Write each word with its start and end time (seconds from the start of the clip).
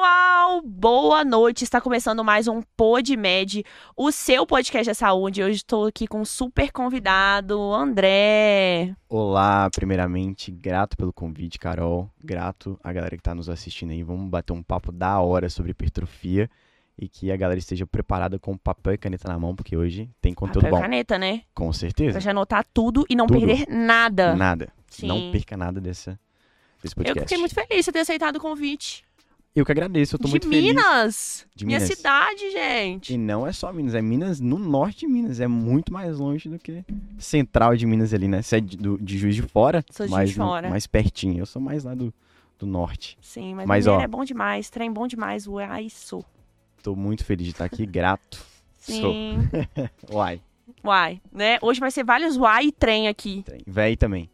pessoal! 0.00 0.62
Boa 0.62 1.22
noite! 1.22 1.62
Está 1.62 1.78
começando 1.78 2.24
mais 2.24 2.48
um 2.48 2.62
PodMed, 2.74 3.62
o 3.94 4.10
seu 4.10 4.46
podcast 4.46 4.90
de 4.90 4.94
saúde. 4.96 5.42
Hoje 5.42 5.56
estou 5.56 5.86
aqui 5.86 6.06
com 6.06 6.22
um 6.22 6.24
super 6.24 6.72
convidado, 6.72 7.60
André. 7.74 8.96
Olá, 9.10 9.68
primeiramente, 9.68 10.50
grato 10.50 10.96
pelo 10.96 11.12
convite, 11.12 11.58
Carol. 11.58 12.10
Grato 12.18 12.80
a 12.82 12.90
galera 12.94 13.14
que 13.14 13.20
está 13.20 13.34
nos 13.34 13.50
assistindo 13.50 13.90
aí. 13.90 14.02
Vamos 14.02 14.30
bater 14.30 14.54
um 14.54 14.62
papo 14.62 14.90
da 14.90 15.20
hora 15.20 15.50
sobre 15.50 15.72
hipertrofia 15.72 16.48
e 16.98 17.06
que 17.06 17.30
a 17.30 17.36
galera 17.36 17.58
esteja 17.58 17.86
preparada 17.86 18.38
com 18.38 18.56
papel 18.56 18.94
e 18.94 18.98
caneta 18.98 19.28
na 19.28 19.38
mão, 19.38 19.54
porque 19.54 19.76
hoje 19.76 20.08
tem 20.18 20.32
conteúdo 20.32 20.62
Papel 20.62 20.78
e 20.78 20.80
bom. 20.80 20.82
caneta, 20.82 21.18
né? 21.18 21.42
Com 21.54 21.70
certeza. 21.74 22.12
Pra 22.12 22.20
já 22.20 22.30
anotar 22.30 22.64
tudo 22.72 23.04
e 23.10 23.14
não 23.14 23.26
Tudo. 23.26 23.46
perder 23.46 23.66
nada. 23.68 24.34
Nada. 24.34 24.72
Sim. 24.88 25.08
Não 25.08 25.30
perca 25.30 25.58
nada 25.58 25.78
dessa, 25.78 26.18
desse 26.82 26.94
Eu 26.94 27.04
podcast. 27.04 27.20
fiquei 27.20 27.36
muito 27.38 27.54
feliz 27.54 27.84
de 27.84 27.92
ter 27.92 28.00
aceitado 28.00 28.36
o 28.36 28.40
convite. 28.40 29.04
Eu 29.54 29.66
que 29.66 29.72
agradeço, 29.72 30.14
eu 30.14 30.18
tô 30.18 30.26
de 30.26 30.30
muito 30.30 30.48
feliz. 30.48 30.62
Minas! 30.64 31.46
De 31.56 31.66
Minha 31.66 31.80
Minas. 31.80 31.96
cidade, 31.96 32.50
gente. 32.52 33.14
E 33.14 33.18
não 33.18 33.44
é 33.44 33.52
só 33.52 33.72
Minas, 33.72 33.94
é 33.96 34.00
Minas 34.00 34.38
no 34.38 34.56
norte 34.58 35.00
de 35.00 35.06
Minas. 35.08 35.40
É 35.40 35.48
muito 35.48 35.92
mais 35.92 36.18
longe 36.18 36.48
do 36.48 36.56
que 36.58 36.84
central 37.18 37.76
de 37.76 37.84
Minas 37.84 38.14
ali, 38.14 38.28
né? 38.28 38.42
Você 38.42 38.56
é 38.58 38.60
de, 38.60 38.76
do- 38.76 38.96
de 38.98 39.18
Juiz 39.18 39.34
de 39.34 39.42
Fora, 39.42 39.84
Sou 39.90 40.06
de 40.06 40.12
mais, 40.12 40.30
Juiz 40.30 40.34
de 40.36 40.40
Fora. 40.40 40.70
mais 40.70 40.86
pertinho. 40.86 41.40
Eu 41.40 41.46
sou 41.46 41.60
mais 41.60 41.82
lá 41.82 41.94
do, 41.96 42.14
do 42.60 42.64
norte. 42.66 43.18
Sim, 43.20 43.54
mas, 43.56 43.66
Mas, 43.66 43.86
ó. 43.88 44.00
é 44.00 44.06
bom 44.06 44.24
demais, 44.24 44.70
trem 44.70 44.90
bom 44.92 45.08
demais, 45.08 45.48
uai, 45.48 45.88
sou. 45.90 46.24
Tô 46.80 46.94
muito 46.94 47.24
feliz 47.24 47.46
de 47.46 47.52
estar 47.52 47.64
aqui, 47.64 47.84
grato. 47.84 48.42
Sim, 48.78 49.38
Uai, 50.10 50.40
uai, 50.82 51.20
né? 51.32 51.58
Hoje 51.60 51.80
vai 51.80 51.90
ser 51.90 52.04
vários 52.04 52.36
uai 52.36 52.66
e 52.66 52.72
trem 52.72 53.08
aqui. 53.08 53.42
tem. 53.44 53.60
Véi 53.66 53.96
também. 53.96 54.30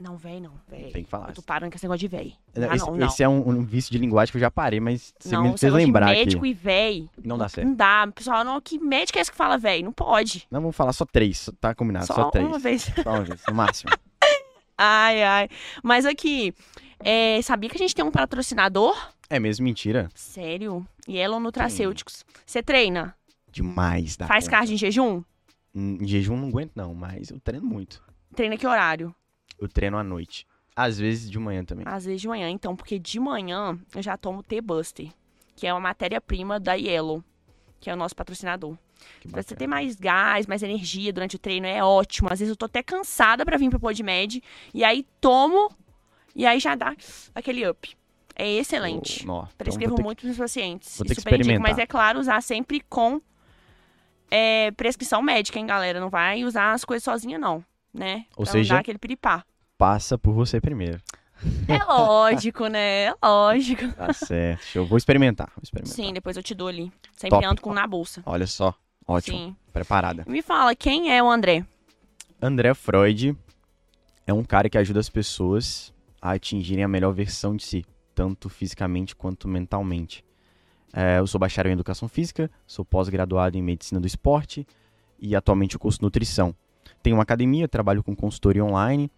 Não, 0.00 0.16
véi 0.16 0.40
não, 0.40 0.52
véi. 0.66 0.90
Tem 0.92 1.04
que 1.04 1.10
falar. 1.10 1.28
Eu 1.28 1.34
tô 1.34 1.42
parando 1.42 1.70
com 1.70 1.76
esse 1.76 1.84
negócio 1.84 2.00
de 2.00 2.08
véi. 2.08 2.34
Ah, 2.56 2.74
esse, 2.74 2.86
não, 2.86 2.96
não. 2.96 3.06
esse 3.06 3.22
é 3.22 3.28
um, 3.28 3.46
um 3.46 3.62
vício 3.62 3.92
de 3.92 3.98
linguagem 3.98 4.32
que 4.32 4.38
eu 4.38 4.40
já 4.40 4.50
parei, 4.50 4.80
mas 4.80 5.12
você 5.20 5.34
não, 5.34 5.42
me 5.52 5.58
fez 5.58 5.70
lembrar 5.72 6.06
de 6.06 6.12
aqui. 6.12 6.20
médico 6.20 6.46
e 6.46 6.54
véi. 6.54 7.10
Não 7.22 7.36
dá 7.36 7.48
certo. 7.50 7.68
Não 7.68 7.74
dá. 7.74 8.08
Pessoal, 8.14 8.42
não, 8.42 8.58
que 8.62 8.78
médico 8.78 9.18
é 9.18 9.20
esse 9.20 9.30
que 9.30 9.36
fala 9.36 9.58
véi? 9.58 9.82
Não 9.82 9.92
pode. 9.92 10.46
Não, 10.50 10.60
vamos 10.62 10.74
falar 10.74 10.94
só 10.94 11.04
três, 11.04 11.38
só- 11.38 11.52
tá 11.60 11.74
combinado, 11.74 12.06
só, 12.06 12.14
Só 12.14 12.30
três. 12.30 12.46
uma 12.46 12.58
vez. 12.58 12.82
Só 13.02 13.10
uma 13.10 13.24
vez, 13.24 13.42
no 13.46 13.54
máximo. 13.54 13.92
Ai, 14.82 15.22
ai. 15.22 15.48
Mas 15.82 16.06
aqui, 16.06 16.54
é, 17.00 17.42
sabia 17.42 17.68
que 17.68 17.76
a 17.76 17.78
gente 17.78 17.94
tem 17.94 18.02
um 18.02 18.10
patrocinador? 18.10 18.96
É 19.28 19.38
mesmo 19.38 19.64
mentira? 19.64 20.08
Sério? 20.14 20.86
Yellow 21.06 21.38
Nutracêuticos. 21.38 22.24
Você 22.46 22.62
treina? 22.62 23.14
Demais, 23.52 24.16
dá 24.16 24.26
Faz 24.26 24.44
conta. 24.44 24.56
cardio 24.56 24.74
em 24.74 24.78
jejum? 24.78 25.22
Em 25.74 26.06
jejum 26.08 26.34
não 26.36 26.48
aguento 26.48 26.72
não, 26.74 26.94
mas 26.94 27.28
eu 27.30 27.38
treino 27.40 27.66
muito. 27.66 28.02
Treina 28.34 28.56
que 28.56 28.66
horário? 28.66 29.14
Eu 29.60 29.68
treino 29.68 29.98
à 29.98 30.04
noite. 30.04 30.46
Às 30.74 30.98
vezes 30.98 31.30
de 31.30 31.38
manhã 31.38 31.64
também. 31.64 31.84
Às 31.86 32.04
vezes 32.06 32.20
de 32.20 32.28
manhã, 32.28 32.48
então, 32.48 32.74
porque 32.74 32.98
de 32.98 33.20
manhã 33.20 33.78
eu 33.94 34.02
já 34.02 34.16
tomo 34.16 34.42
T-Buster, 34.42 35.08
que 35.56 35.66
é 35.66 35.72
uma 35.74 35.80
matéria-prima 35.80 36.58
da 36.58 36.74
Yellow, 36.74 37.22
que 37.78 37.90
é 37.90 37.92
o 37.92 37.96
nosso 37.96 38.14
patrocinador. 38.16 38.76
Pra 39.30 39.42
você 39.42 39.54
ter 39.56 39.66
mais 39.66 39.96
gás, 39.96 40.46
mais 40.46 40.62
energia 40.62 41.12
durante 41.12 41.36
o 41.36 41.38
treino, 41.38 41.66
é 41.66 41.82
ótimo. 41.82 42.28
Às 42.30 42.38
vezes 42.38 42.50
eu 42.50 42.56
tô 42.56 42.66
até 42.66 42.82
cansada 42.82 43.44
pra 43.44 43.56
vir 43.58 43.68
pro 43.70 43.80
PodMed, 43.80 44.42
e 44.72 44.84
aí 44.84 45.06
tomo, 45.20 45.70
e 46.34 46.46
aí 46.46 46.60
já 46.60 46.74
dá 46.74 46.94
aquele 47.34 47.68
up. 47.68 47.96
É 48.36 48.48
excelente. 48.48 49.22
Então 49.24 49.48
Prescrevo 49.58 49.90
vou 49.90 49.96
ter 49.96 50.02
que- 50.02 50.06
muito 50.06 50.20
pros 50.22 50.36
pacientes. 50.38 50.96
vou 50.96 51.06
ter 51.06 51.14
que 51.14 51.20
indico, 51.20 51.30
experimentar. 51.36 51.60
mas 51.68 51.78
é 51.78 51.86
claro, 51.86 52.18
usar 52.20 52.40
sempre 52.42 52.80
com 52.88 53.20
é, 54.30 54.70
prescrição 54.72 55.20
médica, 55.20 55.58
hein, 55.58 55.66
galera? 55.66 55.98
Não 56.00 56.08
vai 56.08 56.44
usar 56.44 56.72
as 56.72 56.84
coisas 56.84 57.02
sozinha, 57.04 57.38
não, 57.38 57.64
né? 57.92 58.24
Ou 58.36 58.44
pra 58.44 58.52
seja- 58.52 58.78
aquele 58.78 58.98
piripá. 58.98 59.44
Passa 59.78 60.18
por 60.18 60.32
você 60.32 60.60
primeiro. 60.60 61.00
É 61.66 61.82
lógico, 61.84 62.66
né? 62.66 63.04
É 63.06 63.14
lógico. 63.24 63.90
Tá 63.92 64.12
certo. 64.12 64.62
Show. 64.62 64.86
Vou 64.86 64.98
experimentar. 64.98 65.48
Vou 65.56 65.62
experimentar. 65.62 65.94
Sim, 65.96 66.12
depois 66.12 66.36
eu 66.36 66.42
te 66.42 66.54
dou 66.54 66.68
ali. 66.68 66.92
Sempre 67.12 67.30
Top. 67.30 67.44
ando 67.46 67.62
com 67.62 67.72
na 67.72 67.86
bolsa. 67.86 68.22
Olha 68.26 68.46
só. 68.46 68.74
Ótimo. 69.06 69.38
Sim. 69.38 69.56
Preparada. 69.72 70.24
Me 70.28 70.42
fala, 70.42 70.74
quem 70.74 71.10
é 71.16 71.22
o 71.22 71.30
André? 71.30 71.64
André 72.42 72.74
Freud 72.74 73.34
é 74.26 74.32
um 74.34 74.44
cara 74.44 74.68
que 74.68 74.76
ajuda 74.76 75.00
as 75.00 75.08
pessoas 75.08 75.92
a 76.20 76.32
atingirem 76.32 76.84
a 76.84 76.88
melhor 76.88 77.12
versão 77.12 77.56
de 77.56 77.62
si, 77.64 77.84
tanto 78.14 78.48
fisicamente 78.50 79.16
quanto 79.16 79.48
mentalmente. 79.48 80.22
É, 80.92 81.18
eu 81.18 81.26
sou 81.26 81.38
bacharel 81.38 81.70
em 81.70 81.74
educação 81.74 82.06
física, 82.08 82.50
sou 82.66 82.84
pós-graduado 82.84 83.56
em 83.56 83.62
medicina 83.62 83.98
do 84.00 84.06
esporte 84.06 84.66
e 85.18 85.34
atualmente 85.34 85.74
eu 85.74 85.80
curso 85.80 86.00
nutrição. 86.02 86.54
Tenho 87.02 87.16
uma 87.16 87.22
academia, 87.22 87.66
trabalho 87.66 88.02
com 88.02 88.14
consultoria 88.14 88.64
online, 88.64 89.10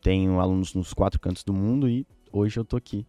tenho 0.00 0.40
alunos 0.40 0.74
nos 0.74 0.92
quatro 0.92 1.20
cantos 1.20 1.44
do 1.44 1.52
mundo 1.52 1.88
e 1.88 2.06
hoje 2.32 2.58
eu 2.58 2.64
tô 2.64 2.76
aqui 2.76 3.06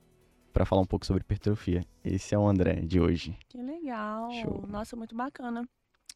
para 0.54 0.66
falar 0.66 0.82
um 0.82 0.86
pouco 0.86 1.06
sobre 1.06 1.22
hipertrofia. 1.22 1.84
Esse 2.04 2.36
é 2.36 2.38
o 2.38 2.48
André 2.48 2.76
de 2.76 3.00
hoje. 3.00 3.36
Que 3.50 3.58
legal. 3.58 4.32
Show. 4.34 4.66
Nossa, 4.68 4.96
muito 4.96 5.16
bacana. 5.16 5.68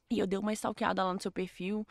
E 0.10 0.20
eu 0.20 0.28
dei 0.28 0.40
uma 0.40 0.54
stalkeada 0.54 1.04
lá 1.04 1.14
no 1.14 1.22
seu 1.22 1.32
perfil. 1.32 1.86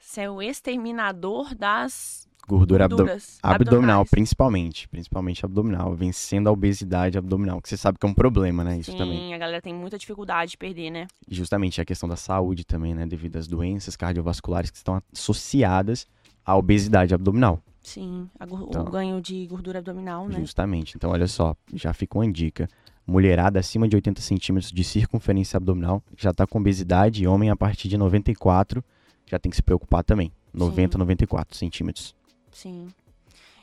Você 0.00 0.22
é 0.22 0.30
o 0.30 0.40
exterminador 0.40 1.54
das 1.54 2.26
Gordura 2.46 2.86
abdo- 2.86 2.96
gorduras 2.96 3.38
abdominal, 3.42 4.00
abdominais. 4.00 4.10
principalmente, 4.10 4.88
principalmente 4.88 5.44
abdominal, 5.44 5.94
vencendo 5.94 6.48
a 6.48 6.52
obesidade 6.52 7.18
abdominal, 7.18 7.60
que 7.60 7.68
você 7.68 7.76
sabe 7.76 7.98
que 7.98 8.06
é 8.06 8.08
um 8.08 8.14
problema, 8.14 8.64
né, 8.64 8.78
isso 8.78 8.92
Sim, 8.92 8.96
também. 8.96 9.34
a 9.34 9.38
galera 9.38 9.60
tem 9.60 9.74
muita 9.74 9.98
dificuldade 9.98 10.52
de 10.52 10.56
perder, 10.56 10.88
né? 10.90 11.06
E 11.28 11.34
justamente 11.34 11.78
a 11.78 11.84
questão 11.84 12.08
da 12.08 12.16
saúde 12.16 12.64
também, 12.64 12.94
né, 12.94 13.04
devido 13.04 13.36
às 13.36 13.46
doenças 13.46 13.96
cardiovasculares 13.96 14.70
que 14.70 14.78
estão 14.78 15.02
associadas 15.12 16.06
à 16.46 16.56
obesidade 16.56 17.12
abdominal, 17.12 17.60
Sim, 17.82 18.30
Então. 18.40 18.82
o 18.82 18.90
ganho 18.90 19.20
de 19.20 19.46
gordura 19.46 19.80
abdominal, 19.80 20.26
né? 20.26 20.40
justamente. 20.40 20.96
Então, 20.96 21.10
olha 21.10 21.26
só, 21.26 21.54
já 21.74 21.92
fica 21.92 22.16
uma 22.18 22.30
dica. 22.32 22.66
Mulherada 23.08 23.58
acima 23.58 23.88
de 23.88 23.96
80 23.96 24.20
centímetros 24.20 24.70
de 24.70 24.84
circunferência 24.84 25.56
abdominal 25.56 26.02
já 26.14 26.28
está 26.28 26.46
com 26.46 26.58
obesidade 26.58 27.22
e 27.22 27.26
homem 27.26 27.48
a 27.48 27.56
partir 27.56 27.88
de 27.88 27.96
94 27.96 28.84
já 29.24 29.38
tem 29.38 29.48
que 29.48 29.56
se 29.56 29.62
preocupar 29.62 30.04
também. 30.04 30.30
90, 30.52 30.98
94 30.98 31.56
centímetros. 31.56 32.14
Sim. 32.52 32.88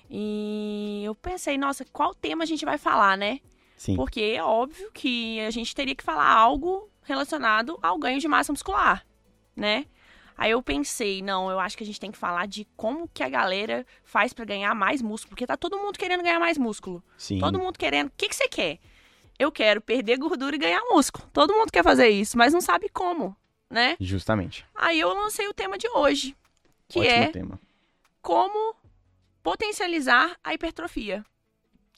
E 0.10 1.04
eu 1.04 1.14
pensei, 1.14 1.60
nossa, 1.60 1.86
qual 1.94 2.16
tema 2.16 2.44
a 2.44 2.48
gente 2.48 2.66
vai 2.66 2.80
falar, 2.80 3.16
né? 3.16 3.40
Sim, 3.78 3.96
Porque 3.96 4.34
é 4.36 4.44
óbvio 4.44 4.90
que 4.92 5.40
a 5.42 5.52
gente 5.52 5.76
teria 5.76 5.94
que 5.94 6.04
falar 6.04 6.28
algo 6.28 6.90
relacionado 7.04 7.78
ao 7.84 8.00
ganho 8.00 8.20
de 8.20 8.28
massa 8.28 8.52
muscular, 8.52 9.06
né? 9.56 9.86
Aí 10.36 10.52
eu 10.52 10.64
pensei, 10.64 11.22
não, 11.22 11.52
eu 11.52 11.60
acho 11.60 11.78
que 11.78 11.84
a 11.84 11.86
gente 11.86 12.00
tem 12.00 12.12
que 12.12 12.18
falar 12.18 12.48
de 12.48 12.68
como 12.76 13.08
que 13.14 13.22
a 13.22 13.30
galera 13.30 13.86
faz 14.04 14.34
pra 14.34 14.44
ganhar 14.44 14.74
mais 14.74 15.04
músculo, 15.04 15.30
porque 15.30 15.46
tá 15.46 15.56
todo 15.56 15.78
mundo 15.78 16.00
querendo 16.00 16.24
ganhar 16.24 16.40
mais 16.40 16.58
músculo. 16.58 17.04
sim. 17.16 17.38
Todo 17.38 17.60
mundo 17.60 17.78
querendo. 17.78 18.08
O 18.08 18.12
que 18.18 18.28
que 18.28 18.36
você 18.36 18.48
quer? 18.48 18.80
Eu 19.38 19.52
quero 19.52 19.82
perder 19.82 20.18
gordura 20.18 20.56
e 20.56 20.60
ganhar 20.60 20.82
músculo. 20.90 21.28
Todo 21.34 21.54
mundo 21.54 21.72
quer 21.72 21.84
fazer 21.84 22.08
isso, 22.10 22.38
mas 22.38 22.54
não 22.54 22.62
sabe 22.62 22.88
como, 22.90 23.36
né? 23.70 23.98
Justamente. 24.00 24.66
Aí 24.74 25.00
eu 25.00 25.14
lancei 25.14 25.48
o 25.48 25.54
tema 25.54 25.78
de 25.78 25.88
hoje, 25.90 26.36
que 26.88 27.00
Ótimo 27.00 27.14
é 27.16 27.28
tema. 27.32 27.60
como 28.22 28.76
potencializar 29.44 30.36
a 30.44 30.54
hipertrofia. 30.54 31.24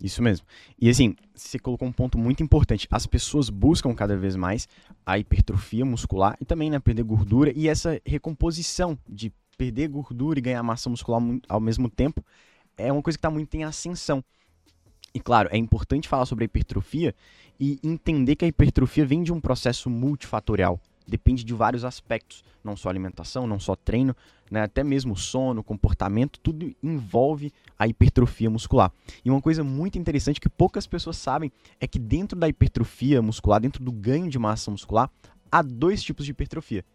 Isso 0.01 0.21
mesmo. 0.21 0.45
E 0.79 0.89
assim, 0.89 1.15
você 1.33 1.57
colocou 1.57 1.87
um 1.87 1.91
ponto 1.91 2.17
muito 2.19 2.43
importante. 2.43 2.87
As 2.91 3.07
pessoas 3.07 3.49
buscam 3.49 3.93
cada 3.95 4.15
vez 4.15 4.35
mais 4.35 4.67
a 5.06 5.17
hipertrofia 5.17 5.83
muscular 5.85 6.38
e 6.39 6.45
também, 6.45 6.69
né, 6.69 6.79
perder 6.79 7.03
gordura 7.03 7.51
e 7.56 7.67
essa 7.67 8.00
recomposição 8.06 8.97
de 9.07 9.31
perder 9.57 9.88
gordura 9.88 10.38
e 10.38 10.41
ganhar 10.41 10.62
massa 10.62 10.88
muscular 10.89 11.19
mu- 11.19 11.41
ao 11.50 11.59
mesmo 11.59 11.89
tempo 11.89 12.23
é 12.77 12.91
uma 12.94 13.01
coisa 13.01 13.17
que 13.17 13.19
está 13.19 13.31
muito 13.31 13.56
em 13.56 13.63
ascensão. 13.63 14.23
E 15.17 15.19
claro, 15.19 15.49
é 15.51 15.57
importante 15.57 16.07
falar 16.07 16.27
sobre 16.27 16.43
a 16.43 16.45
hipertrofia 16.45 17.15
e 17.59 17.79
entender 17.83 18.35
que 18.35 18.45
a 18.45 18.47
hipertrofia 18.47 19.03
vem 19.03 19.23
de 19.23 19.33
um 19.33 19.41
processo 19.41 19.89
multifatorial. 19.89 20.79
Depende 21.07 21.43
de 21.43 21.55
vários 21.55 21.83
aspectos, 21.83 22.43
não 22.63 22.77
só 22.77 22.87
alimentação, 22.87 23.47
não 23.47 23.59
só 23.59 23.75
treino, 23.75 24.15
né, 24.51 24.61
até 24.61 24.83
mesmo 24.83 25.17
sono, 25.17 25.63
comportamento, 25.63 26.39
tudo 26.39 26.71
envolve 26.83 27.51
a 27.79 27.87
hipertrofia 27.87 28.47
muscular. 28.47 28.91
E 29.25 29.31
uma 29.31 29.41
coisa 29.41 29.63
muito 29.63 29.97
interessante 29.97 30.39
que 30.39 30.49
poucas 30.49 30.85
pessoas 30.85 31.17
sabem 31.17 31.51
é 31.79 31.87
que 31.87 31.97
dentro 31.97 32.37
da 32.37 32.47
hipertrofia 32.47 33.19
muscular, 33.19 33.59
dentro 33.59 33.83
do 33.83 33.91
ganho 33.91 34.29
de 34.29 34.37
massa 34.37 34.69
muscular, 34.69 35.09
há 35.51 35.63
dois 35.63 36.03
tipos 36.03 36.25
de 36.25 36.31
hipertrofia. 36.31 36.85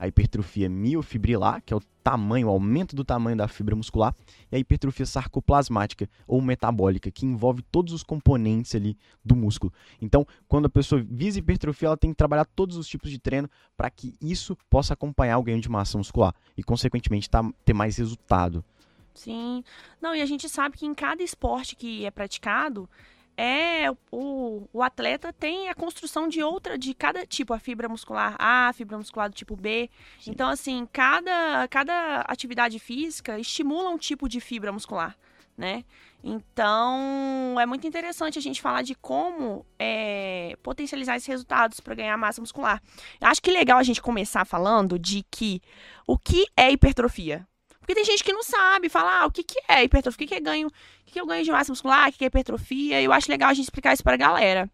A 0.00 0.08
hipertrofia 0.08 0.68
miofibrilar, 0.68 1.62
que 1.62 1.74
é 1.74 1.76
o 1.76 1.80
tamanho, 2.02 2.46
o 2.48 2.50
aumento 2.50 2.96
do 2.96 3.04
tamanho 3.04 3.36
da 3.36 3.46
fibra 3.46 3.76
muscular, 3.76 4.14
e 4.50 4.56
a 4.56 4.58
hipertrofia 4.58 5.04
sarcoplasmática 5.04 6.08
ou 6.26 6.40
metabólica, 6.40 7.10
que 7.10 7.26
envolve 7.26 7.60
todos 7.70 7.92
os 7.92 8.02
componentes 8.02 8.74
ali 8.74 8.96
do 9.22 9.36
músculo. 9.36 9.70
Então, 10.00 10.26
quando 10.48 10.64
a 10.64 10.70
pessoa 10.70 11.04
visa 11.06 11.38
hipertrofia, 11.38 11.88
ela 11.88 11.96
tem 11.98 12.10
que 12.10 12.16
trabalhar 12.16 12.46
todos 12.46 12.78
os 12.78 12.88
tipos 12.88 13.10
de 13.10 13.18
treino 13.18 13.48
para 13.76 13.90
que 13.90 14.14
isso 14.22 14.56
possa 14.70 14.94
acompanhar 14.94 15.36
o 15.36 15.42
ganho 15.42 15.60
de 15.60 15.68
massa 15.68 15.98
muscular 15.98 16.34
e, 16.56 16.62
consequentemente, 16.62 17.28
tá- 17.28 17.48
ter 17.64 17.74
mais 17.74 17.98
resultado. 17.98 18.64
Sim. 19.12 19.62
Não, 20.00 20.14
e 20.14 20.22
a 20.22 20.26
gente 20.26 20.48
sabe 20.48 20.78
que 20.78 20.86
em 20.86 20.94
cada 20.94 21.22
esporte 21.22 21.76
que 21.76 22.06
é 22.06 22.10
praticado, 22.10 22.88
é 23.36 23.90
o, 24.10 24.68
o 24.72 24.82
atleta 24.82 25.32
tem 25.32 25.68
a 25.68 25.74
construção 25.74 26.28
de 26.28 26.42
outra, 26.42 26.76
de 26.76 26.94
cada 26.94 27.26
tipo, 27.26 27.54
a 27.54 27.58
fibra 27.58 27.88
muscular 27.88 28.36
A, 28.38 28.68
a 28.68 28.72
fibra 28.72 28.98
muscular 28.98 29.28
do 29.28 29.34
tipo 29.34 29.56
B. 29.56 29.90
Sim. 30.18 30.30
Então, 30.30 30.48
assim, 30.48 30.86
cada, 30.92 31.66
cada 31.68 32.20
atividade 32.22 32.78
física 32.78 33.38
estimula 33.38 33.90
um 33.90 33.98
tipo 33.98 34.28
de 34.28 34.40
fibra 34.40 34.72
muscular, 34.72 35.16
né? 35.56 35.84
Então, 36.22 37.58
é 37.58 37.64
muito 37.64 37.86
interessante 37.86 38.38
a 38.38 38.42
gente 38.42 38.60
falar 38.60 38.82
de 38.82 38.94
como 38.94 39.64
é, 39.78 40.54
potencializar 40.62 41.16
esses 41.16 41.26
resultados 41.26 41.80
para 41.80 41.94
ganhar 41.94 42.16
massa 42.18 42.40
muscular. 42.40 42.82
Eu 43.20 43.28
acho 43.28 43.40
que 43.40 43.50
legal 43.50 43.78
a 43.78 43.82
gente 43.82 44.02
começar 44.02 44.44
falando 44.44 44.98
de 44.98 45.24
que 45.30 45.62
o 46.06 46.18
que 46.18 46.46
é 46.56 46.70
hipertrofia. 46.70 47.46
Porque 47.90 48.02
tem 48.02 48.04
gente 48.04 48.22
que 48.22 48.32
não 48.32 48.44
sabe 48.44 48.88
falar 48.88 49.22
ah, 49.22 49.26
o 49.26 49.32
que, 49.32 49.42
que 49.42 49.58
é 49.66 49.82
hipertrofia, 49.82 50.14
o 50.14 50.18
que, 50.18 50.26
que 50.28 50.34
é 50.36 50.40
ganho, 50.40 50.68
o 50.68 50.70
que, 51.04 51.14
que 51.14 51.18
é 51.18 51.22
o 51.24 51.26
ganho 51.26 51.42
de 51.42 51.50
massa 51.50 51.72
muscular, 51.72 52.08
o 52.08 52.12
que, 52.12 52.18
que 52.18 52.24
é 52.24 52.28
hipertrofia. 52.28 53.02
Eu 53.02 53.12
acho 53.12 53.28
legal 53.28 53.50
a 53.50 53.52
gente 53.52 53.64
explicar 53.64 53.92
isso 53.92 54.04
para 54.04 54.14
a 54.14 54.16
galera. 54.16 54.70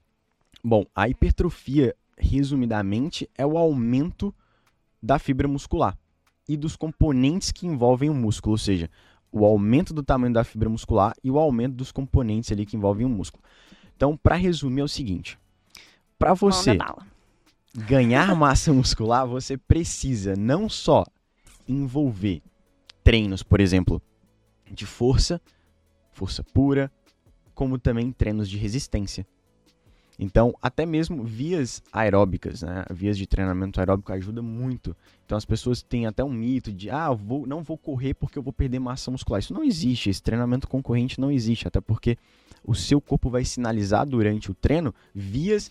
Bom, 0.63 0.85
a 0.95 1.09
hipertrofia, 1.09 1.97
resumidamente, 2.19 3.27
é 3.35 3.47
o 3.47 3.57
aumento 3.57 4.35
da 5.03 5.19
fibra 5.19 5.49
muscular 5.49 5.97
e 6.47 6.59
dos 6.59 6.77
componentes 6.77 7.51
que 7.51 7.67
envolvem 7.67 8.11
o 8.11 8.15
músculo, 8.15 8.53
ou 8.53 8.59
seja, 8.59 8.91
o 9.33 9.47
aumento 9.47 9.95
do 9.95 10.03
tamanho 10.03 10.35
da 10.35 10.45
fibra 10.45 10.69
muscular 10.69 11.15
e 11.25 11.31
o 11.31 11.39
aumento 11.39 11.73
dos 11.73 11.91
componentes 11.91 12.53
ali 12.53 12.67
que 12.67 12.77
envolvem 12.77 13.07
o 13.07 13.09
músculo. 13.09 13.43
Então, 13.97 14.15
para 14.15 14.35
resumir, 14.35 14.83
é 14.83 14.85
o 14.85 14.89
seguinte: 14.89 15.39
para 16.19 16.35
você 16.35 16.77
ganhar 17.75 18.37
massa 18.37 18.75
muscular, 18.75 19.27
você 19.27 19.57
precisa 19.57 20.37
não 20.37 20.69
só 20.69 21.03
envolver 21.67 22.43
treinos, 23.07 23.41
por 23.41 23.61
exemplo, 23.61 24.03
de 24.69 24.85
força, 24.85 25.41
força 26.11 26.43
pura, 26.43 26.91
como 27.55 27.79
também 27.79 28.11
treinos 28.11 28.51
de 28.51 28.57
resistência. 28.57 29.25
Então, 30.19 30.53
até 30.61 30.85
mesmo 30.85 31.23
vias 31.23 31.81
aeróbicas, 31.93 32.63
né? 32.63 32.85
Vias 32.91 33.17
de 33.17 33.25
treinamento 33.25 33.79
aeróbico 33.79 34.13
ajuda 34.13 34.43
muito. 34.43 34.97
Então, 35.25 35.39
as 35.39 35.45
pessoas 35.45 35.83
têm 35.83 36.05
até 36.05 36.25
um 36.25 36.33
mito 36.33 36.73
de, 36.73 36.91
ah, 36.91 37.13
vou, 37.13 37.47
não 37.47 37.63
vou 37.63 37.79
correr 37.79 38.13
porque 38.15 38.37
eu 38.37 38.43
vou 38.43 38.53
perder 38.53 38.81
massa 38.81 39.09
muscular. 39.09 39.39
Isso 39.39 39.55
não 39.55 39.63
existe. 39.63 40.11
Esse 40.11 40.21
treinamento 40.21 40.67
concorrente 40.67 41.21
não 41.21 41.31
existe, 41.31 41.69
até 41.69 41.81
porque 41.81 42.19
o 42.65 42.75
seu 42.75 43.01
corpo 43.01 43.31
vai 43.31 43.45
sinalizar 43.45 44.05
durante 44.05 44.51
o 44.51 44.55
treino 44.55 44.93
vias 45.15 45.71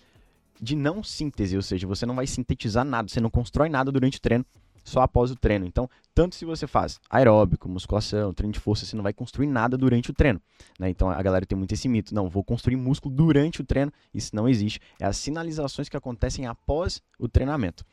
de 0.61 0.73
não 0.73 1.03
síntese, 1.03 1.57
ou 1.57 1.61
seja, 1.61 1.85
você 1.85 2.05
não 2.05 2.15
vai 2.15 2.27
sintetizar 2.27 2.85
nada, 2.85 3.09
você 3.09 3.19
não 3.19 3.29
constrói 3.29 3.67
nada 3.67 3.91
durante 3.91 4.19
o 4.19 4.21
treino 4.21 4.45
só 4.85 5.01
após 5.01 5.31
o 5.31 5.35
treino. 5.35 5.65
Então, 5.65 5.89
tanto 6.13 6.35
se 6.35 6.45
você 6.45 6.65
faz 6.67 7.01
aeróbico, 7.09 7.67
musculação, 7.67 8.33
treino 8.33 8.53
de 8.53 8.59
força, 8.59 8.85
você 8.85 8.95
não 8.95 9.03
vai 9.03 9.11
construir 9.11 9.47
nada 9.47 9.77
durante 9.77 10.11
o 10.11 10.13
treino. 10.13 10.39
Né? 10.79 10.89
Então, 10.89 11.09
a 11.09 11.21
galera 11.21 11.45
tem 11.45 11.57
muito 11.57 11.73
esse 11.73 11.89
mito. 11.89 12.13
Não, 12.13 12.29
vou 12.29 12.43
construir 12.43 12.77
músculo 12.77 13.13
durante 13.13 13.59
o 13.59 13.65
treino. 13.65 13.91
Isso 14.13 14.33
não 14.33 14.47
existe. 14.47 14.79
É 14.99 15.05
as 15.05 15.17
sinalizações 15.17 15.89
que 15.89 15.97
acontecem 15.97 16.45
após 16.45 17.01
o 17.19 17.27
treinamento. 17.27 17.83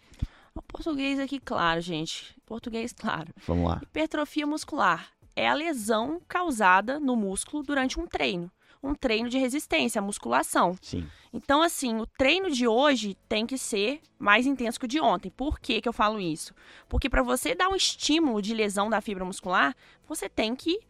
O 0.55 0.61
português 0.61 1.19
aqui, 1.19 1.41
claro, 1.41 1.81
gente. 1.81 2.37
Português, 2.44 2.93
claro. 2.97 3.33
Vamos 3.47 3.69
lá. 3.69 3.81
Hipertrofia 3.83 4.47
muscular 4.47 5.09
é 5.35 5.49
a 5.49 5.55
lesão 5.55 6.21
causada 6.29 7.00
no 7.00 7.17
músculo 7.17 7.62
durante 7.62 7.99
um 7.99 8.06
treino 8.06 8.53
um 8.82 8.94
treino 8.94 9.29
de 9.29 9.38
resistência, 9.38 10.02
musculação. 10.02 10.76
Sim. 10.81 11.06
Então, 11.32 11.62
assim, 11.62 11.96
o 11.99 12.06
treino 12.06 12.50
de 12.50 12.67
hoje 12.67 13.17
tem 13.29 13.46
que 13.46 13.56
ser 13.56 14.00
mais 14.19 14.46
intenso 14.46 14.79
que 14.79 14.87
o 14.87 14.88
de 14.88 15.00
ontem. 15.00 15.31
Por 15.31 15.61
que, 15.61 15.81
que 15.81 15.88
eu 15.88 15.93
falo 15.93 16.19
isso? 16.19 16.52
Porque 16.88 17.08
para 17.08 17.23
você 17.23 17.55
dar 17.55 17.69
um 17.69 17.76
estímulo 17.76 18.43
de 18.43 18.52
lesão 18.52 18.90
da 18.90 19.00
fibra 19.00 19.25
muscular, 19.25 19.75
você 20.06 20.29
tem 20.29 20.56
que 20.56 20.81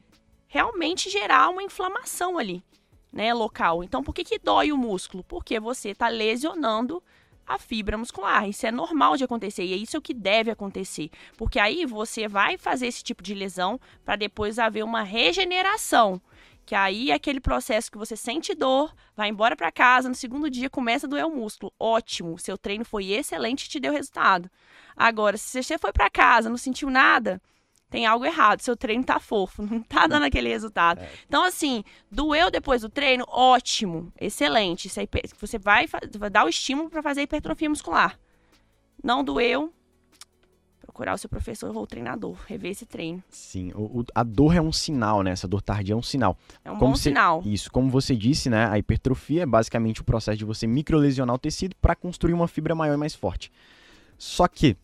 realmente 0.46 1.10
gerar 1.10 1.48
uma 1.48 1.62
inflamação 1.62 2.38
ali, 2.38 2.62
né, 3.12 3.32
local. 3.34 3.84
Então, 3.84 4.02
por 4.02 4.14
que, 4.14 4.24
que 4.24 4.38
dói 4.38 4.72
o 4.72 4.76
músculo? 4.76 5.22
Porque 5.24 5.60
você 5.60 5.90
está 5.90 6.08
lesionando 6.08 7.02
a 7.46 7.58
fibra 7.58 7.98
muscular. 7.98 8.48
Isso 8.48 8.66
é 8.66 8.72
normal 8.72 9.16
de 9.16 9.24
acontecer 9.24 9.64
e 9.64 9.72
é 9.72 9.76
isso 9.76 10.00
que 10.00 10.14
deve 10.14 10.50
acontecer, 10.50 11.10
porque 11.36 11.58
aí 11.58 11.84
você 11.84 12.28
vai 12.28 12.56
fazer 12.56 12.86
esse 12.86 13.02
tipo 13.02 13.22
de 13.22 13.34
lesão 13.34 13.80
para 14.04 14.16
depois 14.16 14.58
haver 14.58 14.84
uma 14.84 15.02
regeneração. 15.02 16.20
Que 16.72 16.76
aí 16.76 17.10
é 17.10 17.14
aquele 17.14 17.38
processo 17.38 17.92
que 17.92 17.98
você 17.98 18.16
sente 18.16 18.54
dor, 18.54 18.94
vai 19.14 19.28
embora 19.28 19.54
para 19.54 19.70
casa, 19.70 20.08
no 20.08 20.14
segundo 20.14 20.48
dia 20.48 20.70
começa 20.70 21.06
a 21.06 21.10
doer 21.10 21.26
o 21.26 21.30
músculo. 21.30 21.70
Ótimo, 21.78 22.38
seu 22.38 22.56
treino 22.56 22.82
foi 22.82 23.10
excelente 23.10 23.64
e 23.64 23.68
te 23.68 23.78
deu 23.78 23.92
resultado. 23.92 24.50
Agora, 24.96 25.36
se 25.36 25.62
você 25.62 25.76
foi 25.76 25.92
para 25.92 26.08
casa, 26.08 26.48
não 26.48 26.56
sentiu 26.56 26.88
nada, 26.88 27.42
tem 27.90 28.06
algo 28.06 28.24
errado, 28.24 28.62
seu 28.62 28.74
treino 28.74 29.04
tá 29.04 29.20
fofo, 29.20 29.60
não 29.70 29.82
tá 29.82 30.06
dando 30.06 30.24
aquele 30.24 30.48
resultado. 30.48 31.02
É. 31.02 31.10
Então, 31.28 31.44
assim, 31.44 31.84
doeu 32.10 32.50
depois 32.50 32.80
do 32.80 32.88
treino, 32.88 33.26
ótimo, 33.28 34.10
excelente. 34.18 34.88
Você 35.38 35.58
vai, 35.58 35.86
vai 36.16 36.30
dar 36.30 36.46
o 36.46 36.48
estímulo 36.48 36.88
para 36.88 37.02
fazer 37.02 37.20
hipertrofia 37.20 37.68
muscular. 37.68 38.18
Não 39.04 39.22
doeu, 39.22 39.70
procurar 40.92 41.14
o 41.14 41.18
seu 41.18 41.28
professor 41.28 41.74
ou 41.74 41.86
treinador, 41.86 42.36
rever 42.46 42.70
esse 42.70 42.84
treino. 42.84 43.22
Sim, 43.30 43.72
o, 43.74 44.00
o, 44.00 44.04
a 44.14 44.22
dor 44.22 44.54
é 44.54 44.60
um 44.60 44.70
sinal, 44.70 45.22
né? 45.22 45.30
Essa 45.30 45.48
dor 45.48 45.62
tardia 45.62 45.94
é 45.94 45.96
um 45.96 46.02
sinal. 46.02 46.36
É 46.62 46.70
um 46.70 46.76
como 46.76 46.90
bom 46.90 46.96
você, 46.96 47.08
sinal. 47.08 47.42
Isso, 47.46 47.72
como 47.72 47.88
você 47.88 48.14
disse, 48.14 48.50
né? 48.50 48.66
A 48.66 48.78
hipertrofia 48.78 49.44
é 49.44 49.46
basicamente 49.46 50.02
o 50.02 50.04
processo 50.04 50.36
de 50.36 50.44
você 50.44 50.66
microlesionar 50.66 51.34
o 51.34 51.38
tecido 51.38 51.74
para 51.80 51.96
construir 51.96 52.34
uma 52.34 52.46
fibra 52.46 52.74
maior 52.74 52.92
e 52.92 52.98
mais 52.98 53.14
forte. 53.14 53.50
Só 54.18 54.46
que 54.46 54.76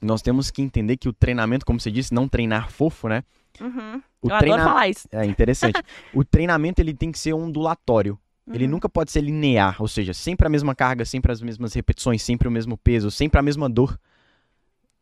nós 0.00 0.22
temos 0.22 0.52
que 0.52 0.62
entender 0.62 0.96
que 0.96 1.08
o 1.08 1.12
treinamento, 1.12 1.66
como 1.66 1.80
você 1.80 1.90
disse, 1.90 2.14
não 2.14 2.28
treinar 2.28 2.70
fofo, 2.70 3.08
né? 3.08 3.24
Uhum. 3.60 4.00
O 4.22 4.30
Eu 4.30 4.38
treina... 4.38 4.54
adoro 4.54 4.68
falar 4.68 4.88
isso. 4.88 5.08
É 5.10 5.26
interessante. 5.26 5.82
o 6.14 6.24
treinamento 6.24 6.80
ele 6.80 6.94
tem 6.94 7.10
que 7.10 7.18
ser 7.18 7.32
ondulatório. 7.32 8.16
Uhum. 8.46 8.54
Ele 8.54 8.68
nunca 8.68 8.88
pode 8.88 9.10
ser 9.10 9.20
linear, 9.20 9.76
ou 9.80 9.88
seja, 9.88 10.14
sempre 10.14 10.46
a 10.46 10.50
mesma 10.50 10.76
carga, 10.76 11.04
sempre 11.04 11.32
as 11.32 11.40
mesmas 11.40 11.74
repetições, 11.74 12.22
sempre 12.22 12.46
o 12.46 12.50
mesmo 12.52 12.76
peso, 12.76 13.10
sempre 13.10 13.40
a 13.40 13.42
mesma 13.42 13.68
dor 13.68 13.98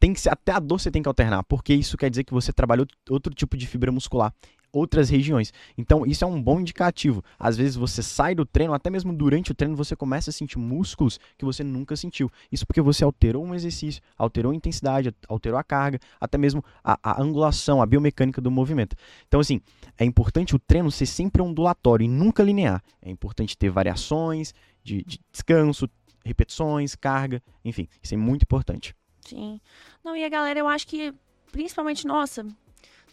tem 0.03 0.13
que 0.13 0.21
ser, 0.21 0.31
até 0.31 0.51
a 0.51 0.59
dor 0.59 0.81
você 0.81 0.91
tem 0.91 1.01
que 1.01 1.09
alternar, 1.09 1.45
porque 1.45 1.73
isso 1.73 1.97
quer 1.97 2.11
dizer 2.11 2.25
que 2.25 2.35
você 2.35 2.53
trabalhou 2.53 2.85
outro 3.09 3.33
tipo 3.33 3.57
de 3.57 3.69
fibra 3.69 3.93
muscular, 3.93 4.35
outras 4.73 5.09
regiões. 5.09 5.53
Então, 5.79 6.05
isso 6.05 6.25
é 6.25 6.27
um 6.27 6.43
bom 6.43 6.59
indicativo. 6.59 7.23
Às 7.39 7.57
vezes 7.57 7.77
você 7.77 8.03
sai 8.03 8.35
do 8.35 8.45
treino, 8.45 8.75
até 8.75 8.91
mesmo 8.91 9.13
durante 9.13 9.53
o 9.53 9.55
treino, 9.55 9.77
você 9.77 9.95
começa 9.95 10.31
a 10.31 10.33
sentir 10.33 10.59
músculos 10.59 11.21
que 11.39 11.45
você 11.45 11.63
nunca 11.63 11.95
sentiu. 11.95 12.29
Isso 12.51 12.67
porque 12.67 12.81
você 12.81 13.05
alterou 13.05 13.45
um 13.45 13.55
exercício, 13.55 14.03
alterou 14.19 14.51
a 14.51 14.57
intensidade, 14.57 15.15
alterou 15.29 15.57
a 15.57 15.63
carga, 15.63 16.01
até 16.21 16.37
mesmo 16.37 16.65
a, 16.83 16.99
a 17.01 17.23
angulação, 17.23 17.81
a 17.81 17.87
biomecânica 17.87 18.41
do 18.41 18.51
movimento. 18.51 18.97
Então, 19.29 19.39
assim, 19.39 19.61
é 19.97 20.05
importante 20.05 20.57
o 20.57 20.59
treino 20.59 20.91
ser 20.91 21.07
sempre 21.07 21.41
ondulatório 21.41 22.03
e 22.03 22.09
nunca 22.09 22.43
linear. 22.43 22.83
É 23.01 23.09
importante 23.09 23.57
ter 23.57 23.71
variações 23.71 24.53
de, 24.83 25.05
de 25.05 25.21
descanso, 25.31 25.89
repetições, 26.25 26.97
carga, 26.97 27.41
enfim, 27.65 27.87
isso 28.03 28.15
é 28.15 28.17
muito 28.17 28.43
importante. 28.43 28.97
Sim. 29.25 29.61
Não, 30.05 30.17
e 30.17 30.25
a 30.25 30.29
galera, 30.29 30.59
eu 30.59 30.69
acho 30.69 30.87
que, 30.87 31.15
principalmente, 31.51 32.07
nossa, 32.07 32.47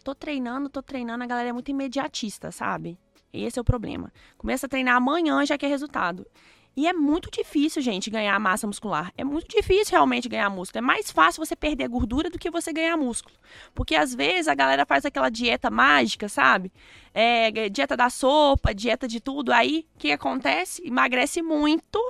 tô 0.04 0.14
treinando, 0.14 0.68
tô 0.68 0.82
treinando, 0.82 1.24
a 1.24 1.26
galera 1.26 1.48
é 1.48 1.52
muito 1.52 1.70
imediatista, 1.70 2.50
sabe? 2.50 2.98
Esse 3.32 3.58
é 3.58 3.62
o 3.62 3.64
problema. 3.64 4.12
Começa 4.36 4.66
a 4.66 4.68
treinar 4.68 4.96
amanhã 4.96 5.44
já 5.46 5.56
quer 5.56 5.68
resultado. 5.68 6.26
E 6.76 6.86
é 6.86 6.92
muito 6.92 7.30
difícil, 7.30 7.82
gente, 7.82 8.10
ganhar 8.10 8.38
massa 8.38 8.66
muscular. 8.66 9.12
É 9.16 9.24
muito 9.24 9.48
difícil 9.48 9.92
realmente 9.92 10.28
ganhar 10.28 10.48
músculo. 10.48 10.78
É 10.78 10.86
mais 10.86 11.10
fácil 11.10 11.44
você 11.44 11.56
perder 11.56 11.88
gordura 11.88 12.30
do 12.30 12.38
que 12.38 12.50
você 12.50 12.72
ganhar 12.72 12.96
músculo. 12.96 13.34
Porque 13.74 13.94
às 13.94 14.14
vezes 14.14 14.46
a 14.48 14.54
galera 14.54 14.86
faz 14.86 15.04
aquela 15.04 15.28
dieta 15.28 15.68
mágica, 15.68 16.28
sabe? 16.28 16.72
É, 17.12 17.68
dieta 17.68 17.96
da 17.96 18.08
sopa, 18.08 18.72
dieta 18.72 19.08
de 19.08 19.20
tudo. 19.20 19.52
Aí 19.52 19.86
o 19.96 19.98
que 19.98 20.12
acontece? 20.12 20.86
Emagrece 20.86 21.42
muito 21.42 22.00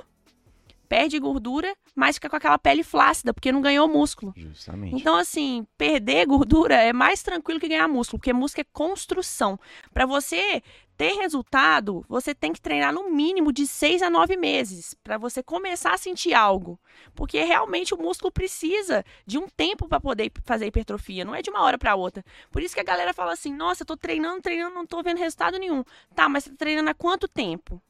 perde 0.91 1.17
gordura, 1.19 1.73
mas 1.95 2.17
fica 2.17 2.29
com 2.29 2.35
aquela 2.35 2.59
pele 2.59 2.83
flácida, 2.83 3.33
porque 3.33 3.49
não 3.49 3.61
ganhou 3.61 3.87
músculo. 3.87 4.33
Justamente. 4.35 4.93
Então, 4.93 5.15
assim, 5.15 5.65
perder 5.77 6.25
gordura 6.25 6.75
é 6.75 6.91
mais 6.91 7.23
tranquilo 7.23 7.61
que 7.61 7.69
ganhar 7.69 7.87
músculo, 7.87 8.19
porque 8.19 8.33
músculo 8.33 8.65
é 8.67 8.73
construção. 8.73 9.57
Para 9.93 10.05
você 10.05 10.61
ter 10.97 11.13
resultado, 11.13 12.03
você 12.09 12.35
tem 12.35 12.51
que 12.51 12.59
treinar 12.59 12.93
no 12.93 13.09
mínimo 13.09 13.53
de 13.53 13.65
seis 13.65 14.01
a 14.01 14.09
nove 14.09 14.35
meses 14.35 14.93
para 15.01 15.17
você 15.17 15.41
começar 15.41 15.93
a 15.93 15.97
sentir 15.97 16.33
algo. 16.33 16.77
Porque 17.15 17.41
realmente 17.41 17.93
o 17.93 17.97
músculo 17.97 18.29
precisa 18.29 19.05
de 19.25 19.37
um 19.37 19.47
tempo 19.47 19.87
para 19.87 20.01
poder 20.01 20.29
fazer 20.43 20.65
hipertrofia, 20.65 21.23
não 21.23 21.33
é 21.33 21.41
de 21.41 21.49
uma 21.49 21.61
hora 21.61 21.77
para 21.77 21.95
outra. 21.95 22.21
Por 22.51 22.61
isso 22.61 22.75
que 22.75 22.81
a 22.81 22.83
galera 22.83 23.13
fala 23.13 23.31
assim: 23.31 23.55
"Nossa, 23.55 23.83
eu 23.83 23.87
tô 23.87 23.95
treinando, 23.95 24.41
treinando, 24.41 24.75
não 24.75 24.85
tô 24.85 25.01
vendo 25.01 25.19
resultado 25.19 25.57
nenhum". 25.57 25.85
Tá, 26.13 26.27
mas 26.27 26.43
você 26.43 26.49
tá 26.49 26.57
treinando 26.57 26.89
há 26.89 26.93
quanto 26.93 27.29
tempo? 27.29 27.81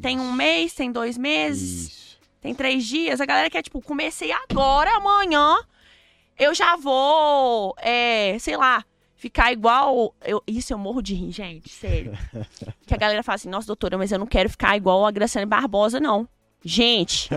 Tem 0.00 0.20
um 0.20 0.30
mês, 0.30 0.74
tem 0.74 0.92
dois 0.92 1.18
meses? 1.18 1.88
Isso. 1.88 2.05
Tem 2.46 2.54
três 2.54 2.84
dias. 2.84 3.20
A 3.20 3.26
galera 3.26 3.50
quer, 3.50 3.60
tipo, 3.60 3.82
comecei 3.82 4.30
agora, 4.30 4.88
amanhã. 4.98 5.58
Eu 6.38 6.54
já 6.54 6.76
vou, 6.76 7.74
é, 7.78 8.36
sei 8.38 8.56
lá, 8.56 8.84
ficar 9.16 9.50
igual. 9.50 10.14
Eu, 10.24 10.40
isso 10.46 10.72
eu 10.72 10.78
morro 10.78 11.02
de 11.02 11.12
rir, 11.12 11.32
gente, 11.32 11.68
sério. 11.68 12.16
que 12.86 12.94
a 12.94 12.96
galera 12.96 13.24
fala 13.24 13.34
assim, 13.34 13.48
nossa, 13.48 13.66
doutora, 13.66 13.98
mas 13.98 14.12
eu 14.12 14.18
não 14.20 14.28
quero 14.28 14.48
ficar 14.48 14.76
igual 14.76 15.04
a 15.04 15.10
Graciane 15.10 15.44
Barbosa, 15.44 15.98
não. 15.98 16.28
Gente, 16.64 17.30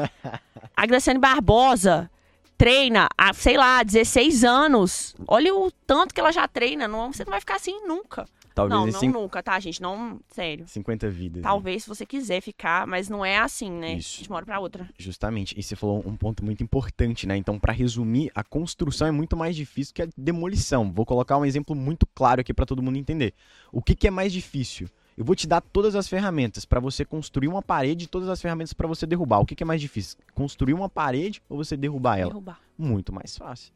a 0.78 0.86
Graciane 0.86 1.20
Barbosa 1.20 2.08
treina 2.56 3.10
há, 3.18 3.34
sei 3.34 3.58
lá, 3.58 3.82
16 3.82 4.44
anos. 4.44 5.16
Olha 5.28 5.56
o 5.56 5.72
tanto 5.88 6.14
que 6.14 6.20
ela 6.20 6.32
já 6.32 6.48
treina. 6.48 6.88
Não, 6.88 7.12
você 7.12 7.26
não 7.26 7.32
vai 7.32 7.40
ficar 7.40 7.56
assim 7.56 7.84
nunca. 7.88 8.28
Talvez 8.54 8.80
não, 8.80 8.88
não 8.88 9.00
cinco... 9.00 9.20
nunca, 9.20 9.42
tá, 9.42 9.60
gente? 9.60 9.82
Não, 9.82 10.20
sério. 10.30 10.68
50 10.68 11.10
vidas. 11.10 11.42
Né? 11.42 11.48
Talvez 11.48 11.78
né? 11.78 11.80
se 11.80 11.88
você 11.88 12.06
quiser 12.06 12.42
ficar, 12.42 12.86
mas 12.88 13.10
não 13.10 13.24
é 13.24 13.38
assim, 13.38 13.72
né? 13.72 13.94
Isso. 13.94 14.24
De 14.24 14.30
uma 14.30 14.38
hora 14.38 14.46
pra 14.46 14.60
outra. 14.60 14.90
Justamente. 14.98 15.58
E 15.58 15.64
você 15.64 15.76
falou 15.76 16.04
um 16.06 16.16
ponto 16.16 16.44
muito 16.44 16.64
importante, 16.64 17.28
né? 17.28 17.38
Então, 17.38 17.60
para 17.60 17.74
resumir, 17.74 18.32
a 18.36 18.44
construção 18.44 19.08
é 19.08 19.12
muito 19.12 19.38
mais 19.38 19.56
difícil 19.56 19.94
que 19.94 20.02
a 20.02 20.08
demolição. 20.18 20.92
Vou 20.92 21.06
colocar 21.06 21.38
um 21.38 21.46
exemplo 21.46 21.76
muito 21.76 22.06
claro 22.08 22.42
aqui 22.42 22.54
para 22.54 22.66
todo 22.66 22.82
mundo 22.82 22.98
entender. 22.98 23.34
O 23.72 23.82
que, 23.82 23.96
que 23.96 24.08
é 24.08 24.12
mais 24.12 24.34
difícil? 24.34 24.90
Eu 25.20 25.26
vou 25.26 25.36
te 25.36 25.46
dar 25.46 25.60
todas 25.60 25.96
as 25.96 26.08
ferramentas 26.08 26.64
para 26.64 26.80
você 26.80 27.04
construir 27.04 27.50
uma 27.50 27.62
parede 27.62 28.06
e 28.06 28.08
todas 28.08 28.30
as 28.30 28.42
ferramentas 28.42 28.72
para 28.72 28.88
você 28.88 29.06
derrubar. 29.06 29.40
O 29.40 29.46
que, 29.46 29.54
que 29.54 29.64
é 29.64 29.66
mais 29.66 29.82
difícil? 29.82 30.18
Construir 30.34 30.74
uma 30.74 30.88
parede 30.90 31.42
ou 31.50 31.58
você 31.58 31.76
derrubar 31.76 32.18
ela? 32.18 32.30
Derrubar. 32.30 32.62
Muito 32.78 33.12
mais 33.12 33.38
fácil. 33.38 33.74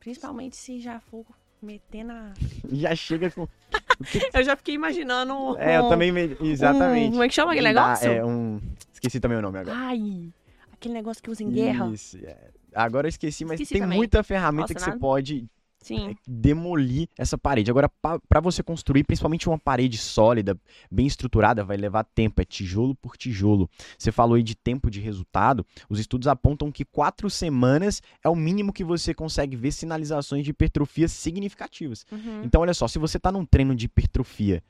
Principalmente 0.00 0.56
se 0.56 0.80
já 0.80 0.98
for 0.98 1.24
meter 1.62 2.04
na. 2.04 2.32
Já 2.72 2.94
chega 2.94 3.30
com. 3.30 3.46
Eu 4.34 4.42
já 4.42 4.56
fiquei 4.56 4.74
imaginando. 4.74 5.56
É, 5.58 5.76
eu 5.78 5.84
um- 5.84 5.88
também. 5.88 6.10
me- 6.10 6.36
Exatamente. 6.40 7.08
um- 7.08 7.10
como 7.12 7.22
é 7.22 7.28
que 7.28 7.34
chama 7.34 7.52
aquele 7.52 7.72
dá, 7.72 7.82
negócio? 7.84 8.10
É 8.10 8.24
um. 8.24 8.60
Esqueci 8.92 9.20
também 9.20 9.38
o 9.38 9.42
nome 9.42 9.58
agora. 9.58 9.76
Ai, 9.78 10.32
aquele 10.72 10.94
negócio 10.94 11.22
que 11.22 11.30
usa 11.30 11.42
em 11.42 11.50
guerra. 11.50 11.88
Isso, 11.92 12.18
é. 12.24 12.36
Agora 12.74 13.06
eu 13.06 13.10
esqueci, 13.10 13.44
mas 13.44 13.54
Esqueci 13.54 13.74
tem 13.74 13.82
também. 13.82 13.96
muita 13.98 14.22
ferramenta 14.22 14.62
Nossa, 14.62 14.74
que 14.74 14.80
você 14.80 14.90
nada. 14.90 15.00
pode 15.00 15.46
Sim. 15.82 16.16
demolir 16.26 17.08
essa 17.18 17.36
parede. 17.36 17.70
Agora, 17.70 17.88
para 18.28 18.40
você 18.40 18.62
construir, 18.62 19.04
principalmente 19.04 19.48
uma 19.48 19.58
parede 19.58 19.98
sólida, 19.98 20.58
bem 20.90 21.06
estruturada, 21.06 21.64
vai 21.64 21.76
levar 21.76 22.04
tempo, 22.04 22.40
é 22.40 22.44
tijolo 22.44 22.94
por 22.94 23.16
tijolo. 23.16 23.68
Você 23.98 24.10
falou 24.10 24.36
aí 24.36 24.42
de 24.42 24.54
tempo 24.54 24.90
de 24.90 25.00
resultado, 25.00 25.66
os 25.88 25.98
estudos 25.98 26.28
apontam 26.28 26.70
que 26.70 26.84
quatro 26.84 27.28
semanas 27.28 28.00
é 28.24 28.28
o 28.28 28.36
mínimo 28.36 28.72
que 28.72 28.84
você 28.84 29.12
consegue 29.12 29.56
ver 29.56 29.72
sinalizações 29.72 30.44
de 30.44 30.50
hipertrofia 30.50 31.08
significativas. 31.08 32.06
Uhum. 32.10 32.44
Então, 32.44 32.60
olha 32.60 32.74
só, 32.74 32.86
se 32.86 32.98
você 32.98 33.16
está 33.16 33.32
num 33.32 33.44
treino 33.44 33.74
de 33.74 33.86
hipertrofia, 33.86 34.62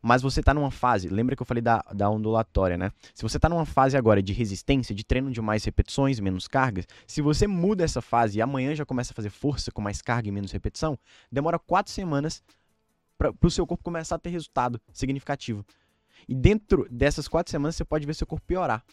mas 0.00 0.22
você 0.22 0.40
está 0.40 0.54
numa 0.54 0.70
fase, 0.70 1.08
lembra 1.08 1.34
que 1.34 1.42
eu 1.42 1.46
falei 1.46 1.62
da, 1.62 1.82
da 1.94 2.08
ondulatória, 2.08 2.76
né? 2.76 2.92
Se 3.14 3.22
você 3.22 3.36
está 3.36 3.48
numa 3.48 3.66
fase 3.66 3.96
agora 3.96 4.22
de 4.22 4.32
resistência, 4.32 4.94
de 4.94 5.04
treino 5.04 5.30
de 5.30 5.40
mais 5.40 5.64
repetições, 5.64 6.20
menos 6.20 6.46
cargas, 6.46 6.86
se 7.06 7.20
você 7.20 7.46
muda 7.46 7.84
essa 7.84 8.00
fase 8.00 8.38
e 8.38 8.42
amanhã 8.42 8.74
já 8.74 8.84
começa 8.84 9.12
a 9.12 9.14
fazer 9.14 9.30
força 9.30 9.70
com 9.70 9.80
mais 9.80 10.00
carga 10.00 10.28
e 10.28 10.32
menos 10.32 10.52
repetição, 10.52 10.98
demora 11.30 11.58
quatro 11.58 11.92
semanas 11.92 12.42
para 13.18 13.34
o 13.42 13.50
seu 13.50 13.66
corpo 13.66 13.82
começar 13.82 14.14
a 14.14 14.18
ter 14.18 14.30
resultado 14.30 14.80
significativo. 14.92 15.66
E 16.28 16.34
dentro 16.34 16.86
dessas 16.90 17.26
quatro 17.26 17.50
semanas 17.50 17.76
você 17.76 17.84
pode 17.84 18.06
ver 18.06 18.14
seu 18.14 18.26
corpo 18.26 18.46
piorar. 18.46 18.84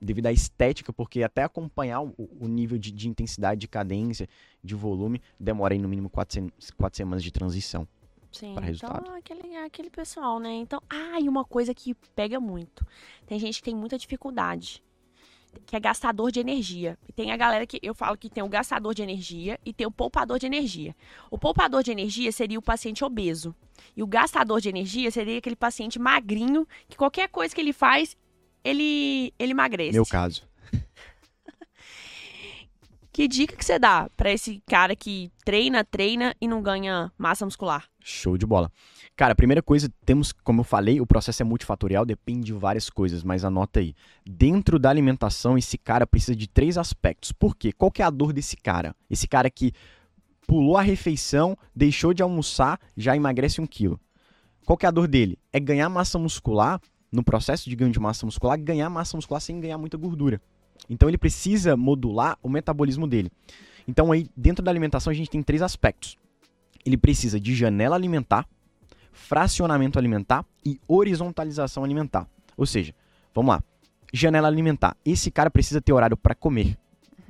Devido 0.00 0.26
à 0.26 0.32
estética, 0.32 0.92
porque 0.92 1.22
até 1.22 1.44
acompanhar 1.44 2.00
o, 2.00 2.14
o 2.40 2.48
nível 2.48 2.76
de, 2.76 2.90
de 2.90 3.08
intensidade, 3.08 3.60
de 3.60 3.68
cadência, 3.68 4.28
de 4.62 4.74
volume, 4.74 5.22
demora 5.38 5.74
aí 5.74 5.78
no 5.78 5.88
mínimo 5.88 6.10
quatro, 6.10 6.52
quatro 6.76 6.96
semanas 6.96 7.22
de 7.22 7.30
transição. 7.30 7.86
Sim, 8.32 8.54
para 8.54 8.66
resultado. 8.66 9.02
então 9.02 9.14
aquele, 9.14 9.56
aquele 9.56 9.90
pessoal, 9.90 10.38
né? 10.40 10.50
Então, 10.54 10.82
ah, 10.88 11.20
e 11.20 11.28
uma 11.28 11.44
coisa 11.44 11.74
que 11.74 11.94
pega 12.14 12.40
muito. 12.40 12.84
Tem 13.26 13.38
gente 13.38 13.58
que 13.58 13.64
tem 13.64 13.74
muita 13.74 13.98
dificuldade, 13.98 14.82
que 15.66 15.76
é 15.76 15.80
gastador 15.80 16.32
de 16.32 16.40
energia. 16.40 16.98
E 17.08 17.12
tem 17.12 17.30
a 17.30 17.36
galera 17.36 17.66
que 17.66 17.78
eu 17.82 17.94
falo 17.94 18.16
que 18.16 18.30
tem 18.30 18.42
o 18.42 18.48
gastador 18.48 18.94
de 18.94 19.02
energia 19.02 19.60
e 19.64 19.72
tem 19.72 19.86
o 19.86 19.90
poupador 19.90 20.38
de 20.38 20.46
energia. 20.46 20.96
O 21.30 21.38
poupador 21.38 21.82
de 21.82 21.90
energia 21.90 22.32
seria 22.32 22.58
o 22.58 22.62
paciente 22.62 23.04
obeso. 23.04 23.54
E 23.96 24.02
o 24.02 24.06
gastador 24.06 24.60
de 24.60 24.68
energia 24.68 25.10
seria 25.10 25.38
aquele 25.38 25.56
paciente 25.56 25.98
magrinho 25.98 26.66
que 26.88 26.96
qualquer 26.96 27.28
coisa 27.28 27.54
que 27.54 27.60
ele 27.60 27.72
faz, 27.72 28.16
ele, 28.64 29.34
ele 29.38 29.52
emagrece. 29.52 29.92
Meu 29.92 30.06
caso. 30.06 30.50
Que 33.12 33.28
dica 33.28 33.54
que 33.54 33.62
você 33.62 33.78
dá 33.78 34.08
pra 34.16 34.32
esse 34.32 34.62
cara 34.66 34.96
que 34.96 35.30
treina, 35.44 35.84
treina 35.84 36.34
e 36.40 36.48
não 36.48 36.62
ganha 36.62 37.12
massa 37.18 37.44
muscular? 37.44 37.84
Show 38.00 38.38
de 38.38 38.46
bola. 38.46 38.72
Cara, 39.14 39.34
primeira 39.34 39.62
coisa, 39.62 39.92
temos, 40.06 40.32
como 40.32 40.60
eu 40.60 40.64
falei, 40.64 40.98
o 40.98 41.06
processo 41.06 41.42
é 41.42 41.44
multifatorial, 41.44 42.06
depende 42.06 42.46
de 42.46 42.52
várias 42.54 42.88
coisas, 42.88 43.22
mas 43.22 43.44
anota 43.44 43.80
aí. 43.80 43.94
Dentro 44.24 44.78
da 44.78 44.88
alimentação, 44.88 45.58
esse 45.58 45.76
cara 45.76 46.06
precisa 46.06 46.34
de 46.34 46.48
três 46.48 46.78
aspectos. 46.78 47.32
Por 47.32 47.54
quê? 47.54 47.70
Qual 47.70 47.90
que 47.90 48.00
é 48.00 48.04
a 48.06 48.10
dor 48.10 48.32
desse 48.32 48.56
cara? 48.56 48.96
Esse 49.10 49.28
cara 49.28 49.50
que 49.50 49.74
pulou 50.46 50.78
a 50.78 50.82
refeição, 50.82 51.54
deixou 51.76 52.14
de 52.14 52.22
almoçar, 52.22 52.80
já 52.96 53.14
emagrece 53.14 53.60
um 53.60 53.66
quilo. 53.66 54.00
Qual 54.64 54.76
que 54.78 54.86
é 54.86 54.88
a 54.88 54.92
dor 54.92 55.06
dele? 55.06 55.38
É 55.52 55.60
ganhar 55.60 55.90
massa 55.90 56.18
muscular, 56.18 56.80
no 57.12 57.22
processo 57.22 57.68
de 57.68 57.76
ganho 57.76 57.92
de 57.92 58.00
massa 58.00 58.24
muscular, 58.24 58.58
ganhar 58.58 58.88
massa 58.88 59.18
muscular 59.18 59.40
sem 59.42 59.60
ganhar 59.60 59.76
muita 59.76 59.98
gordura. 59.98 60.40
Então 60.88 61.08
ele 61.08 61.18
precisa 61.18 61.76
modular 61.76 62.38
o 62.42 62.48
metabolismo 62.48 63.06
dele. 63.06 63.30
Então 63.86 64.12
aí, 64.12 64.28
dentro 64.36 64.64
da 64.64 64.70
alimentação, 64.70 65.10
a 65.10 65.14
gente 65.14 65.30
tem 65.30 65.42
três 65.42 65.62
aspectos. 65.62 66.16
Ele 66.84 66.96
precisa 66.96 67.38
de 67.38 67.54
janela 67.54 67.96
alimentar, 67.96 68.46
fracionamento 69.12 69.98
alimentar 69.98 70.44
e 70.64 70.80
horizontalização 70.86 71.84
alimentar. 71.84 72.28
Ou 72.56 72.66
seja, 72.66 72.94
vamos 73.34 73.54
lá. 73.54 73.62
Janela 74.12 74.48
alimentar. 74.48 74.96
Esse 75.04 75.30
cara 75.30 75.50
precisa 75.50 75.80
ter 75.80 75.92
horário 75.92 76.16
para 76.16 76.34
comer 76.34 76.76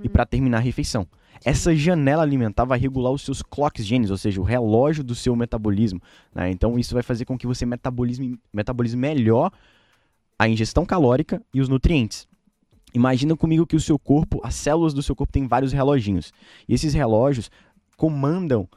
e 0.03 0.09
para 0.09 0.27
terminar 0.27 0.59
a 0.59 0.61
refeição. 0.61 1.07
Essa 1.45 1.75
janela 1.75 2.23
alimentar 2.23 2.65
vai 2.65 2.79
regular 2.79 3.13
os 3.13 3.23
seus 3.23 3.43
clock 3.43 3.83
genes, 3.83 4.11
ou 4.11 4.17
seja, 4.17 4.41
o 4.41 4.45
relógio 4.45 5.03
do 5.03 5.15
seu 5.15 5.35
metabolismo. 5.35 6.01
né? 6.35 6.51
Então 6.51 6.79
isso 6.79 6.95
vai 6.95 7.03
fazer 7.03 7.25
com 7.25 7.37
que 7.37 7.47
você 7.47 7.67
metabolisme, 7.67 8.39
metabolize 8.53 8.97
melhor 8.97 9.51
a 10.39 10.49
ingestão 10.49 10.85
calórica 10.85 11.43
e 11.53 11.61
os 11.61 11.69
nutrientes. 11.69 12.29
Imagina 12.95 13.37
comigo 13.37 13.67
que 13.67 13.77
o 13.77 13.81
seu 13.81 13.99
corpo, 13.99 14.41
as 14.45 14.55
células 14.55 14.93
do 14.93 15.03
seu 15.03 15.17
corpo 15.17 15.33
têm 15.33 15.47
vários 15.47 15.73
reloginhos. 15.73 16.33
E 16.69 16.75
esses 16.75 16.93
relógios 16.95 17.51
comandam 17.97 18.69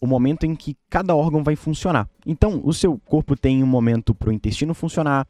o 0.00 0.06
momento 0.06 0.44
em 0.44 0.54
que 0.54 0.76
cada 0.90 1.14
órgão 1.14 1.42
vai 1.42 1.56
funcionar. 1.56 2.08
Então, 2.26 2.60
o 2.64 2.72
seu 2.72 2.98
corpo 3.06 3.36
tem 3.36 3.62
um 3.62 3.66
momento 3.66 4.14
para 4.14 4.28
o 4.28 4.32
intestino 4.32 4.74
funcionar, 4.74 5.26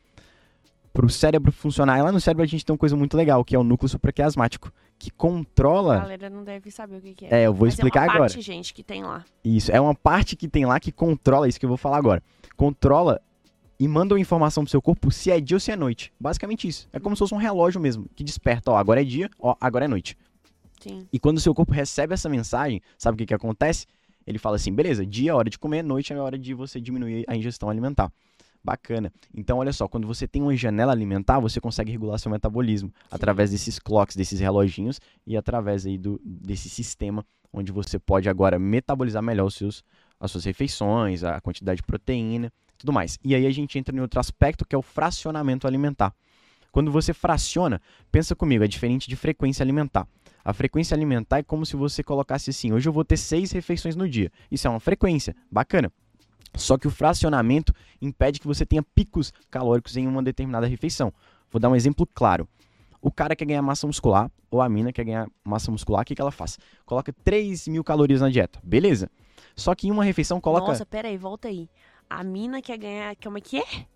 para 0.92 1.04
o 1.06 1.10
cérebro 1.10 1.52
funcionar. 1.52 1.98
E 1.98 2.02
lá 2.02 2.10
no 2.10 2.20
cérebro 2.20 2.42
a 2.42 2.46
gente 2.46 2.64
tem 2.64 2.72
uma 2.72 2.78
coisa 2.78 2.96
muito 2.96 3.16
legal, 3.16 3.44
que 3.44 3.54
é 3.54 3.58
o 3.58 3.64
núcleo 3.64 3.88
supraquiasmático, 3.88 4.72
que 4.98 5.10
A 5.10 5.12
controla. 5.16 5.98
galera 5.98 6.30
não 6.30 6.42
deve 6.44 6.70
saber 6.70 6.96
o 6.96 7.00
que, 7.00 7.14
que 7.14 7.26
é. 7.26 7.42
É, 7.42 7.46
eu 7.46 7.52
vou 7.52 7.66
Mas 7.66 7.74
explicar 7.74 8.00
é 8.00 8.04
uma 8.04 8.10
agora. 8.14 8.30
parte, 8.30 8.40
gente, 8.40 8.72
que 8.72 8.82
tem 8.82 9.02
lá. 9.02 9.24
Isso, 9.44 9.70
é 9.70 9.80
uma 9.80 9.94
parte 9.94 10.34
que 10.34 10.48
tem 10.48 10.64
lá 10.64 10.80
que 10.80 10.90
controla 10.90 11.46
isso 11.48 11.58
que 11.60 11.66
eu 11.66 11.70
vou 11.70 11.78
falar 11.78 11.98
agora. 11.98 12.22
Controla 12.56 13.20
e 13.84 13.88
manda 13.88 14.14
uma 14.14 14.20
informação 14.20 14.64
pro 14.64 14.70
seu 14.70 14.80
corpo 14.80 15.10
se 15.10 15.30
é 15.30 15.38
dia 15.38 15.56
ou 15.56 15.60
se 15.60 15.70
é 15.70 15.76
noite. 15.76 16.10
Basicamente 16.18 16.66
isso. 16.66 16.88
É 16.90 16.98
como 16.98 17.14
se 17.14 17.18
fosse 17.18 17.34
um 17.34 17.36
relógio 17.36 17.78
mesmo, 17.78 18.08
que 18.16 18.24
desperta, 18.24 18.70
ó, 18.70 18.78
agora 18.78 19.02
é 19.02 19.04
dia, 19.04 19.28
ó, 19.38 19.54
agora 19.60 19.84
é 19.84 19.88
noite. 19.88 20.16
Sim. 20.80 21.06
E 21.12 21.18
quando 21.18 21.36
o 21.36 21.40
seu 21.40 21.54
corpo 21.54 21.70
recebe 21.70 22.14
essa 22.14 22.26
mensagem, 22.26 22.80
sabe 22.96 23.14
o 23.14 23.18
que, 23.18 23.26
que 23.26 23.34
acontece? 23.34 23.86
Ele 24.26 24.38
fala 24.38 24.56
assim: 24.56 24.72
beleza, 24.72 25.04
dia 25.04 25.32
é 25.32 25.34
hora 25.34 25.50
de 25.50 25.58
comer, 25.58 25.82
noite 25.82 26.14
é 26.14 26.16
hora 26.16 26.38
de 26.38 26.54
você 26.54 26.80
diminuir 26.80 27.26
a 27.28 27.36
ingestão 27.36 27.68
alimentar. 27.68 28.10
Bacana. 28.64 29.12
Então, 29.34 29.58
olha 29.58 29.74
só, 29.74 29.86
quando 29.86 30.06
você 30.06 30.26
tem 30.26 30.40
uma 30.40 30.56
janela 30.56 30.90
alimentar, 30.90 31.38
você 31.38 31.60
consegue 31.60 31.92
regular 31.92 32.18
seu 32.18 32.30
metabolismo 32.30 32.90
através 33.10 33.50
desses 33.50 33.78
clocks, 33.78 34.16
desses 34.16 34.40
reloginhos 34.40 34.98
e 35.26 35.36
através 35.36 35.84
aí 35.84 35.98
do, 35.98 36.18
desse 36.24 36.70
sistema 36.70 37.22
onde 37.52 37.70
você 37.70 37.98
pode 37.98 38.30
agora 38.30 38.58
metabolizar 38.58 39.22
melhor 39.22 39.44
os 39.44 39.54
seus, 39.56 39.84
as 40.18 40.30
suas 40.30 40.46
refeições, 40.46 41.22
a 41.22 41.38
quantidade 41.42 41.82
de 41.82 41.82
proteína 41.82 42.50
tudo 42.78 42.92
mais. 42.92 43.18
E 43.24 43.34
aí 43.34 43.46
a 43.46 43.50
gente 43.50 43.78
entra 43.78 43.94
em 43.94 44.00
outro 44.00 44.20
aspecto 44.20 44.64
que 44.64 44.74
é 44.74 44.78
o 44.78 44.82
fracionamento 44.82 45.66
alimentar. 45.66 46.14
Quando 46.72 46.90
você 46.90 47.14
fraciona, 47.14 47.80
pensa 48.10 48.34
comigo, 48.34 48.64
é 48.64 48.68
diferente 48.68 49.08
de 49.08 49.14
frequência 49.14 49.62
alimentar. 49.62 50.08
A 50.44 50.52
frequência 50.52 50.94
alimentar 50.94 51.38
é 51.38 51.42
como 51.42 51.64
se 51.64 51.76
você 51.76 52.02
colocasse 52.02 52.50
assim: 52.50 52.72
hoje 52.72 52.88
eu 52.88 52.92
vou 52.92 53.04
ter 53.04 53.16
seis 53.16 53.52
refeições 53.52 53.94
no 53.96 54.08
dia. 54.08 54.30
Isso 54.50 54.66
é 54.66 54.70
uma 54.70 54.80
frequência, 54.80 55.34
bacana. 55.50 55.92
Só 56.56 56.76
que 56.76 56.86
o 56.86 56.90
fracionamento 56.90 57.72
impede 58.00 58.38
que 58.38 58.46
você 58.46 58.66
tenha 58.66 58.82
picos 58.82 59.32
calóricos 59.50 59.96
em 59.96 60.06
uma 60.06 60.22
determinada 60.22 60.66
refeição. 60.66 61.12
Vou 61.50 61.60
dar 61.60 61.68
um 61.68 61.76
exemplo 61.76 62.06
claro. 62.06 62.48
O 63.00 63.10
cara 63.10 63.36
quer 63.36 63.44
ganhar 63.44 63.62
massa 63.62 63.86
muscular, 63.86 64.30
ou 64.50 64.62
a 64.62 64.68
mina 64.68 64.92
quer 64.92 65.04
ganhar 65.04 65.28
massa 65.44 65.70
muscular, 65.70 66.02
o 66.02 66.04
que, 66.04 66.14
que 66.14 66.20
ela 66.20 66.30
faz? 66.30 66.58
Coloca 66.86 67.12
3 67.24 67.68
mil 67.68 67.84
calorias 67.84 68.20
na 68.20 68.30
dieta, 68.30 68.58
beleza. 68.62 69.10
Só 69.54 69.74
que 69.74 69.88
em 69.88 69.90
uma 69.90 70.04
refeição 70.04 70.40
coloca. 70.40 70.68
Nossa, 70.68 70.86
pera 70.86 71.08
aí, 71.08 71.16
volta 71.16 71.48
aí. 71.48 71.68
A 72.08 72.22
mina 72.22 72.60
quer 72.62 72.76
ganhar. 72.78 73.16
Como 73.16 73.38
é 73.38 73.40
que 73.40 73.58
é? 73.58 73.86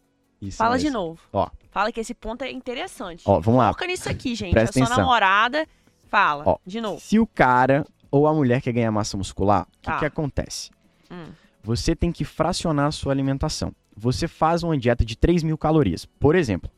Isso 0.40 0.56
Fala 0.58 0.74
mesmo. 0.76 0.88
de 0.88 0.92
novo. 0.94 1.20
Ó. 1.32 1.48
Fala 1.70 1.90
que 1.92 2.00
esse 2.00 2.14
ponto 2.14 2.42
é 2.42 2.50
interessante. 2.50 3.22
Ó, 3.26 3.40
vamos 3.40 3.58
lá. 3.58 3.72
Foca 3.72 3.86
nisso 3.86 4.08
aqui, 4.08 4.34
gente. 4.34 4.52
Presta 4.52 4.70
a 4.70 4.72
sua 4.72 4.82
atenção. 4.84 5.04
namorada. 5.04 5.66
Fala. 6.08 6.44
Ó. 6.46 6.58
De 6.64 6.80
novo. 6.80 7.00
Se 7.00 7.18
o 7.18 7.26
cara 7.26 7.84
ou 8.10 8.26
a 8.26 8.32
mulher 8.32 8.60
quer 8.62 8.72
ganhar 8.72 8.90
massa 8.90 9.16
muscular, 9.16 9.62
o 9.62 9.66
que, 9.72 9.82
Tá. 9.82 9.98
que 9.98 10.06
acontece? 10.06 10.70
Hum. 11.10 11.26
Você 11.62 11.94
tem 11.94 12.10
que 12.12 12.24
fracionar 12.24 12.86
a 12.86 12.92
sua 12.92 13.12
alimentação. 13.12 13.72
Você 13.96 14.28
faz 14.28 14.62
uma 14.62 14.78
dieta 14.78 15.04
de 15.04 15.16
3 15.16 15.42
mil 15.42 15.58
calorias, 15.58 16.06
por 16.06 16.34
exemplo. 16.36 16.70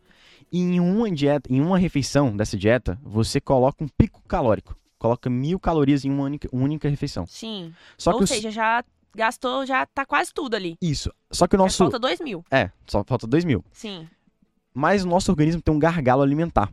E 0.50 0.58
em 0.58 0.80
uma 0.80 1.08
dieta, 1.10 1.52
em 1.52 1.60
uma 1.60 1.78
refeição 1.78 2.34
dessa 2.36 2.56
dieta, 2.56 2.98
você 3.02 3.40
coloca 3.40 3.84
um 3.84 3.88
pico 3.88 4.20
calórico. 4.26 4.74
Coloca 4.98 5.30
mil 5.30 5.60
calorias 5.60 6.04
em 6.04 6.10
uma 6.10 6.24
única, 6.24 6.48
única 6.52 6.88
refeição. 6.88 7.24
Sim. 7.26 7.72
Só 7.96 8.10
que 8.12 8.16
Ou 8.16 8.22
o- 8.24 8.26
seja, 8.26 8.50
já 8.50 8.82
gastou, 9.14 9.66
já 9.66 9.86
tá 9.86 10.04
quase 10.04 10.32
tudo 10.32 10.54
ali. 10.54 10.76
Isso. 10.80 11.12
Só 11.30 11.46
que 11.46 11.56
o 11.56 11.58
Já 11.58 11.64
nosso. 11.64 11.78
Falta 11.78 11.98
dois 11.98 12.20
mil. 12.20 12.44
É, 12.50 12.70
só 12.86 13.04
falta 13.04 13.26
2 13.26 13.44
mil. 13.44 13.64
Sim. 13.72 14.08
Mas 14.74 15.04
o 15.04 15.08
nosso 15.08 15.30
organismo 15.30 15.60
tem 15.60 15.74
um 15.74 15.78
gargalo 15.78 16.22
alimentar. 16.22 16.72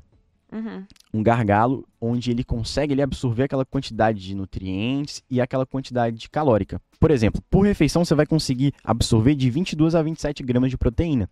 Uhum. 0.49 0.85
um 1.13 1.21
gargalo 1.21 1.85
onde 1.99 2.31
ele 2.31 2.41
consegue 2.41 2.93
ele 2.93 3.01
absorver 3.01 3.43
aquela 3.43 3.65
quantidade 3.65 4.21
de 4.21 4.33
nutrientes 4.33 5.21
e 5.29 5.41
aquela 5.41 5.65
quantidade 5.65 6.17
de 6.17 6.29
calórica. 6.29 6.81
Por 7.01 7.11
exemplo, 7.11 7.41
por 7.49 7.65
refeição 7.65 8.05
você 8.05 8.15
vai 8.15 8.25
conseguir 8.25 8.73
absorver 8.81 9.35
de 9.35 9.49
22 9.49 9.93
a 9.93 10.01
27 10.01 10.43
gramas 10.43 10.69
de 10.69 10.77
proteína 10.77 11.29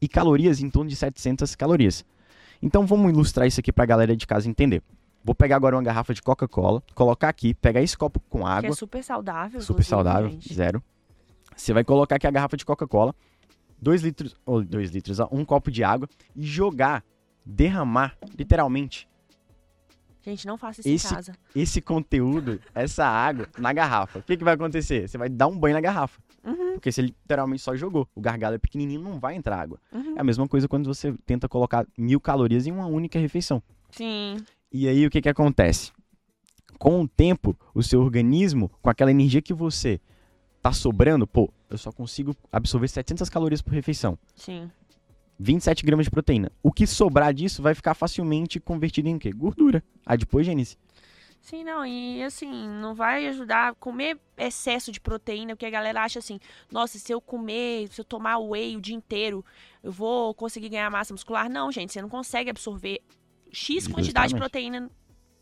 e 0.00 0.08
calorias 0.08 0.62
em 0.62 0.70
torno 0.70 0.88
de 0.88 0.96
700 0.96 1.54
calorias. 1.54 2.06
Então 2.62 2.86
vamos 2.86 3.12
ilustrar 3.12 3.46
isso 3.46 3.60
aqui 3.60 3.70
para 3.70 3.84
a 3.84 3.86
galera 3.86 4.16
de 4.16 4.26
casa 4.26 4.48
entender. 4.48 4.82
Vou 5.24 5.34
pegar 5.34 5.56
agora 5.56 5.74
uma 5.74 5.82
garrafa 5.82 6.12
de 6.12 6.20
Coca-Cola, 6.22 6.82
colocar 6.94 7.30
aqui, 7.30 7.54
pegar 7.54 7.80
esse 7.80 7.96
copo 7.96 8.20
com 8.28 8.40
Que 8.40 8.44
água, 8.44 8.70
é 8.70 8.72
super 8.74 9.02
saudável. 9.02 9.60
super 9.62 9.82
saudável, 9.82 10.28
gente. 10.30 10.52
zero. 10.52 10.82
Você 11.56 11.72
vai 11.72 11.82
colocar 11.82 12.16
aqui 12.16 12.26
a 12.26 12.30
garrafa 12.30 12.56
de 12.58 12.64
Coca-Cola, 12.66 13.14
dois 13.80 14.02
litros, 14.02 14.36
ou 14.44 14.62
dois 14.62 14.90
litros, 14.90 15.18
um 15.32 15.44
copo 15.44 15.70
de 15.70 15.82
água 15.82 16.06
e 16.36 16.42
jogar, 16.44 17.02
derramar, 17.44 18.16
literalmente, 18.38 19.08
Gente, 20.26 20.46
não 20.46 20.56
faça 20.56 20.80
isso 20.80 20.88
Esse- 20.88 21.06
em 21.12 21.16
casa. 21.16 21.32
esse 21.54 21.80
conteúdo, 21.82 22.58
essa 22.74 23.04
água, 23.04 23.46
na 23.58 23.74
garrafa. 23.74 24.20
O 24.20 24.22
que, 24.22 24.38
que 24.38 24.42
vai 24.42 24.54
acontecer? 24.54 25.06
Você 25.06 25.18
vai 25.18 25.28
dar 25.28 25.48
um 25.48 25.58
banho 25.58 25.74
na 25.74 25.82
garrafa. 25.82 26.18
Uhum, 26.42 26.72
Porque 26.74 26.90
você 26.90 27.02
literalmente 27.02 27.60
só 27.60 27.76
jogou. 27.76 28.08
O 28.14 28.22
gargalo 28.22 28.54
é 28.54 28.58
pequenininho, 28.58 29.02
não 29.02 29.20
vai 29.20 29.34
entrar 29.34 29.60
água. 29.60 29.78
uhum. 29.92 30.14
É 30.16 30.20
a 30.22 30.24
mesma 30.24 30.48
coisa 30.48 30.66
quando 30.66 30.86
você 30.86 31.12
tenta 31.26 31.46
colocar 31.46 31.86
mil 31.98 32.18
calorias 32.18 32.66
em 32.66 32.72
uma 32.72 32.86
única 32.86 33.18
refeição. 33.18 33.62
Sim. 33.90 34.38
E 34.72 34.88
aí 34.88 35.06
o 35.06 35.10
que 35.10 35.22
que 35.22 35.28
acontece? 35.28 35.92
Com 36.78 37.02
o 37.02 37.08
tempo, 37.08 37.56
o 37.74 37.82
seu 37.82 38.00
organismo, 38.00 38.68
com 38.82 38.90
aquela 38.90 39.10
energia 39.10 39.40
que 39.40 39.54
você 39.54 40.00
tá 40.60 40.72
sobrando, 40.72 41.26
pô, 41.26 41.52
eu 41.70 41.78
só 41.78 41.92
consigo 41.92 42.34
absorver 42.50 42.88
700 42.88 43.28
calorias 43.28 43.62
por 43.62 43.72
refeição. 43.72 44.18
Sim. 44.34 44.70
27 45.38 45.84
gramas 45.84 46.06
de 46.06 46.10
proteína. 46.10 46.50
O 46.62 46.72
que 46.72 46.86
sobrar 46.86 47.32
disso 47.34 47.62
vai 47.62 47.74
ficar 47.74 47.94
facilmente 47.94 48.60
convertido 48.60 49.08
em 49.08 49.18
quê? 49.18 49.30
Gordura. 49.30 49.82
Adipogênese. 50.06 50.76
Sim, 51.40 51.62
não, 51.62 51.84
e 51.84 52.22
assim, 52.22 52.50
não 52.80 52.94
vai 52.94 53.26
ajudar 53.26 53.68
a 53.68 53.74
comer 53.74 54.18
excesso 54.38 54.90
de 54.90 54.98
proteína, 54.98 55.54
porque 55.54 55.66
a 55.66 55.70
galera 55.70 56.02
acha 56.02 56.18
assim, 56.18 56.40
nossa, 56.72 56.98
se 56.98 57.12
eu 57.12 57.20
comer, 57.20 57.86
se 57.88 58.00
eu 58.00 58.04
tomar 58.04 58.38
whey 58.38 58.74
o 58.78 58.80
dia 58.80 58.96
inteiro, 58.96 59.44
eu 59.82 59.92
vou 59.92 60.32
conseguir 60.32 60.70
ganhar 60.70 60.88
massa 60.90 61.12
muscular. 61.12 61.50
Não, 61.50 61.70
gente, 61.70 61.92
você 61.92 62.00
não 62.00 62.08
consegue 62.08 62.48
absorver 62.48 63.02
X 63.54 63.86
quantidade 63.88 64.28
de 64.28 64.38
Justamente. 64.38 64.40
proteína 64.40 64.90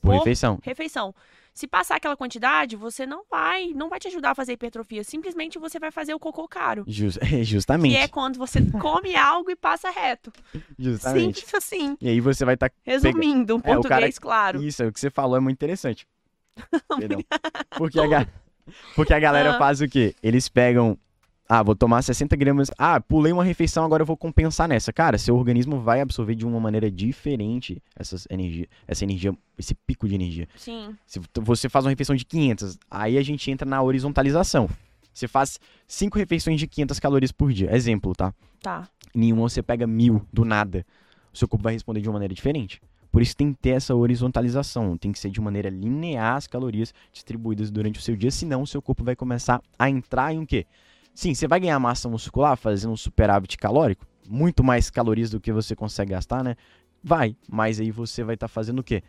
Por 0.00 0.10
Por- 0.10 0.18
refeição. 0.18 0.58
refeição. 0.62 1.14
Se 1.54 1.66
passar 1.66 1.96
aquela 1.96 2.16
quantidade, 2.16 2.76
você 2.76 3.04
não 3.04 3.24
vai, 3.30 3.74
não 3.74 3.90
vai 3.90 4.00
te 4.00 4.08
ajudar 4.08 4.30
a 4.30 4.34
fazer 4.34 4.54
hipertrofia. 4.54 5.04
Simplesmente 5.04 5.58
você 5.58 5.78
vai 5.78 5.90
fazer 5.90 6.14
o 6.14 6.18
cocô 6.18 6.48
caro. 6.48 6.82
Jus- 6.86 7.18
Que 7.28 7.44
justamente. 7.44 7.94
é 7.94 8.08
quando 8.08 8.38
você 8.38 8.58
come 8.80 9.14
algo 9.16 9.50
e 9.50 9.54
passa 9.56 9.90
reto. 9.90 10.32
Justamente. 10.78 11.40
Simples 11.40 11.54
assim. 11.54 11.96
E 12.00 12.08
aí 12.08 12.20
você 12.20 12.44
vai 12.44 12.54
estar. 12.54 12.70
Resumindo, 12.82 13.54
um 13.54 13.58
É, 13.58 13.60
o 13.60 13.62
cara- 13.62 13.80
português 13.82 14.18
claro. 14.18 14.62
Isso, 14.62 14.82
é 14.82 14.86
o 14.86 14.92
que 14.92 14.98
você 14.98 15.10
falou 15.10 15.36
é 15.36 15.40
muito 15.40 15.56
interessante. 15.58 16.06
Perdão. 16.98 17.22
Porque 17.76 18.00
a, 18.00 18.06
ga- 18.06 18.28
Porque 18.96 19.12
a 19.12 19.18
galera 19.20 19.54
Ah. 19.56 19.58
faz 19.58 19.80
o 19.82 19.88
quê? 19.88 20.14
Eles 20.22 20.48
pegam. 20.48 20.96
Ah, 21.54 21.62
vou 21.62 21.76
tomar 21.76 22.00
60 22.00 22.34
gramas. 22.34 22.70
Ah, 22.78 22.98
pulei 22.98 23.30
uma 23.30 23.44
refeição, 23.44 23.84
agora 23.84 24.00
eu 24.00 24.06
vou 24.06 24.16
compensar 24.16 24.66
nessa. 24.66 24.90
Cara, 24.90 25.18
seu 25.18 25.36
organismo 25.36 25.82
vai 25.82 26.00
absorver 26.00 26.34
de 26.34 26.46
uma 26.46 26.58
maneira 26.58 26.90
diferente 26.90 27.82
essas 27.94 28.26
energia, 28.30 28.66
essa 28.88 29.04
energia, 29.04 29.36
esse 29.58 29.74
pico 29.74 30.08
de 30.08 30.14
energia. 30.14 30.48
Sim. 30.56 30.96
Se 31.06 31.20
você 31.42 31.68
faz 31.68 31.84
uma 31.84 31.90
refeição 31.90 32.16
de 32.16 32.24
500, 32.24 32.78
aí 32.90 33.18
a 33.18 33.22
gente 33.22 33.50
entra 33.50 33.68
na 33.68 33.82
horizontalização. 33.82 34.66
Você 35.12 35.28
faz 35.28 35.60
cinco 35.86 36.16
refeições 36.16 36.58
de 36.58 36.66
500 36.66 36.98
calorias 36.98 37.30
por 37.30 37.52
dia. 37.52 37.76
Exemplo, 37.76 38.14
tá? 38.14 38.32
Tá. 38.62 38.88
Nenhuma 39.14 39.42
você 39.42 39.62
pega 39.62 39.86
mil 39.86 40.26
do 40.32 40.46
nada. 40.46 40.86
O 41.34 41.36
seu 41.36 41.46
corpo 41.46 41.64
vai 41.64 41.74
responder 41.74 42.00
de 42.00 42.08
uma 42.08 42.14
maneira 42.14 42.32
diferente. 42.32 42.80
Por 43.10 43.20
isso 43.20 43.36
tem 43.36 43.52
que 43.52 43.60
ter 43.60 43.70
essa 43.72 43.94
horizontalização. 43.94 44.96
Tem 44.96 45.12
que 45.12 45.18
ser 45.18 45.28
de 45.28 45.38
maneira 45.38 45.68
linear 45.68 46.36
as 46.36 46.46
calorias 46.46 46.94
distribuídas 47.12 47.70
durante 47.70 47.98
o 47.98 48.02
seu 48.02 48.16
dia. 48.16 48.30
Senão 48.30 48.62
o 48.62 48.66
seu 48.66 48.80
corpo 48.80 49.04
vai 49.04 49.14
começar 49.14 49.60
a 49.78 49.90
entrar 49.90 50.32
em 50.32 50.38
o 50.38 50.46
quê? 50.46 50.66
Sim, 51.14 51.34
você 51.34 51.46
vai 51.46 51.60
ganhar 51.60 51.78
massa 51.78 52.08
muscular 52.08 52.56
fazendo 52.56 52.92
um 52.92 52.96
superávit 52.96 53.56
calórico. 53.58 54.06
Muito 54.28 54.62
mais 54.64 54.88
calorias 54.90 55.30
do 55.30 55.40
que 55.40 55.52
você 55.52 55.74
consegue 55.76 56.12
gastar, 56.12 56.42
né? 56.42 56.56
Vai. 57.02 57.36
Mas 57.48 57.80
aí 57.80 57.90
você 57.90 58.22
vai 58.24 58.34
estar 58.34 58.48
fazendo 58.48 58.78
o 58.78 58.84
quê? 58.84 59.02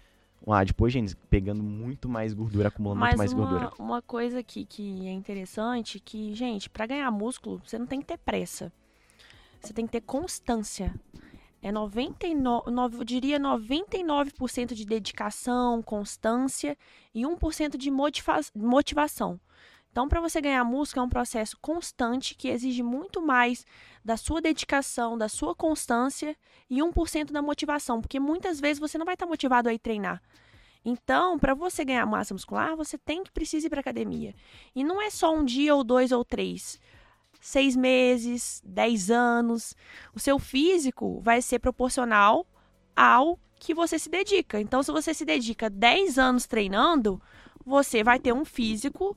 Uma 0.45 0.59
adipogênese, 0.59 1.15
pegando 1.29 1.63
muito 1.63 2.09
mais 2.09 2.33
gordura, 2.33 2.67
acumulando 2.67 2.99
Mas 2.99 3.09
muito 3.11 3.17
mais 3.19 3.33
uma, 3.33 3.45
gordura. 3.45 3.71
uma 3.79 4.01
coisa 4.01 4.39
aqui 4.39 4.65
que 4.65 5.07
é 5.07 5.11
interessante, 5.11 5.99
que, 6.01 6.33
gente, 6.33 6.69
pra 6.69 6.85
ganhar 6.85 7.09
músculo, 7.11 7.61
você 7.65 7.79
não 7.79 7.85
tem 7.85 8.01
que 8.01 8.07
ter 8.07 8.17
pressa. 8.17 8.71
Você 9.61 9.71
tem 9.71 9.85
que 9.85 9.93
ter 9.93 10.01
constância. 10.01 10.93
É 11.61 11.71
99, 11.71 12.69
nove- 12.71 12.97
eu 12.97 13.03
diria 13.05 13.39
99% 13.39 14.73
de 14.75 14.85
dedicação, 14.85 15.81
constância 15.81 16.77
e 17.15 17.25
1% 17.25 17.77
de 17.77 17.89
motiva- 17.89 18.41
motivação. 18.53 19.39
Então, 19.93 20.09
para 20.09 20.19
você 20.19 20.41
ganhar 20.41 20.63
músculo 20.63 21.03
é 21.03 21.05
um 21.05 21.09
processo 21.09 21.55
constante 21.61 22.33
que 22.33 22.47
exige 22.47 22.81
muito 22.81 23.21
mais 23.21 23.63
da 24.03 24.17
sua 24.17 24.41
dedicação, 24.41 25.15
da 25.15 25.29
sua 25.29 25.53
constância 25.53 26.35
e 26.67 26.79
1% 26.79 27.31
da 27.31 27.43
motivação, 27.43 28.01
porque 28.01 28.19
muitas 28.19 28.59
vezes 28.59 28.79
você 28.79 28.97
não 28.97 29.05
vai 29.05 29.13
estar 29.13 29.27
motivado 29.27 29.69
a 29.69 29.73
ir 29.73 29.77
treinar. 29.77 30.19
Então, 30.83 31.37
para 31.37 31.53
você 31.53 31.85
ganhar 31.85 32.07
massa 32.07 32.33
muscular, 32.33 32.75
você 32.75 32.97
tem 32.97 33.23
que 33.23 33.31
precisar 33.31 33.67
ir 33.67 33.69
para 33.69 33.81
academia. 33.81 34.33
E 34.73 34.83
não 34.83 34.99
é 34.99 35.11
só 35.11 35.31
um 35.31 35.45
dia 35.45 35.75
ou 35.75 35.83
dois 35.83 36.11
ou 36.11 36.25
três. 36.25 36.81
Seis 37.39 37.75
meses, 37.75 38.63
dez 38.65 39.11
anos. 39.11 39.75
O 40.15 40.19
seu 40.19 40.39
físico 40.39 41.19
vai 41.19 41.39
ser 41.39 41.59
proporcional 41.59 42.47
ao 42.95 43.37
que 43.59 43.75
você 43.75 43.99
se 43.99 44.09
dedica. 44.09 44.59
Então, 44.59 44.81
se 44.81 44.91
você 44.91 45.13
se 45.13 45.23
dedica 45.23 45.69
10 45.69 46.17
anos 46.17 46.47
treinando, 46.47 47.21
você 47.63 48.03
vai 48.03 48.19
ter 48.19 48.33
um 48.33 48.43
físico 48.43 49.15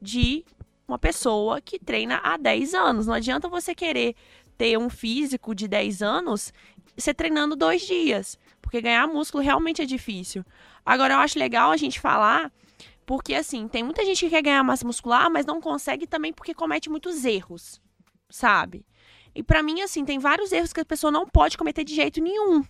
de 0.00 0.44
uma 0.86 0.98
pessoa 0.98 1.60
que 1.60 1.78
treina 1.78 2.20
há 2.22 2.36
10 2.36 2.74
anos. 2.74 3.06
Não 3.06 3.14
adianta 3.14 3.48
você 3.48 3.74
querer 3.74 4.14
ter 4.56 4.78
um 4.78 4.88
físico 4.88 5.54
de 5.54 5.68
10 5.68 6.02
anos 6.02 6.52
você 6.96 7.12
treinando 7.12 7.54
dois 7.54 7.82
dias. 7.82 8.38
Porque 8.60 8.80
ganhar 8.80 9.06
músculo 9.06 9.42
realmente 9.42 9.82
é 9.82 9.84
difícil. 9.84 10.44
Agora, 10.84 11.14
eu 11.14 11.18
acho 11.18 11.38
legal 11.38 11.70
a 11.70 11.76
gente 11.76 12.00
falar, 12.00 12.52
porque 13.04 13.34
assim, 13.34 13.68
tem 13.68 13.82
muita 13.82 14.04
gente 14.04 14.24
que 14.24 14.30
quer 14.30 14.42
ganhar 14.42 14.64
massa 14.64 14.86
muscular, 14.86 15.30
mas 15.30 15.46
não 15.46 15.60
consegue 15.60 16.06
também 16.06 16.32
porque 16.32 16.54
comete 16.54 16.88
muitos 16.88 17.24
erros, 17.24 17.80
sabe? 18.28 18.84
E 19.34 19.42
pra 19.42 19.62
mim, 19.62 19.82
assim, 19.82 20.04
tem 20.04 20.18
vários 20.18 20.50
erros 20.50 20.72
que 20.72 20.80
a 20.80 20.84
pessoa 20.84 21.10
não 21.10 21.26
pode 21.26 21.58
cometer 21.58 21.84
de 21.84 21.94
jeito 21.94 22.20
nenhum. 22.20 22.64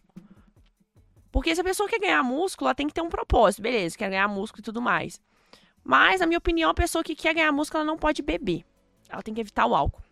Porque 1.30 1.54
se 1.54 1.60
a 1.60 1.64
pessoa 1.64 1.88
quer 1.88 2.00
ganhar 2.00 2.22
músculo, 2.22 2.68
ela 2.68 2.74
tem 2.74 2.86
que 2.86 2.94
ter 2.94 3.02
um 3.02 3.08
propósito, 3.08 3.62
beleza, 3.62 3.96
quer 3.96 4.10
ganhar 4.10 4.28
músculo 4.28 4.60
e 4.60 4.64
tudo 4.64 4.82
mais. 4.82 5.20
Mas, 5.86 6.18
na 6.18 6.26
minha 6.26 6.38
opinião, 6.38 6.68
a 6.68 6.74
pessoa 6.74 7.04
que 7.04 7.14
quer 7.14 7.32
ganhar 7.32 7.52
músculo, 7.52 7.82
ela 7.82 7.86
não 7.86 7.96
pode 7.96 8.20
beber. 8.20 8.64
Ela 9.08 9.22
tem 9.22 9.32
que 9.32 9.40
evitar 9.40 9.66
o 9.66 9.74
álcool. 9.74 10.02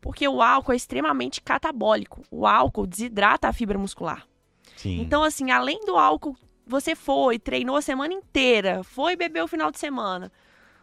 Porque 0.00 0.26
o 0.26 0.40
álcool 0.40 0.72
é 0.72 0.76
extremamente 0.76 1.42
catabólico. 1.42 2.22
O 2.30 2.46
álcool 2.46 2.86
desidrata 2.86 3.46
a 3.46 3.52
fibra 3.52 3.78
muscular. 3.78 4.26
Sim. 4.74 5.02
Então, 5.02 5.22
assim, 5.22 5.50
além 5.50 5.78
do 5.84 5.98
álcool, 5.98 6.34
você 6.66 6.94
foi, 6.94 7.38
treinou 7.38 7.76
a 7.76 7.82
semana 7.82 8.14
inteira, 8.14 8.82
foi 8.82 9.14
beber 9.14 9.44
o 9.44 9.46
final 9.48 9.70
de 9.70 9.78
semana, 9.78 10.32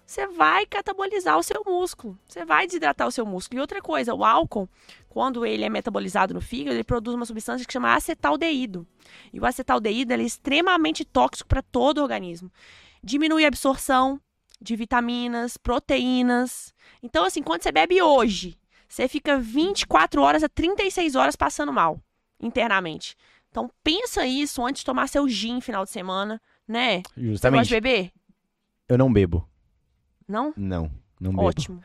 você 0.05 0.27
vai 0.27 0.65
catabolizar 0.65 1.37
o 1.37 1.43
seu 1.43 1.63
músculo, 1.65 2.17
você 2.27 2.45
vai 2.45 2.67
desidratar 2.67 3.07
o 3.07 3.11
seu 3.11 3.25
músculo. 3.25 3.59
E 3.59 3.61
outra 3.61 3.81
coisa, 3.81 4.13
o 4.13 4.23
álcool, 4.23 4.69
quando 5.07 5.43
ele 5.45 5.63
é 5.63 5.69
metabolizado 5.69 6.35
no 6.35 6.41
fígado, 6.41 6.75
ele 6.75 6.83
produz 6.83 7.15
uma 7.15 7.25
substância 7.25 7.65
que 7.65 7.73
chama 7.73 7.95
acetaldeído. 7.95 8.85
E 9.33 9.39
o 9.39 9.45
acetaldeído 9.45 10.13
é 10.13 10.17
extremamente 10.17 11.03
tóxico 11.03 11.49
para 11.49 11.63
todo 11.63 11.97
o 11.97 12.03
organismo. 12.03 12.51
Diminui 13.03 13.45
a 13.45 13.47
absorção 13.47 14.19
de 14.61 14.75
vitaminas, 14.75 15.57
proteínas. 15.57 16.73
Então, 17.01 17.25
assim, 17.25 17.41
quando 17.41 17.63
você 17.63 17.71
bebe 17.71 18.01
hoje, 18.01 18.57
você 18.87 19.07
fica 19.07 19.37
24 19.37 20.21
horas 20.21 20.43
a 20.43 20.49
36 20.49 21.15
horas 21.15 21.35
passando 21.35 21.71
mal 21.71 21.99
internamente. 22.39 23.15
Então 23.49 23.69
pensa 23.83 24.25
isso 24.25 24.65
antes 24.65 24.81
de 24.81 24.85
tomar 24.85 25.07
seu 25.07 25.27
gin 25.27 25.59
final 25.59 25.83
de 25.83 25.91
semana, 25.91 26.41
né? 26.67 26.97
Você 26.97 27.01
gosta 27.01 27.21
Justamente. 27.21 27.67
de 27.67 27.73
beber? 27.75 28.11
Eu 28.87 28.97
não 28.97 29.11
bebo. 29.11 29.47
Não? 30.27 30.53
Não, 30.55 30.91
não 31.19 31.31
bebo. 31.31 31.43
Ótimo. 31.43 31.81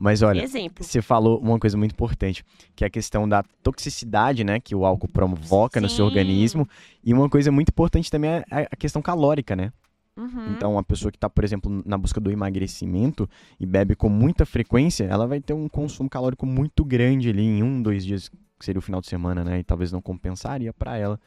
Mas 0.00 0.22
olha, 0.22 0.40
Exemplo. 0.40 0.84
você 0.84 1.02
falou 1.02 1.40
uma 1.40 1.58
coisa 1.58 1.76
muito 1.76 1.90
importante, 1.90 2.44
que 2.76 2.84
é 2.84 2.86
a 2.86 2.90
questão 2.90 3.28
da 3.28 3.42
toxicidade, 3.64 4.44
né, 4.44 4.60
que 4.60 4.72
o 4.72 4.86
álcool 4.86 5.08
provoca 5.08 5.80
no 5.80 5.88
seu 5.88 6.04
Sim. 6.04 6.10
organismo. 6.10 6.68
E 7.02 7.12
uma 7.12 7.28
coisa 7.28 7.50
muito 7.50 7.70
importante 7.70 8.08
também 8.08 8.30
é 8.30 8.44
a 8.48 8.76
questão 8.76 9.02
calórica, 9.02 9.56
né? 9.56 9.72
Uhum. 10.18 10.52
Então, 10.52 10.72
uma 10.72 10.82
pessoa 10.82 11.12
que 11.12 11.16
está, 11.16 11.30
por 11.30 11.44
exemplo, 11.44 11.80
na 11.86 11.96
busca 11.96 12.20
do 12.20 12.28
emagrecimento 12.30 13.30
e 13.60 13.64
bebe 13.64 13.94
com 13.94 14.08
muita 14.08 14.44
frequência, 14.44 15.04
ela 15.04 15.28
vai 15.28 15.40
ter 15.40 15.52
um 15.52 15.68
consumo 15.68 16.10
calórico 16.10 16.44
muito 16.44 16.84
grande 16.84 17.30
ali 17.30 17.42
em 17.44 17.62
um, 17.62 17.80
dois 17.80 18.04
dias, 18.04 18.28
que 18.28 18.64
seria 18.64 18.80
o 18.80 18.82
final 18.82 19.00
de 19.00 19.06
semana, 19.06 19.44
né? 19.44 19.60
E 19.60 19.64
talvez 19.64 19.92
não 19.92 20.02
compensaria 20.02 20.72
para 20.72 20.96
ela 20.96 21.20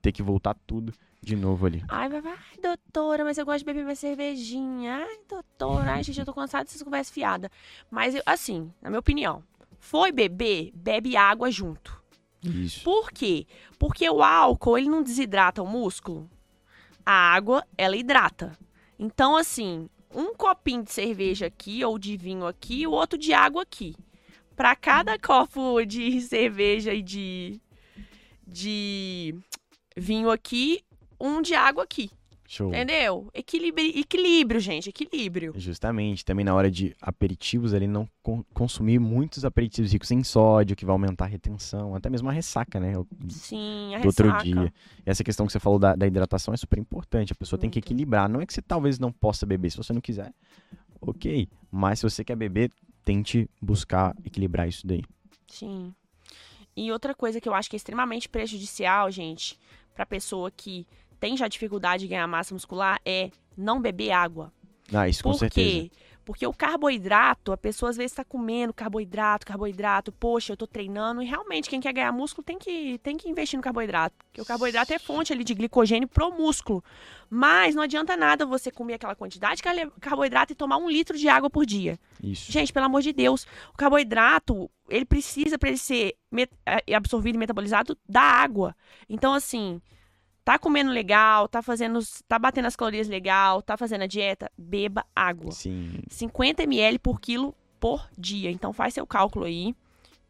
ter 0.00 0.12
que 0.12 0.22
voltar 0.22 0.54
tudo 0.66 0.92
de 1.20 1.34
novo 1.34 1.66
ali. 1.66 1.82
Ai, 1.88 2.08
vai, 2.08 2.20
vai, 2.20 2.32
ai, 2.32 2.60
doutora, 2.62 3.24
mas 3.24 3.36
eu 3.36 3.44
gosto 3.44 3.58
de 3.58 3.64
beber 3.64 3.82
minha 3.82 3.96
cervejinha. 3.96 4.98
Ai, 5.04 5.18
doutora, 5.28 5.94
ai, 5.94 6.04
gente, 6.04 6.20
eu 6.20 6.24
tô 6.24 6.32
cansada 6.32 6.62
dessas 6.64 6.82
conversas 6.82 7.12
fiadas. 7.12 7.50
Mas, 7.90 8.14
eu- 8.14 8.22
assim, 8.24 8.70
na 8.80 8.90
minha 8.90 9.00
opinião, 9.00 9.42
foi 9.80 10.12
beber, 10.12 10.70
bebe 10.72 11.16
água 11.16 11.50
junto. 11.50 12.00
Isso. 12.44 12.84
Por 12.84 13.10
quê? 13.10 13.44
Porque 13.76 14.08
o 14.08 14.22
álcool, 14.22 14.78
ele 14.78 14.88
não 14.88 15.02
desidrata 15.02 15.60
o 15.62 15.66
músculo. 15.66 16.30
A 17.06 17.12
água, 17.12 17.64
ela 17.78 17.96
hidrata. 17.96 18.58
Então, 18.98 19.36
assim, 19.36 19.88
um 20.12 20.34
copinho 20.34 20.82
de 20.82 20.92
cerveja 20.92 21.46
aqui 21.46 21.84
ou 21.84 21.98
de 21.98 22.16
vinho 22.16 22.46
aqui, 22.46 22.86
o 22.86 22.90
outro 22.90 23.16
de 23.16 23.32
água 23.32 23.62
aqui. 23.62 23.94
Para 24.56 24.74
cada 24.74 25.16
copo 25.20 25.84
de 25.84 26.20
cerveja 26.20 26.92
e 26.92 27.02
de 27.02 27.60
de 28.46 29.34
vinho 29.96 30.30
aqui, 30.30 30.84
um 31.20 31.42
de 31.42 31.54
água 31.54 31.84
aqui. 31.84 32.10
Show. 32.48 32.68
Entendeu? 32.68 33.28
Equilíbrio, 33.34 33.98
equilíbrio, 33.98 34.60
gente, 34.60 34.88
equilíbrio. 34.88 35.52
Justamente, 35.56 36.24
também 36.24 36.44
na 36.44 36.54
hora 36.54 36.70
de 36.70 36.94
aperitivos 37.00 37.74
ali, 37.74 37.86
não 37.86 38.08
con- 38.22 38.44
consumir 38.54 38.98
muitos 39.00 39.44
aperitivos 39.44 39.92
ricos 39.92 40.10
em 40.10 40.22
sódio, 40.22 40.76
que 40.76 40.84
vai 40.84 40.92
aumentar 40.92 41.24
a 41.24 41.28
retenção, 41.28 41.94
até 41.94 42.08
mesmo 42.08 42.28
a 42.28 42.32
ressaca, 42.32 42.78
né? 42.78 42.92
Sim, 43.28 43.94
a 43.94 43.98
Do 43.98 44.06
outro 44.06 44.26
ressaca. 44.26 44.44
dia. 44.44 44.72
E 45.06 45.10
essa 45.10 45.24
questão 45.24 45.44
que 45.46 45.52
você 45.52 45.58
falou 45.58 45.78
da, 45.78 45.94
da 45.96 46.06
hidratação 46.06 46.54
é 46.54 46.56
super 46.56 46.78
importante. 46.78 47.32
A 47.32 47.36
pessoa 47.36 47.58
tem 47.58 47.68
que 47.68 47.78
Muito. 47.78 47.86
equilibrar. 47.86 48.28
Não 48.28 48.40
é 48.40 48.46
que 48.46 48.52
você 48.54 48.62
talvez 48.62 48.98
não 48.98 49.10
possa 49.10 49.44
beber, 49.44 49.70
se 49.70 49.76
você 49.76 49.92
não 49.92 50.00
quiser, 50.00 50.32
ok. 51.00 51.48
Mas 51.70 51.98
se 51.98 52.04
você 52.08 52.24
quer 52.24 52.36
beber, 52.36 52.70
tente 53.04 53.48
buscar 53.60 54.14
equilibrar 54.24 54.68
isso 54.68 54.86
daí. 54.86 55.02
Sim. 55.48 55.92
E 56.76 56.92
outra 56.92 57.14
coisa 57.14 57.40
que 57.40 57.48
eu 57.48 57.54
acho 57.54 57.70
que 57.70 57.76
é 57.76 57.78
extremamente 57.78 58.28
prejudicial, 58.28 59.10
gente, 59.10 59.58
pra 59.94 60.04
pessoa 60.04 60.50
que 60.50 60.86
tem 61.18 61.36
já 61.36 61.48
dificuldade 61.48 62.04
de 62.04 62.08
ganhar 62.08 62.26
massa 62.26 62.54
muscular 62.54 63.00
é 63.04 63.30
não 63.56 63.80
beber 63.80 64.10
água. 64.10 64.52
Ah, 64.92 65.08
isso 65.08 65.22
com 65.22 65.30
Por 65.32 65.38
certeza. 65.38 65.68
quê? 65.68 65.90
Porque 66.26 66.44
o 66.44 66.52
carboidrato, 66.52 67.52
a 67.52 67.56
pessoa 67.56 67.88
às 67.88 67.96
vezes 67.96 68.10
está 68.10 68.24
comendo 68.24 68.74
carboidrato, 68.74 69.46
carboidrato, 69.46 70.10
poxa, 70.10 70.52
eu 70.52 70.56
tô 70.56 70.66
treinando, 70.66 71.22
e 71.22 71.24
realmente 71.24 71.70
quem 71.70 71.80
quer 71.80 71.92
ganhar 71.92 72.10
músculo 72.10 72.44
tem 72.44 72.58
que, 72.58 72.98
tem 72.98 73.16
que 73.16 73.28
investir 73.28 73.56
no 73.56 73.62
carboidrato. 73.62 74.16
Porque 74.26 74.42
o 74.42 74.44
carboidrato 74.44 74.92
é 74.92 74.98
fonte 74.98 75.32
ali 75.32 75.44
de 75.44 75.54
glicogênio 75.54 76.08
pro 76.08 76.32
músculo. 76.32 76.82
Mas 77.30 77.76
não 77.76 77.82
adianta 77.84 78.16
nada 78.16 78.44
você 78.44 78.72
comer 78.72 78.94
aquela 78.94 79.14
quantidade 79.14 79.62
de 79.62 79.90
carboidrato 80.00 80.52
e 80.52 80.56
tomar 80.56 80.78
um 80.78 80.90
litro 80.90 81.16
de 81.16 81.28
água 81.28 81.48
por 81.48 81.64
dia. 81.64 81.96
Isso. 82.20 82.50
Gente, 82.50 82.72
pelo 82.72 82.86
amor 82.86 83.02
de 83.02 83.12
Deus, 83.12 83.46
o 83.72 83.76
carboidrato, 83.76 84.68
ele 84.88 85.04
precisa 85.04 85.56
para 85.56 85.68
ele 85.68 85.78
ser 85.78 86.16
eh, 86.66 86.96
absorvido 86.96 87.36
e 87.36 87.38
metabolizado 87.38 87.96
da 88.08 88.22
água. 88.22 88.74
Então, 89.08 89.32
assim, 89.32 89.80
tá 90.46 90.58
comendo 90.60 90.92
legal, 90.92 91.48
tá 91.48 91.60
fazendo, 91.60 91.98
tá 92.28 92.38
batendo 92.38 92.66
as 92.66 92.76
calorias 92.76 93.08
legal, 93.08 93.60
tá 93.60 93.76
fazendo 93.76 94.02
a 94.02 94.06
dieta, 94.06 94.48
beba 94.56 95.04
água. 95.14 95.50
Sim. 95.50 95.98
50 96.08 96.62
ml 96.62 97.00
por 97.00 97.20
quilo 97.20 97.52
por 97.80 98.08
dia. 98.16 98.48
Então 98.52 98.72
faz 98.72 98.94
seu 98.94 99.04
cálculo 99.04 99.44
aí 99.44 99.74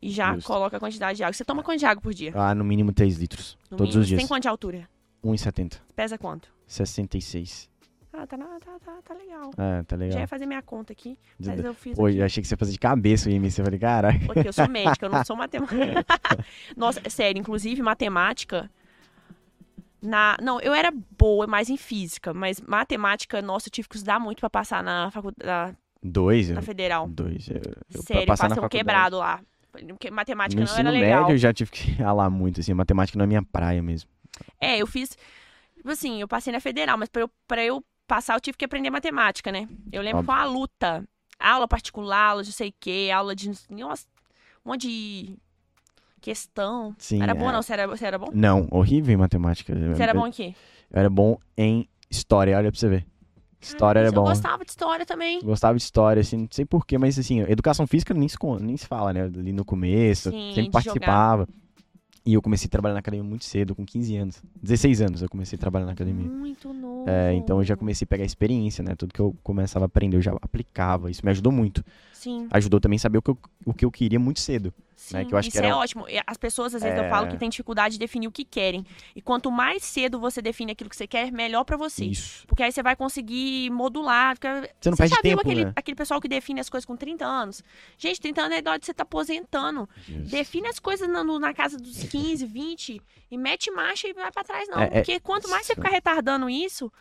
e 0.01 0.11
já 0.11 0.35
Justo. 0.35 0.47
coloca 0.47 0.79
a 0.79 0.81
quantidade 0.81 1.19
de 1.19 1.23
água. 1.23 1.35
Você 1.35 1.45
toma 1.45 1.63
quanto 1.63 1.81
de 1.81 1.85
água 1.85 2.01
por 2.03 2.15
dia? 2.15 2.33
Ah, 2.35 2.55
no 2.55 2.65
mínimo 2.65 2.95
3 2.95 3.19
litros. 3.19 3.59
No 3.71 3.77
todos 3.77 3.95
mínimo. 3.95 4.01
os 4.03 4.07
Você 4.07 4.09
dias. 4.09 4.19
tem 4.23 4.27
quanto 4.27 4.43
de 4.43 4.49
altura? 4.49 4.89
1,70. 5.23 5.81
Pesa 5.95 6.17
quanto? 6.17 6.49
66. 6.67 7.69
Ah, 8.19 8.27
tá, 8.27 8.39
na- 8.39 8.59
tá, 8.59 8.79
tá, 8.83 8.93
tá 9.05 9.13
legal. 9.15 9.51
Ah, 9.59 9.85
tá 9.87 9.97
Já 9.97 10.01
legal. 10.01 10.21
ia 10.21 10.27
fazer 10.27 10.47
minha 10.47 10.63
conta 10.63 10.95
aqui, 10.95 11.19
mas 11.39 11.63
eu 11.63 11.75
fiz 11.75 11.95
Pô, 11.95 12.07
aqui. 12.07 12.17
eu 12.17 12.25
achei 12.25 12.41
que 12.43 12.49
você 12.49 12.55
ia 12.55 12.59
fazer 12.59 12.73
de 12.73 12.79
cabeça 12.79 13.29
o 13.29 13.33
IMC. 13.33 13.61
Eu 13.61 13.65
falei, 13.67 13.79
caralho. 13.79 14.27
Porque 14.27 14.49
eu 14.49 14.53
sou 14.55 14.67
médica, 14.67 15.05
eu 15.05 15.11
não 15.11 15.23
sou 15.27 15.37
matemática. 15.37 16.07
Nossa, 16.75 17.03
sério, 17.11 17.39
inclusive 17.39 17.83
matemática. 17.83 18.71
Na... 20.07 20.37
Não, 20.41 20.61
eu 20.61 20.73
era 20.73 20.93
boa 21.19 21.47
mais 21.47 21.69
em 21.69 21.77
física, 21.77 22.33
mas 22.33 22.61
matemática, 22.61 23.43
nossa, 23.43 23.69
eu 23.69 23.73
tive 23.73 23.89
que 23.89 23.97
estudar 23.97 24.21
muito 24.21 24.41
pra 24.41 24.49
passar 24.49 24.83
na 24.83 25.11
faculdade, 25.11 25.77
Dois. 26.03 26.49
na 26.51 26.63
federaal. 26.63 27.09
Dois. 27.09 27.49
Eu, 27.49 27.61
eu, 27.93 28.03
Sério, 28.03 28.27
passei 28.27 28.49
um 28.49 28.69
quebrado 28.69 29.19
lá. 29.19 29.41
Porque 29.73 30.11
matemática 30.11 30.61
No 30.61 30.67
não 30.67 30.79
era 30.79 30.91
legal. 30.91 31.21
médio 31.23 31.35
eu 31.35 31.39
já 31.39 31.53
tive 31.53 31.71
que 31.71 31.91
ralar 32.01 32.31
muito, 32.31 32.61
assim. 32.61 32.73
Matemática 32.73 33.19
não 33.19 33.25
é 33.25 33.27
minha 33.27 33.43
praia 33.43 33.83
mesmo. 33.83 34.09
É, 34.61 34.79
eu 34.79 34.87
fiz. 34.87 35.17
Tipo 35.77 35.91
assim, 35.91 36.21
eu 36.21 36.29
passei 36.29 36.53
na 36.53 36.61
federal, 36.61 36.97
mas 36.97 37.09
pra 37.09 37.23
eu, 37.23 37.31
pra 37.47 37.63
eu 37.63 37.85
passar, 38.07 38.35
eu 38.35 38.41
tive 38.41 38.57
que 38.57 38.65
aprender 38.65 38.89
matemática, 38.91 39.53
né? 39.53 39.69
Eu 39.93 40.03
lembro 40.03 40.21
Óbvio. 40.21 40.35
com 40.35 40.41
a 40.41 40.45
luta. 40.45 41.05
Aula 41.39 41.69
particular, 41.69 42.31
aula 42.31 42.43
de 42.43 42.53
sei 42.53 42.71
o 42.71 42.75
quê, 42.81 43.11
aula 43.15 43.35
de. 43.37 43.51
Nossa, 43.69 44.07
um 44.65 44.71
monte 44.71 44.89
de 44.89 45.37
questão. 46.27 46.93
Sim. 46.99 47.23
Era 47.23 47.33
é. 47.33 47.35
boa, 47.35 47.53
não? 47.53 47.63
Você 47.63 47.73
era, 47.73 47.87
você 47.87 48.05
era 48.05 48.19
bom? 48.19 48.31
Não, 48.35 48.67
horrível 48.73 49.15
em 49.15 49.17
matemática. 49.17 49.73
Você 49.73 50.03
era 50.03 50.13
bom 50.13 50.27
em 50.27 50.33
quê? 50.33 50.55
Eu 50.91 51.01
era 51.01 51.09
bom 51.09 51.39
em 51.57 51.89
história, 52.11 52.57
olha 52.57 52.73
pra 52.73 52.81
você 52.81 52.89
ver. 52.89 53.07
História 53.61 54.01
Ah, 54.01 54.03
era 54.03 54.13
bom. 54.13 54.23
Eu 54.23 54.29
gostava 54.31 54.65
de 54.65 54.71
história 54.71 55.07
também. 55.07 55.41
Gostava 55.41 55.77
de 55.77 55.83
história, 55.83 56.21
assim, 56.21 56.37
não 56.37 56.49
sei 56.51 56.65
porquê, 56.65 56.99
mas 56.99 57.17
assim, 57.17 57.41
educação 57.43 57.87
física 57.87 58.13
nem 58.13 58.29
se, 58.29 58.37
nem 58.61 58.77
se 58.77 58.87
fala, 58.87 59.13
né? 59.13 59.23
Ali 59.23 59.53
no 59.53 59.65
começo, 59.65 60.31
Sim, 60.31 60.53
sempre 60.55 60.73
participava. 60.73 61.49
E 62.25 62.35
eu 62.35 62.43
comecei 62.43 62.67
a 62.67 62.71
trabalhar 62.71 62.95
na 62.95 62.99
academia 62.99 63.23
muito 63.23 63.45
cedo, 63.45 63.73
com 63.73 63.87
15 63.87 64.17
anos. 64.17 64.43
16 64.61 65.01
anos 65.01 65.23
eu 65.23 65.29
comecei 65.29 65.57
a 65.57 65.61
trabalhar 65.61 65.87
na 65.87 65.93
academia. 65.93 66.29
Muito 66.29 66.73
novo. 66.73 67.09
É, 67.09 67.33
então 67.35 67.59
eu 67.59 67.65
já 67.65 67.77
comecei 67.77 68.05
a 68.05 68.09
pegar 68.09 68.25
experiência, 68.25 68.83
né? 68.83 68.97
Tudo 68.97 69.15
que 69.15 69.21
eu 69.21 69.33
começava 69.45 69.85
a 69.85 69.87
aprender, 69.87 70.17
eu 70.17 70.23
já 70.23 70.33
aplicava. 70.43 71.09
Isso 71.09 71.25
me 71.25 71.31
ajudou 71.31 71.53
muito. 71.53 71.85
Sim, 72.13 72.49
Ajudou 72.51 72.81
também 72.81 72.97
a 72.97 73.01
saber 73.01 73.19
o 73.19 73.23
que 73.23 73.31
eu, 73.31 73.39
o 73.65 73.73
que 73.73 73.85
eu 73.85 73.93
queria 73.93 74.19
muito 74.19 74.41
cedo. 74.41 74.75
Sim. 75.09 75.17
né, 75.17 75.25
que 75.25 75.33
eu 75.35 75.39
acho 75.39 75.49
Isso 75.49 75.55
que 75.59 75.59
era 75.65 75.69
é 75.69 75.75
ótimo. 75.75 76.07
As 76.27 76.37
pessoas, 76.37 76.75
às 76.75 76.83
vezes, 76.83 76.99
eu 76.99 77.09
falo 77.09 77.27
É. 77.27 77.31
que 77.31 77.37
têm 77.37 77.49
dificuldade 77.49 77.95
de 77.95 77.99
definir 77.99 78.27
o 78.29 78.33
que 78.33 78.45
querem. 78.45 78.85
E 79.15 79.21
quanto 79.23 79.51
mais 79.51 79.85
cedo 79.85 80.19
você 80.21 80.41
define 80.43 80.73
aquilo 80.73 80.91
que 80.91 80.97
você 80.97 81.07
quer, 81.07 81.31
melhor 81.33 81.65
pra 81.65 81.77
você. 81.77 82.05
Isso. 82.05 82.47
Porque 82.47 82.63
aí 82.63 82.73
você 82.73 82.83
vai 82.83 82.97
conseguir 82.97 83.71
modular. 83.71 84.37
Você 84.37 84.91
não 84.91 84.97
você 84.97 85.03
perde 85.05 85.15
já 85.15 85.23
tempo, 85.23 85.43
viu 85.43 85.53
aquele, 85.53 85.65
né? 85.67 85.73
aquele 85.77 85.95
pessoal 85.97 86.21
que 86.21 86.29
define 86.29 86.61
as 86.61 86.69
coisas 86.69 86.85
com 86.85 86.97
30 86.97 87.25
anos? 87.25 87.63
Gente, 87.99 88.21
30 88.21 88.41
anos 88.41 88.53
é 88.53 88.57
a 88.57 88.59
idade 88.59 88.81
de 88.81 88.87
você 88.87 88.95
tá 88.95 89.03
aposentando. 89.03 89.89
Define 90.09 90.69
as 90.69 90.79
coisas 90.79 91.09
na, 91.09 91.23
na 91.25 91.55
casa 91.55 91.77
dos 91.79 92.03
15, 92.09 92.45
20 92.47 93.01
e 93.31 93.37
mete 93.39 93.71
marcha 93.71 94.09
e 94.09 94.13
vai 94.13 94.31
pra 94.31 94.45
trás, 94.45 94.69
não. 94.69 94.79
É, 94.81 94.85
é- 94.85 94.89
Porque 94.91 95.21
quanto 95.21 95.49
mais 95.49 95.67
você 95.67 95.75
ficar 95.75 95.91
retardando 95.91 96.49
isso, 96.51 96.93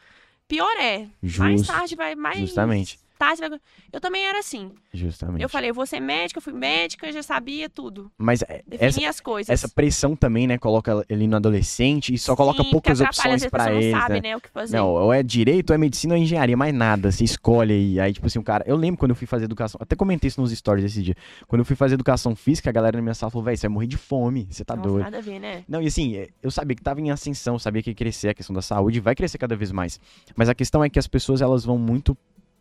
pior 0.47 0.75
é. 0.79 1.07
Justo, 1.21 1.41
Mais 1.41 1.67
tarde 1.67 1.95
vai. 1.95 2.15
Mais 2.15 2.39
Justamente. 2.39 2.99
Tarde 3.17 3.41
vai... 3.41 3.59
Eu 3.91 4.01
também 4.01 4.25
era 4.25 4.39
assim. 4.39 4.71
Justamente. 4.93 5.41
Eu 5.41 5.49
falei, 5.49 5.69
eu 5.69 5.73
vou 5.73 5.85
ser 5.85 5.99
médica, 5.99 6.37
eu 6.37 6.41
fui 6.41 6.53
médica, 6.53 7.07
eu 7.07 7.13
já 7.13 7.23
sabia 7.23 7.69
tudo. 7.69 8.11
Mas 8.17 8.41
é, 8.41 8.61
Definia 8.67 8.87
essa, 8.87 9.09
as 9.09 9.19
coisas. 9.19 9.49
essa 9.49 9.69
pressão 9.69 10.15
também, 10.15 10.47
né? 10.47 10.57
Coloca 10.57 11.05
ele 11.09 11.27
no 11.27 11.35
adolescente 11.35 12.13
e 12.13 12.17
só 12.17 12.35
coloca 12.35 12.63
Sim, 12.63 12.71
poucas 12.71 12.99
porque 12.99 13.09
atrapalha, 13.09 13.35
opções 13.35 13.35
às 13.35 13.41
vezes, 13.41 13.47
a 13.47 13.49
pra 13.49 13.63
pessoa 13.65 13.81
eles, 13.81 13.93
não 13.93 14.01
sabe, 14.01 14.13
né? 14.15 14.29
né, 14.29 14.35
o 14.35 14.41
que 14.41 14.49
fazer. 14.49 14.77
Não, 14.77 14.89
ou 14.89 15.13
é 15.13 15.23
direito, 15.23 15.69
ou 15.69 15.75
é 15.75 15.77
medicina 15.77 16.13
ou 16.13 16.19
é 16.19 16.23
engenharia, 16.23 16.57
mais 16.57 16.73
nada. 16.73 17.11
Você 17.11 17.23
escolhe 17.23 17.73
aí. 17.73 17.99
Aí, 17.99 18.13
tipo 18.13 18.27
assim, 18.27 18.39
o 18.39 18.43
cara. 18.43 18.63
Eu 18.67 18.75
lembro 18.75 18.97
quando 18.97 19.11
eu 19.11 19.15
fui 19.15 19.27
fazer 19.27 19.45
educação. 19.45 19.79
Até 19.81 19.95
comentei 19.95 20.27
isso 20.27 20.41
nos 20.41 20.51
stories 20.51 20.85
esse 20.85 21.01
dia. 21.01 21.15
Quando 21.47 21.59
eu 21.59 21.65
fui 21.65 21.75
fazer 21.75 21.95
educação 21.95 22.35
física, 22.35 22.69
a 22.69 22.73
galera 22.73 22.97
na 22.97 23.01
minha 23.01 23.13
sala 23.13 23.29
falou, 23.29 23.45
velho, 23.45 23.57
você 23.57 23.67
vai 23.67 23.73
morrer 23.73 23.87
de 23.87 23.97
fome. 23.97 24.47
Você 24.49 24.63
tá 24.65 24.75
Nossa, 24.75 24.89
doido. 24.89 25.03
nada 25.03 25.17
a 25.17 25.21
ver, 25.21 25.39
né? 25.39 25.63
Não, 25.67 25.81
e 25.81 25.87
assim, 25.87 26.27
eu 26.41 26.51
sabia 26.51 26.75
que 26.75 26.81
tava 26.81 27.01
em 27.01 27.11
ascensão, 27.11 27.57
sabia 27.59 27.81
que 27.81 27.91
ia 27.91 27.95
crescer 27.95 28.29
a 28.29 28.33
questão 28.33 28.53
da 28.53 28.61
saúde, 28.61 28.99
vai 28.99 29.15
crescer 29.15 29.37
cada 29.37 29.55
vez 29.55 29.71
mais. 29.71 29.99
Mas 30.35 30.49
a 30.49 30.55
questão 30.55 30.83
é 30.83 30.89
que 30.89 30.99
as 30.99 31.07
pessoas, 31.07 31.41
elas 31.41 31.63
vão 31.63 31.77
muito. 31.77 32.17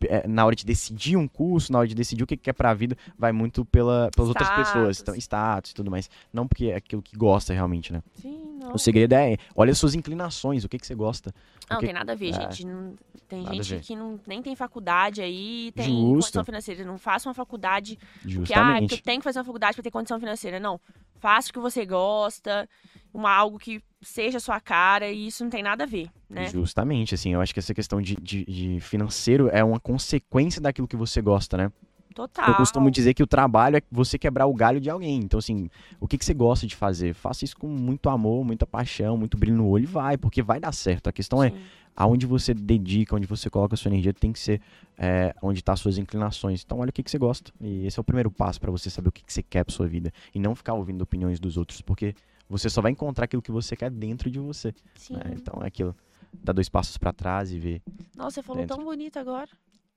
É, 0.07 0.27
na 0.27 0.45
hora 0.45 0.55
de 0.55 0.65
decidir 0.65 1.15
um 1.17 1.27
curso, 1.27 1.71
na 1.71 1.79
hora 1.79 1.87
de 1.87 1.95
decidir 1.95 2.23
o 2.23 2.27
que 2.27 2.35
que 2.37 2.43
quer 2.43 2.53
pra 2.53 2.73
vida, 2.73 2.97
vai 3.17 3.31
muito 3.31 3.63
pela, 3.65 4.09
pelas 4.15 4.29
outras 4.29 4.49
pessoas, 4.49 4.97
Status. 4.97 5.01
então, 5.01 5.15
status 5.15 5.71
e 5.71 5.73
tudo 5.75 5.89
mais. 5.91 6.09
Não 6.33 6.47
porque 6.47 6.65
é 6.67 6.75
aquilo 6.75 7.01
que 7.01 7.15
gosta 7.17 7.53
realmente, 7.53 7.91
né? 7.93 8.01
Sim, 8.15 8.57
não. 8.61 8.73
O 8.73 8.77
segredo 8.79 9.13
é, 9.13 9.37
olha 9.55 9.71
as 9.71 9.77
suas 9.77 9.95
inclinações, 9.95 10.63
o 10.63 10.69
que 10.69 10.77
que 10.77 10.85
você 10.85 10.95
gosta. 10.95 11.33
Não, 11.69 11.77
Porque- 11.77 11.85
tem 11.87 11.93
nada 11.93 12.11
a 12.11 12.15
ver, 12.15 12.29
É. 12.29 12.33
gente. 12.33 12.65
Não- 12.65 12.93
tem 13.27 13.41
Nada 13.41 13.63
gente 13.63 13.87
que 13.87 13.95
não, 13.95 14.19
nem 14.27 14.39
tem 14.43 14.55
faculdade 14.55 15.19
aí, 15.19 15.71
tem 15.75 15.85
Justo. 15.87 16.11
condição 16.13 16.45
financeira. 16.45 16.85
Não 16.85 16.97
faça 16.99 17.27
uma 17.27 17.33
faculdade 17.33 17.95
que, 17.95 18.03
ah, 18.03 18.19
porque 18.21 18.29
Justamente. 18.29 18.95
eu 18.95 19.01
tenho 19.01 19.19
que 19.19 19.23
fazer 19.23 19.39
uma 19.39 19.45
faculdade 19.45 19.73
pra 19.75 19.81
ter 19.83 19.89
condição 19.89 20.19
financeira. 20.19 20.59
Não. 20.59 20.79
Faça 21.19 21.49
o 21.49 21.53
que 21.53 21.59
você 21.59 21.85
gosta, 21.85 22.67
uma, 23.13 23.31
algo 23.31 23.57
que 23.57 23.81
seja 24.01 24.37
a 24.37 24.41
sua 24.41 24.59
cara, 24.59 25.09
e 25.11 25.27
isso 25.27 25.43
não 25.43 25.49
tem 25.49 25.63
nada 25.63 25.83
a 25.83 25.87
ver, 25.87 26.09
né? 26.29 26.47
Justamente, 26.49 27.15
assim, 27.15 27.33
eu 27.33 27.41
acho 27.41 27.53
que 27.53 27.59
essa 27.59 27.73
questão 27.73 28.01
de, 28.01 28.15
de- 28.15 28.45
de 28.45 28.79
financeiro 28.79 29.49
é 29.51 29.63
uma 29.63 29.79
consequência 29.79 30.61
daquilo 30.61 30.87
que 30.87 30.95
você 30.95 31.21
gosta, 31.21 31.57
né? 31.57 31.71
Total. 32.15 32.47
Eu 32.47 32.55
costumo 32.55 32.89
dizer 32.89 33.13
que 33.13 33.21
o 33.21 33.27
trabalho 33.27 33.75
é 33.75 33.81
você 33.91 34.17
quebrar 34.17 34.45
o 34.45 34.53
galho 34.53 34.79
de 34.79 34.89
alguém. 34.89 35.17
Então, 35.17 35.37
assim, 35.37 35.69
o 35.99 36.07
que, 36.07 36.17
que 36.17 36.23
você 36.23 36.33
gosta 36.33 36.65
de 36.65 36.73
fazer? 36.73 37.13
Faça 37.13 37.43
isso 37.43 37.57
com 37.57 37.67
muito 37.67 38.09
amor, 38.09 38.45
muita 38.45 38.65
paixão, 38.65 39.17
muito 39.17 39.37
brilho 39.37 39.57
no 39.57 39.67
olho 39.67 39.83
e 39.83 39.85
vai, 39.85 40.17
porque 40.17 40.41
vai 40.41 40.57
dar 40.57 40.71
certo. 40.71 41.07
A 41.09 41.11
questão 41.11 41.43
é 41.43 41.49
Sim. 41.49 41.57
aonde 41.93 42.25
você 42.25 42.53
dedica, 42.53 43.17
onde 43.17 43.27
você 43.27 43.49
coloca 43.49 43.75
a 43.75 43.77
sua 43.77 43.89
energia, 43.89 44.13
tem 44.13 44.31
que 44.31 44.39
ser 44.39 44.61
é, 44.97 45.35
onde 45.43 45.61
tá 45.61 45.73
as 45.73 45.81
suas 45.81 45.97
inclinações. 45.97 46.63
Então, 46.65 46.79
olha 46.79 46.89
o 46.89 46.93
que, 46.93 47.03
que 47.03 47.11
você 47.11 47.17
gosta. 47.17 47.51
E 47.59 47.85
esse 47.85 47.99
é 47.99 48.01
o 48.01 48.03
primeiro 48.03 48.31
passo 48.31 48.61
para 48.61 48.71
você 48.71 48.89
saber 48.89 49.09
o 49.09 49.11
que, 49.11 49.21
que 49.21 49.33
você 49.33 49.43
quer 49.43 49.65
pra 49.65 49.75
sua 49.75 49.85
vida. 49.85 50.09
E 50.33 50.39
não 50.39 50.55
ficar 50.55 50.73
ouvindo 50.73 51.01
opiniões 51.01 51.37
dos 51.37 51.57
outros, 51.57 51.81
porque 51.81 52.15
você 52.49 52.69
só 52.69 52.81
vai 52.81 52.93
encontrar 52.93 53.25
aquilo 53.25 53.41
que 53.41 53.51
você 53.51 53.75
quer 53.75 53.91
dentro 53.91 54.31
de 54.31 54.39
você. 54.39 54.73
Sim. 54.95 55.15
né? 55.15 55.33
Então, 55.33 55.61
é 55.61 55.67
aquilo. 55.67 55.93
Dá 56.41 56.53
dois 56.53 56.69
passos 56.69 56.97
para 56.97 57.11
trás 57.11 57.51
e 57.51 57.59
ver. 57.59 57.81
Nossa, 58.15 58.35
você 58.35 58.41
falou 58.41 58.61
dentro. 58.61 58.77
tão 58.77 58.85
bonito 58.85 59.17
agora. 59.19 59.49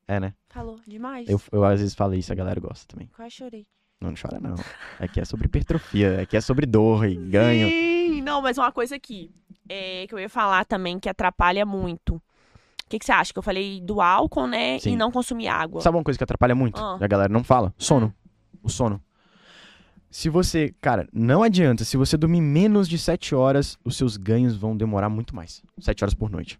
É, 0.08 0.18
né? 0.18 0.32
Falou 0.48 0.80
demais. 0.86 1.28
Eu, 1.28 1.40
eu 1.52 1.64
às 1.64 1.80
vezes 1.80 1.94
falo 1.94 2.14
isso, 2.14 2.32
a 2.32 2.34
galera 2.34 2.58
gosta 2.58 2.86
também. 2.88 3.08
quase 3.14 3.36
chorei. 3.36 3.66
Não, 4.00 4.10
não 4.10 4.16
chora, 4.16 4.40
não. 4.40 4.54
Aqui 4.98 5.20
é 5.20 5.24
sobre 5.24 5.46
hipertrofia, 5.46 6.22
aqui 6.22 6.36
é 6.36 6.40
sobre 6.40 6.64
dor 6.66 7.06
e 7.06 7.14
ganho. 7.14 7.68
Sim, 7.68 8.22
não, 8.22 8.40
mas 8.40 8.56
uma 8.56 8.72
coisa 8.72 8.96
aqui 8.96 9.30
é, 9.68 10.06
que 10.06 10.14
eu 10.14 10.18
ia 10.18 10.28
falar 10.28 10.64
também 10.64 10.98
que 10.98 11.08
atrapalha 11.08 11.66
muito. 11.66 12.14
O 12.14 12.22
que, 12.88 12.98
que 12.98 13.04
você 13.04 13.12
acha? 13.12 13.32
Que 13.32 13.38
eu 13.38 13.42
falei 13.42 13.82
do 13.82 14.00
álcool, 14.00 14.46
né? 14.46 14.78
Sim. 14.78 14.92
E 14.92 14.96
não 14.96 15.12
consumir 15.12 15.48
água. 15.48 15.82
Sabe 15.82 15.96
uma 15.98 16.02
coisa 16.02 16.16
que 16.16 16.24
atrapalha 16.24 16.54
muito? 16.54 16.80
Ah. 16.80 16.96
E 16.98 17.04
a 17.04 17.06
galera 17.06 17.30
não 17.30 17.44
fala? 17.44 17.74
Sono. 17.76 18.14
O 18.62 18.70
sono. 18.70 19.02
Se 20.10 20.30
você, 20.30 20.74
cara, 20.80 21.06
não 21.12 21.42
adianta. 21.42 21.84
Se 21.84 21.98
você 21.98 22.16
dormir 22.16 22.40
menos 22.40 22.88
de 22.88 22.98
7 22.98 23.34
horas, 23.34 23.76
os 23.84 23.94
seus 23.94 24.16
ganhos 24.16 24.56
vão 24.56 24.74
demorar 24.74 25.10
muito 25.10 25.36
mais. 25.36 25.62
7 25.78 26.02
horas 26.02 26.14
por 26.14 26.30
noite. 26.30 26.58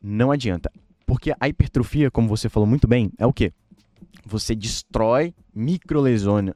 Não 0.00 0.30
adianta. 0.30 0.72
Porque 1.06 1.34
a 1.38 1.48
hipertrofia, 1.48 2.10
como 2.10 2.28
você 2.28 2.48
falou 2.48 2.66
muito 2.66 2.86
bem, 2.86 3.12
é 3.18 3.26
o 3.26 3.32
quê? 3.32 3.52
Você 4.24 4.54
destrói 4.54 5.34
microlesões, 5.54 6.52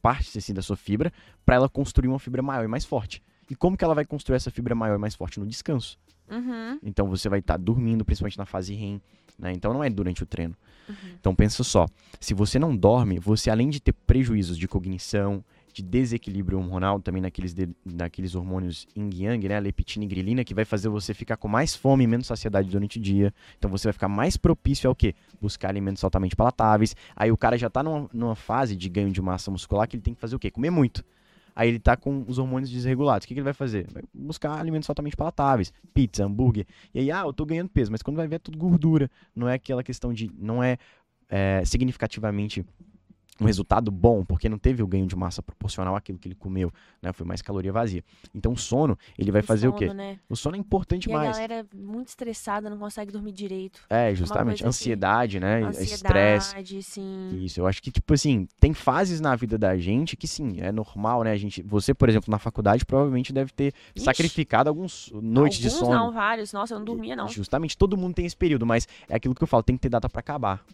partes 0.00 0.36
assim, 0.36 0.52
da 0.52 0.62
sua 0.62 0.76
fibra, 0.76 1.12
para 1.44 1.56
ela 1.56 1.68
construir 1.68 2.08
uma 2.08 2.18
fibra 2.18 2.42
maior 2.42 2.64
e 2.64 2.68
mais 2.68 2.84
forte. 2.84 3.22
E 3.50 3.54
como 3.54 3.76
que 3.76 3.84
ela 3.84 3.94
vai 3.94 4.04
construir 4.04 4.36
essa 4.36 4.50
fibra 4.50 4.74
maior 4.74 4.96
e 4.96 4.98
mais 4.98 5.14
forte? 5.14 5.40
No 5.40 5.46
descanso. 5.46 5.98
Uhum. 6.30 6.78
Então 6.82 7.08
você 7.08 7.28
vai 7.28 7.40
estar 7.40 7.56
dormindo, 7.56 8.04
principalmente 8.04 8.38
na 8.38 8.46
fase 8.46 8.74
REM, 8.74 9.00
né? 9.38 9.52
Então 9.52 9.72
não 9.72 9.82
é 9.84 9.90
durante 9.90 10.22
o 10.22 10.26
treino. 10.26 10.56
Uhum. 10.88 10.94
Então 11.18 11.34
pensa 11.34 11.62
só, 11.62 11.86
se 12.20 12.32
você 12.32 12.58
não 12.58 12.74
dorme, 12.76 13.18
você 13.18 13.50
além 13.50 13.68
de 13.68 13.80
ter 13.80 13.92
prejuízos 13.92 14.56
de 14.56 14.66
cognição, 14.66 15.44
de 15.72 15.82
desequilíbrio 15.82 16.58
hormonal, 16.58 17.00
também 17.00 17.22
naqueles, 17.22 17.54
de, 17.54 17.68
naqueles 17.84 18.34
hormônios 18.34 18.86
yin 18.96 19.10
yang, 19.12 19.48
né, 19.48 19.58
leptina 19.58 20.04
e 20.04 20.08
grelina, 20.08 20.44
que 20.44 20.54
vai 20.54 20.64
fazer 20.64 20.88
você 20.88 21.14
ficar 21.14 21.36
com 21.36 21.48
mais 21.48 21.74
fome 21.74 22.04
e 22.04 22.06
menos 22.06 22.26
saciedade 22.26 22.68
durante 22.68 22.98
o 22.98 23.00
dia. 23.00 23.32
Então 23.58 23.70
você 23.70 23.88
vai 23.88 23.92
ficar 23.92 24.08
mais 24.08 24.36
propício 24.36 24.88
ao 24.88 24.94
quê? 24.94 25.14
Buscar 25.40 25.70
alimentos 25.70 26.04
altamente 26.04 26.36
palatáveis. 26.36 26.94
Aí 27.16 27.32
o 27.32 27.36
cara 27.36 27.56
já 27.56 27.70
tá 27.70 27.82
numa, 27.82 28.08
numa 28.12 28.34
fase 28.34 28.76
de 28.76 28.88
ganho 28.88 29.10
de 29.10 29.22
massa 29.22 29.50
muscular 29.50 29.88
que 29.88 29.96
ele 29.96 30.02
tem 30.02 30.14
que 30.14 30.20
fazer 30.20 30.36
o 30.36 30.38
quê? 30.38 30.50
Comer 30.50 30.70
muito. 30.70 31.04
Aí 31.54 31.68
ele 31.68 31.78
tá 31.78 31.96
com 31.96 32.24
os 32.26 32.38
hormônios 32.38 32.70
desregulados. 32.70 33.24
O 33.24 33.28
que, 33.28 33.34
que 33.34 33.40
ele 33.40 33.44
vai 33.44 33.52
fazer? 33.52 33.86
Vai 33.92 34.02
buscar 34.12 34.58
alimentos 34.58 34.88
altamente 34.88 35.16
palatáveis, 35.16 35.72
pizza, 35.92 36.24
hambúrguer. 36.24 36.66
E 36.94 37.00
aí, 37.00 37.10
ah, 37.10 37.22
eu 37.26 37.32
tô 37.32 37.44
ganhando 37.44 37.68
peso, 37.68 37.90
mas 37.90 38.02
quando 38.02 38.16
vai 38.16 38.26
ver 38.26 38.36
é 38.36 38.38
tudo 38.38 38.56
gordura. 38.56 39.10
Não 39.34 39.48
é 39.48 39.54
aquela 39.54 39.82
questão 39.82 40.12
de. 40.12 40.30
Não 40.38 40.62
é, 40.62 40.78
é 41.28 41.62
significativamente 41.64 42.64
um 43.40 43.46
resultado 43.46 43.90
bom, 43.90 44.24
porque 44.24 44.48
não 44.48 44.58
teve 44.58 44.82
o 44.82 44.86
ganho 44.86 45.06
de 45.06 45.16
massa 45.16 45.42
proporcional 45.42 45.96
àquilo 45.96 46.18
que 46.18 46.28
ele 46.28 46.34
comeu, 46.34 46.70
né? 47.00 47.12
Foi 47.12 47.26
mais 47.26 47.40
caloria 47.42 47.72
vazia. 47.72 48.04
Então 48.34 48.52
o 48.52 48.56
sono, 48.56 48.96
ele 49.18 49.32
vai 49.32 49.40
O 49.40 49.44
fazer 49.44 49.66
o 49.68 49.70
sono, 49.70 49.78
quê? 49.78 49.92
Né? 49.94 50.18
O 50.28 50.36
sono 50.36 50.54
é 50.54 50.58
importante 50.58 51.06
E 51.08 51.12
a 51.12 51.16
demais. 51.18 51.36
galera 51.36 51.66
muito 51.74 52.08
estressada, 52.08 52.68
não 52.70 52.78
consegue 52.78 53.10
dormir 53.10 53.32
direito. 53.32 53.80
É, 53.90 54.14
justamente. 54.14 54.56
assim. 54.62 54.68
Ansiedade, 54.68 55.40
né? 55.40 55.62
Estresse. 55.70 56.48
Ansiedade, 56.50 56.82
sim. 56.82 57.30
Isso, 57.42 57.58
eu 57.60 57.66
acho 57.66 57.82
que, 57.82 57.90
tipo 57.90 58.12
assim, 58.14 58.46
tem 58.60 58.72
fases 58.74 59.20
na 59.20 59.34
vida 59.34 59.56
da 59.58 59.76
gente 59.76 60.16
que, 60.16 60.28
sim, 60.28 60.56
é 60.60 60.70
normal, 60.70 61.24
né? 61.24 61.32
A 61.32 61.36
gente, 61.36 61.62
você, 61.62 61.92
por 61.94 62.08
exemplo, 62.08 62.30
na 62.30 62.38
faculdade, 62.38 62.84
provavelmente 62.84 63.32
deve 63.32 63.50
ter 63.52 63.72
Ixi. 63.96 64.04
sacrificado 64.04 64.68
alguns 64.68 65.10
noites 65.14 65.58
de 65.58 65.68
Alguns 65.68 65.80
sono. 65.80 65.94
não, 65.98 66.12
vários. 66.12 66.52
Nossa, 66.52 66.74
eu 66.74 66.78
não 66.78 66.84
dormia, 66.84 67.16
não. 67.16 67.28
Justamente, 67.28 67.76
todo 67.76 67.96
mundo 67.96 68.14
tem 68.14 68.26
esse 68.26 68.36
período, 68.36 68.66
mas 68.66 68.86
é 69.08 69.16
aquilo 69.16 69.34
que 69.34 69.42
eu 69.42 69.48
falo, 69.48 69.62
tem 69.62 69.74
que 69.76 69.82
ter 69.82 69.88
data 69.88 70.08
pra 70.08 70.20
acabar. 70.20 70.64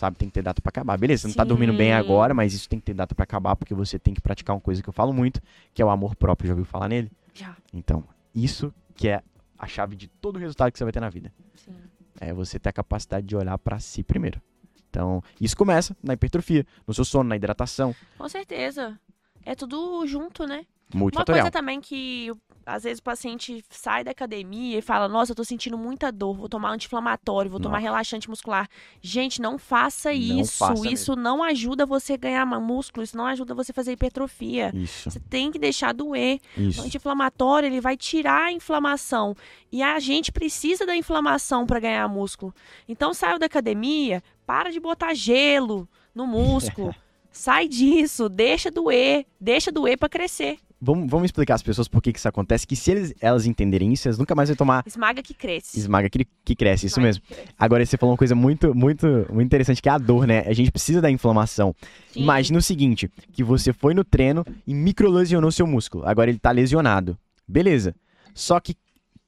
Sabe, 0.00 0.16
tem 0.16 0.28
que 0.30 0.32
ter 0.32 0.40
data 0.42 0.62
pra 0.62 0.70
acabar. 0.70 0.96
Beleza, 0.96 1.20
você 1.22 1.28
não 1.28 1.34
tá 1.34 1.44
dormindo 1.44 1.74
bem 1.74 1.92
agora, 1.92 2.32
mas 2.32 2.54
isso 2.54 2.66
tem 2.66 2.78
que 2.78 2.86
ter 2.86 2.94
data 2.94 3.14
pra 3.14 3.24
acabar, 3.24 3.54
porque 3.54 3.74
você 3.74 3.98
tem 3.98 4.14
que 4.14 4.20
praticar 4.22 4.56
uma 4.56 4.60
coisa 4.62 4.82
que 4.82 4.88
eu 4.88 4.94
falo 4.94 5.12
muito, 5.12 5.42
que 5.74 5.82
é 5.82 5.84
o 5.84 5.90
amor 5.90 6.16
próprio. 6.16 6.48
Já 6.48 6.54
ouviu 6.54 6.64
falar 6.64 6.88
nele? 6.88 7.12
Já, 7.34 7.54
Então, 7.70 8.02
isso 8.34 8.72
que 8.94 9.08
é 9.08 9.22
a 9.58 9.66
chave 9.66 9.94
de 9.96 10.08
todo 10.08 10.36
o 10.36 10.38
resultado 10.38 10.72
que 10.72 10.78
você 10.78 10.84
vai 10.84 10.92
ter 10.94 11.00
na 11.00 11.10
vida. 11.10 11.30
sim. 11.54 11.74
É 12.18 12.32
você 12.32 12.58
ter 12.58 12.70
a 12.70 12.72
capacidade 12.72 13.26
de 13.26 13.36
olhar 13.36 13.58
pra 13.58 13.78
si 13.78 14.02
primeiro. 14.02 14.40
Então, 14.88 15.22
isso 15.38 15.54
começa 15.54 15.94
na 16.02 16.14
hipertrofia, 16.14 16.66
no 16.86 16.94
seu 16.94 17.04
sono, 17.04 17.28
na 17.28 17.36
hidratação, 17.36 17.94
Com 18.16 18.26
certeza. 18.26 18.98
É 19.44 19.54
tudo 19.54 20.06
junto, 20.06 20.46
né? 20.46 20.64
Uma 20.94 21.00
multifatorial. 21.00 21.44
coisa 21.44 21.50
também 21.52 21.78
que 21.78 22.32
às 22.64 22.84
vezes 22.84 22.98
o 22.98 23.02
paciente 23.02 23.64
sai 23.70 24.04
da 24.04 24.10
academia 24.10 24.78
e 24.78 24.82
fala: 24.82 25.08
Nossa, 25.08 25.32
eu 25.32 25.36
tô 25.36 25.44
sentindo 25.44 25.76
muita 25.78 26.10
dor, 26.12 26.36
vou 26.36 26.48
tomar 26.48 26.70
anti-inflamatório, 26.72 27.50
vou 27.50 27.60
tomar 27.60 27.76
Nossa. 27.76 27.82
relaxante 27.84 28.28
muscular. 28.28 28.68
Gente, 29.00 29.40
não 29.40 29.58
faça 29.58 30.10
Não 30.10 30.18
isso. 30.40 30.58
faça 30.58 30.88
isso 30.88 31.16
não 31.16 31.42
ajuda 31.42 31.86
você 31.86 32.14
a 32.14 32.16
ganhar 32.16 32.46
músculo, 32.46 33.04
isso 33.04 33.16
não 33.16 33.26
ajuda 33.26 33.54
você 33.54 33.72
a 33.72 33.74
fazer 33.74 33.92
hipertrofia. 33.92 34.72
Isso, 34.74 35.10
Você 35.10 35.20
tem 35.20 35.50
que 35.50 35.58
deixar 35.58 35.92
doer. 35.92 36.38
O 36.56 36.60
isso. 36.60 36.82
anti-inflamatório, 36.82 37.66
ele 37.66 37.80
vai 37.80 37.96
tirar 37.96 38.46
a 38.46 38.52
inflamação. 38.52 39.34
E 39.72 39.82
a 39.82 39.98
gente 39.98 40.32
precisa 40.32 40.84
da 40.86 40.96
inflamação 40.96 41.66
para 41.66 41.80
ganhar 41.80 42.08
músculo. 42.08 42.54
Então, 42.88 43.14
saiu 43.14 43.38
da 43.38 43.46
academia, 43.46 44.22
para 44.46 44.70
de 44.70 44.80
botar 44.80 45.14
gelo 45.14 45.88
no 46.14 46.26
músculo. 46.26 46.94
Sai 47.32 47.68
disso, 47.68 48.28
deixa 48.28 48.70
doer, 48.72 49.24
deixa 49.40 49.70
doer 49.70 49.96
para 49.96 50.08
crescer. 50.08 50.58
Vamos, 50.82 51.10
vamos 51.10 51.26
explicar 51.26 51.54
às 51.56 51.62
pessoas 51.62 51.88
por 51.88 52.00
que, 52.00 52.10
que 52.12 52.18
isso 52.18 52.28
acontece, 52.28 52.66
que 52.66 52.74
se 52.74 52.90
eles, 52.90 53.14
elas 53.20 53.44
entenderem 53.44 53.92
isso, 53.92 54.08
elas 54.08 54.16
nunca 54.18 54.34
mais 54.34 54.48
vão 54.48 54.56
tomar 54.56 54.82
Esmaga 54.86 55.22
que 55.22 55.34
cresce. 55.34 55.78
esmaga 55.78 56.08
que, 56.08 56.26
que 56.44 56.56
cresce, 56.56 56.86
isso 56.86 56.94
Esmaga 56.94 57.06
mesmo. 57.06 57.22
que 57.22 57.34
cresce. 57.34 57.50
Agora, 57.58 57.84
você 57.84 57.96
falou 57.98 58.12
uma 58.12 58.18
coisa 58.18 58.34
muito, 58.34 58.74
muito, 58.74 59.06
muito 59.30 59.46
interessante, 59.46 59.82
que 59.82 59.88
é 59.90 59.92
a 59.92 59.98
dor, 59.98 60.26
né? 60.26 60.40
A 60.46 60.52
gente 60.54 60.70
precisa 60.70 61.00
da 61.02 61.10
inflamação. 61.10 61.74
Sim. 62.12 62.22
Imagina 62.22 62.58
o 62.58 62.62
seguinte, 62.62 63.10
que 63.30 63.44
você 63.44 63.72
foi 63.74 63.92
no 63.92 64.02
treino 64.04 64.44
e 64.66 64.72
microlesionou 64.72 65.52
seu 65.52 65.66
músculo. 65.66 66.06
Agora 66.06 66.30
ele 66.30 66.38
tá 66.38 66.50
lesionado. 66.50 67.18
Beleza. 67.46 67.94
Só 68.34 68.58
que 68.58 68.74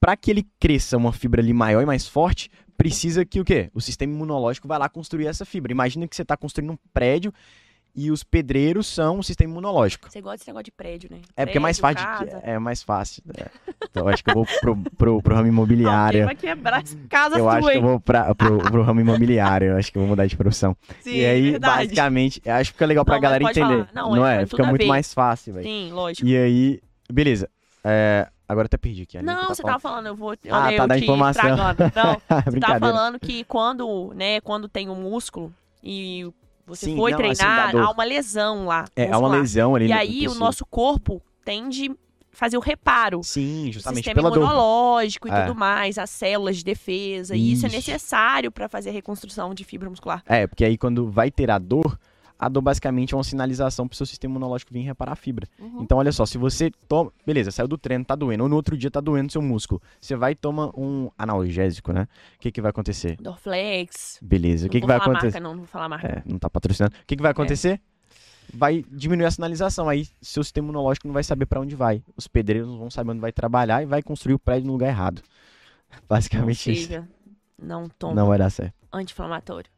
para 0.01 0.17
que 0.17 0.31
ele 0.31 0.47
cresça 0.59 0.97
uma 0.97 1.12
fibra 1.12 1.43
ali 1.43 1.53
maior 1.53 1.83
e 1.83 1.87
mais 1.87 2.09
forte, 2.09 2.51
precisa 2.79 3.25
que 3.25 3.41
o 3.41 3.45
quê? 3.45 3.71
O 3.75 3.81
sistema 3.81 4.12
imunológico 4.12 4.67
vai 4.67 4.79
lá 4.79 4.88
construir 4.88 5.27
essa 5.27 5.45
fibra. 5.45 5.71
Imagina 5.71 6.09
que 6.09 6.17
você 6.17 6.25
tá 6.25 6.37
construindo 6.37 6.73
um 6.73 6.79
prédio 6.93 7.33
e 7.95 8.11
os 8.11 8.25
pedreiros 8.25 8.87
são 8.87 9.19
o 9.19 9.23
sistema 9.23 9.51
imunológico. 9.53 10.11
Você 10.11 10.21
gosta 10.21 10.39
desse 10.39 10.49
negócio 10.49 10.65
de 10.65 10.73
prédio, 10.73 11.11
né? 11.11 11.21
É 11.37 11.45
porque 11.45 11.59
é 11.59 11.61
mais 11.61 11.79
Prédio, 11.79 12.03
fácil. 12.03 12.27
casa. 12.27 12.41
é 12.45 12.59
mais 12.59 12.83
fácil. 12.83 13.23
é. 13.37 13.47
Então 13.91 14.05
eu 14.05 14.09
acho 14.09 14.25
que 14.25 14.31
eu 14.31 14.35
vou 14.35 14.47
pro, 14.61 14.77
pro, 14.97 15.23
pro 15.23 15.35
ramo 15.35 15.39
Alguém 15.41 15.53
imobiliário. 15.53 16.25
vai 16.25 16.35
quebrar 16.35 16.83
essa 16.83 16.97
casa 17.09 17.37
Eu 17.37 17.41
sua, 17.45 17.53
acho 17.59 17.69
que 17.69 17.73
eu 17.75 17.77
hein? 17.77 17.83
vou 17.83 18.01
pra, 18.01 18.35
pro, 18.35 18.59
pro 18.59 18.83
ramo 18.83 19.01
imobiliário. 19.01 19.69
Eu 19.73 19.77
acho 19.77 19.93
que 19.93 19.99
eu 19.99 20.03
vou 20.03 20.09
mudar 20.09 20.27
de 20.27 20.37
profissão. 20.37 20.75
Sim, 21.01 21.17
e 21.17 21.27
aí, 21.27 21.51
verdade. 21.53 21.89
basicamente, 21.89 22.41
eu 22.45 22.55
acho 22.55 22.71
que 22.71 22.75
fica 22.75 22.87
legal 22.87 23.05
pra 23.05 23.15
Não, 23.17 23.21
galera 23.21 23.45
entender. 23.45 23.87
falar. 23.87 23.91
Não, 23.93 24.27
é, 24.27 24.35
é? 24.35 24.37
faz 24.39 24.51
Fica 24.51 24.65
muito 24.65 24.87
mais 24.87 25.13
fácil, 25.13 25.53
velho. 25.55 25.67
Sim, 25.67 25.93
lógico. 25.93 26.27
E 26.27 26.37
aí, 26.37 26.81
beleza. 27.13 27.51
É, 27.85 28.29
agora 28.49 28.65
eu 28.65 28.67
até 28.67 28.77
perdi 28.79 29.03
aqui. 29.03 29.21
Não, 29.23 29.49
você 29.49 29.63
tava 29.63 29.79
falando, 29.79 30.07
eu 30.07 30.17
vou. 30.17 30.31
Ah, 30.51 30.67
olha, 30.67 30.77
tá, 30.77 30.85
eu 30.85 30.89
da 30.89 30.99
informação. 30.99 31.57
Não, 31.57 32.43
você 32.51 32.61
tava 32.61 32.81
falando 32.81 33.19
que 33.21 33.45
quando, 33.45 34.13
né, 34.15 34.41
quando 34.41 34.69
tem 34.69 34.89
um 34.89 34.95
músculo 34.95 35.53
e 35.83 36.27
você 36.66 36.87
Sim, 36.87 36.96
foi 36.96 37.11
não, 37.11 37.18
assim, 37.18 37.35
treinar, 37.38 37.72
dor. 37.72 37.83
há 37.83 37.90
uma 37.90 38.05
lesão 38.05 38.66
lá. 38.66 38.85
É, 38.96 39.11
há 39.11 39.18
uma 39.18 39.29
lesão 39.29 39.75
ali 39.75 39.87
E 39.88 39.92
aí 39.92 40.29
o 40.29 40.35
nosso 40.35 40.64
corpo 40.66 41.20
tende 41.44 41.90
a 41.90 41.94
fazer 42.31 42.57
o 42.57 42.61
reparo. 42.61 43.20
Sim, 43.22 43.68
O 43.68 43.72
justamente 43.72 44.05
sistema 44.05 44.14
pela 44.22 44.31
dor. 44.31 44.38
imunológico 44.42 45.29
e 45.29 45.31
É. 45.31 45.42
tudo 45.46 45.59
mais, 45.59 45.98
as 45.98 46.09
células 46.09 46.57
de 46.59 46.64
defesa. 46.64 47.35
E 47.37 47.53
isso 47.53 47.66
é 47.66 47.68
necessário 47.68 48.51
para 48.51 48.68
fazer 48.68 48.90
a 48.90 48.92
reconstrução 48.92 49.53
de 49.55 49.64
fibra 49.64 49.90
muscular. 49.90 50.22
É, 50.27 50.46
porque 50.46 50.64
aí 50.64 50.79
quando 50.79 51.11
vai 51.11 51.31
ter 51.31 51.51
a 51.51 51.59
dor, 51.59 51.98
a 52.43 52.49
dor 52.49 52.61
basicamente 52.61 53.15
é 53.15 53.17
uma 53.17 53.23
sinalização 53.23 53.87
pro 53.87 53.97
seu 53.97 54.05
sistema 54.05 54.33
imunológico 54.33 54.73
vir 54.75 54.81
reparar 54.81 55.13
a 55.13 55.15
fibra. 55.17 55.47
Uhum. 55.61 55.81
Então, 55.81 55.97
olha 55.99 56.11
só, 56.11 56.27
se 56.27 56.37
você 56.37 56.73
toma. 56.89 57.13
Beleza, 57.25 57.53
saiu 57.53 57.69
do 57.69 57.79
treino, 57.79 58.05
tá 58.05 58.17
doendo. 58.17 58.43
Ou 58.43 58.49
no 58.49 58.57
outro 58.57 58.77
dia 58.77 58.91
tá 58.91 59.01
doendo 59.01 59.31
seu 59.31 59.41
músculo. 59.41 59.81
Você 60.01 60.17
vai 60.17 60.33
e 60.33 60.35
toma 60.35 60.73
um 60.77 61.09
analgésico, 61.17 61.93
né? 61.93 62.09
O 62.35 62.41
que, 62.41 62.51
que 62.51 62.61
vai 62.61 62.71
acontecer? 62.71 63.17
Dorflex. 63.21 64.19
Beleza. 64.21 64.67
O 64.67 64.71
que, 64.71 64.79
não 64.79 64.81
que 64.81 64.87
vou 64.89 64.89
vai 64.89 64.99
falar 64.99 65.19
acontecer? 65.19 65.39
marca, 65.39 65.41
não, 65.41 65.51
não 65.51 65.59
vou 65.59 65.69
falar 65.69 65.89
marca. 65.89 66.09
É, 66.09 66.23
não 66.27 66.37
tá 66.37 66.51
patrocinando. 66.51 66.97
O 66.97 67.07
que, 67.07 67.15
que 67.15 67.23
vai 67.23 67.31
acontecer? 67.31 67.81
Vai 68.53 68.85
diminuir 68.91 69.27
a 69.27 69.31
sinalização. 69.31 69.89
Aí 69.89 70.09
seu 70.21 70.43
sistema 70.43 70.65
imunológico 70.67 71.07
não 71.07 71.15
vai 71.15 71.23
saber 71.23 71.47
pra 71.47 71.61
onde 71.61 71.77
vai. 71.77 72.03
Os 72.17 72.27
pedreiros 72.27 72.69
não 72.69 72.77
vão 72.77 72.91
saber 72.91 73.13
onde 73.13 73.21
vai 73.21 73.31
trabalhar 73.31 73.85
e 73.85 73.87
vai 73.87 74.03
construir 74.03 74.35
o 74.35 74.39
prédio 74.41 74.67
no 74.67 74.73
lugar 74.73 74.89
errado. 74.89 75.23
Basicamente 76.11 76.73
isso. 76.73 76.89
seja, 76.89 77.09
não 77.57 77.89
tome 77.89 78.17
Não 78.17 78.27
vai 78.27 78.39
dar 78.39 78.51
certo. 78.51 78.75
anti-inflamatório. 78.93 79.71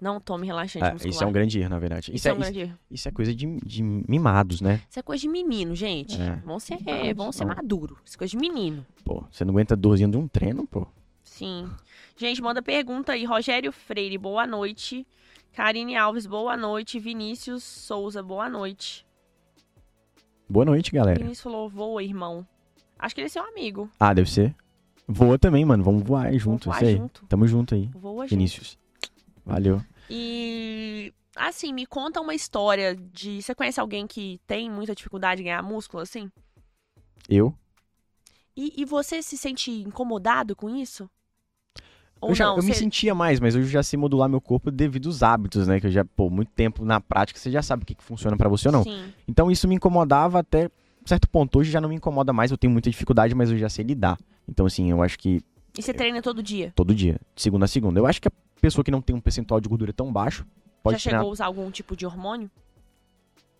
Não 0.00 0.20
tome 0.20 0.46
relaxante 0.46 0.84
É, 0.84 0.92
muscular. 0.92 1.14
isso 1.14 1.24
é 1.24 1.26
um 1.26 1.32
grande 1.32 1.58
erro, 1.58 1.70
na 1.70 1.78
verdade. 1.78 2.14
Isso 2.14 2.28
é 2.28 2.32
um 2.32 2.34
isso, 2.34 2.42
grande 2.42 2.60
erro. 2.60 2.78
isso 2.90 3.08
é 3.08 3.10
coisa 3.10 3.34
de, 3.34 3.46
de 3.64 3.82
mimados, 3.82 4.60
né? 4.60 4.82
Isso 4.90 4.98
é 4.98 5.02
coisa 5.02 5.22
de 5.22 5.28
menino, 5.28 5.74
gente. 5.74 6.20
É. 6.20 6.36
Vão 6.44 6.60
ser, 6.60 6.78
Não, 6.84 7.14
vão 7.14 7.32
ser 7.32 7.46
maduro. 7.46 7.96
Isso 8.04 8.16
é 8.16 8.18
coisa 8.18 8.30
de 8.30 8.36
menino. 8.36 8.84
Pô, 9.04 9.24
você 9.30 9.42
não 9.44 9.52
aguenta 9.52 9.74
dorzinha 9.74 10.08
de 10.08 10.16
um 10.18 10.28
treino, 10.28 10.66
pô. 10.66 10.86
Sim. 11.22 11.70
Gente, 12.16 12.42
manda 12.42 12.60
pergunta 12.62 13.12
aí. 13.12 13.24
Rogério 13.24 13.72
Freire, 13.72 14.18
boa 14.18 14.46
noite. 14.46 15.06
Karine 15.54 15.96
Alves, 15.96 16.26
boa 16.26 16.56
noite. 16.58 16.98
Vinícius 16.98 17.64
Souza, 17.64 18.22
boa 18.22 18.48
noite. 18.50 19.06
Boa 20.48 20.64
noite, 20.66 20.92
galera. 20.92 21.18
Vinícius 21.18 21.40
falou, 21.42 21.68
voa, 21.70 22.02
irmão. 22.02 22.46
Acho 22.98 23.14
que 23.14 23.20
ele 23.22 23.26
é 23.26 23.30
seu 23.30 23.42
amigo. 23.44 23.90
Ah, 23.98 24.12
deve 24.12 24.30
ser. 24.30 24.54
Voa 25.08 25.38
também, 25.38 25.64
mano. 25.64 25.82
Vamos 25.82 26.02
voar 26.02 26.26
aí 26.26 26.38
junto. 26.38 26.66
voar 26.66 26.76
isso 26.76 26.84
aí. 26.86 26.96
junto. 26.96 27.24
Tamo 27.26 27.46
junto 27.46 27.74
aí. 27.74 27.88
Voa. 27.94 28.26
Vinícius. 28.26 28.78
Valeu. 29.46 29.80
E 30.10 31.14
assim, 31.36 31.72
me 31.72 31.86
conta 31.86 32.20
uma 32.20 32.34
história 32.34 32.96
de. 32.96 33.40
Você 33.40 33.54
conhece 33.54 33.78
alguém 33.80 34.06
que 34.06 34.40
tem 34.46 34.68
muita 34.68 34.94
dificuldade 34.94 35.40
em 35.40 35.44
ganhar 35.44 35.62
músculo, 35.62 36.02
assim? 36.02 36.28
Eu? 37.28 37.54
E, 38.56 38.72
e 38.80 38.84
você 38.84 39.22
se 39.22 39.36
sente 39.38 39.70
incomodado 39.70 40.56
com 40.56 40.68
isso? 40.68 41.08
Ou 42.20 42.30
eu 42.30 42.34
já, 42.34 42.46
não? 42.46 42.56
eu 42.56 42.62
me 42.62 42.72
Você- 42.72 42.80
sentia 42.80 43.14
mais, 43.14 43.38
mas 43.38 43.54
hoje 43.54 43.66
eu 43.66 43.70
já 43.70 43.82
sei 43.82 43.98
modular 43.98 44.28
meu 44.28 44.40
corpo 44.40 44.70
devido 44.70 45.06
aos 45.08 45.22
hábitos, 45.22 45.68
né? 45.68 45.78
Que 45.78 45.86
eu 45.86 45.90
já, 45.90 46.04
pô, 46.04 46.30
muito 46.30 46.50
tempo 46.52 46.84
na 46.84 47.00
prática, 47.00 47.38
você 47.38 47.50
já 47.50 47.62
sabe 47.62 47.82
o 47.82 47.86
que, 47.86 47.94
que 47.94 48.02
funciona 48.02 48.36
pra 48.36 48.48
você 48.48 48.68
ou 48.68 48.72
não. 48.72 48.82
Sim. 48.82 49.12
Então 49.28 49.50
isso 49.50 49.68
me 49.68 49.74
incomodava 49.74 50.38
até 50.40 50.70
certo 51.04 51.28
ponto. 51.28 51.58
Hoje 51.58 51.70
já 51.70 51.80
não 51.80 51.88
me 51.90 51.94
incomoda 51.94 52.32
mais, 52.32 52.50
eu 52.50 52.56
tenho 52.56 52.72
muita 52.72 52.90
dificuldade, 52.90 53.34
mas 53.34 53.50
eu 53.50 53.58
já 53.58 53.68
sei 53.68 53.84
lidar. 53.84 54.18
Então, 54.48 54.64
assim, 54.64 54.90
eu 54.90 55.02
acho 55.02 55.18
que 55.18 55.42
E 55.78 55.82
você 55.82 55.92
treina 55.92 56.22
todo 56.22 56.42
dia? 56.42 56.72
todo 56.74 56.94
dia, 56.94 57.20
de 57.34 57.42
segunda 57.42 57.64
a 57.64 57.68
segunda. 57.68 58.00
Eu 58.00 58.06
acho 58.06 58.20
que 58.20 58.28
a 58.28 58.32
pessoa 58.60 58.82
que 58.84 58.90
não 58.90 59.00
tem 59.02 59.14
um 59.14 59.20
percentual 59.20 59.60
de 59.60 59.68
gordura 59.68 59.92
tão 59.92 60.12
baixo 60.12 60.46
pode 60.82 60.98
Já 60.98 61.02
treinar 61.02 61.20
chegou 61.20 61.30
a 61.30 61.32
usar 61.32 61.46
algum 61.46 61.70
tipo 61.70 61.94
de 61.96 62.06
hormônio? 62.06 62.50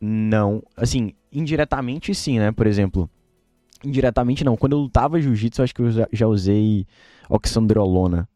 Não, 0.01 0.63
assim, 0.77 1.13
indiretamente 1.33 2.15
sim, 2.15 2.39
né? 2.39 2.53
Por 2.53 2.67
exemplo, 2.67 3.09
indiretamente 3.85 4.45
não. 4.45 4.57
Quando 4.57 4.73
eu 4.73 4.79
lutava 4.81 5.21
jiu-jitsu, 5.21 5.61
eu 5.61 5.65
acho 5.65 5.75
que 5.75 5.83
eu 5.83 5.91
já, 5.91 6.09
já 6.13 6.27
usei 6.27 6.87
oxandrolona. 7.29 8.29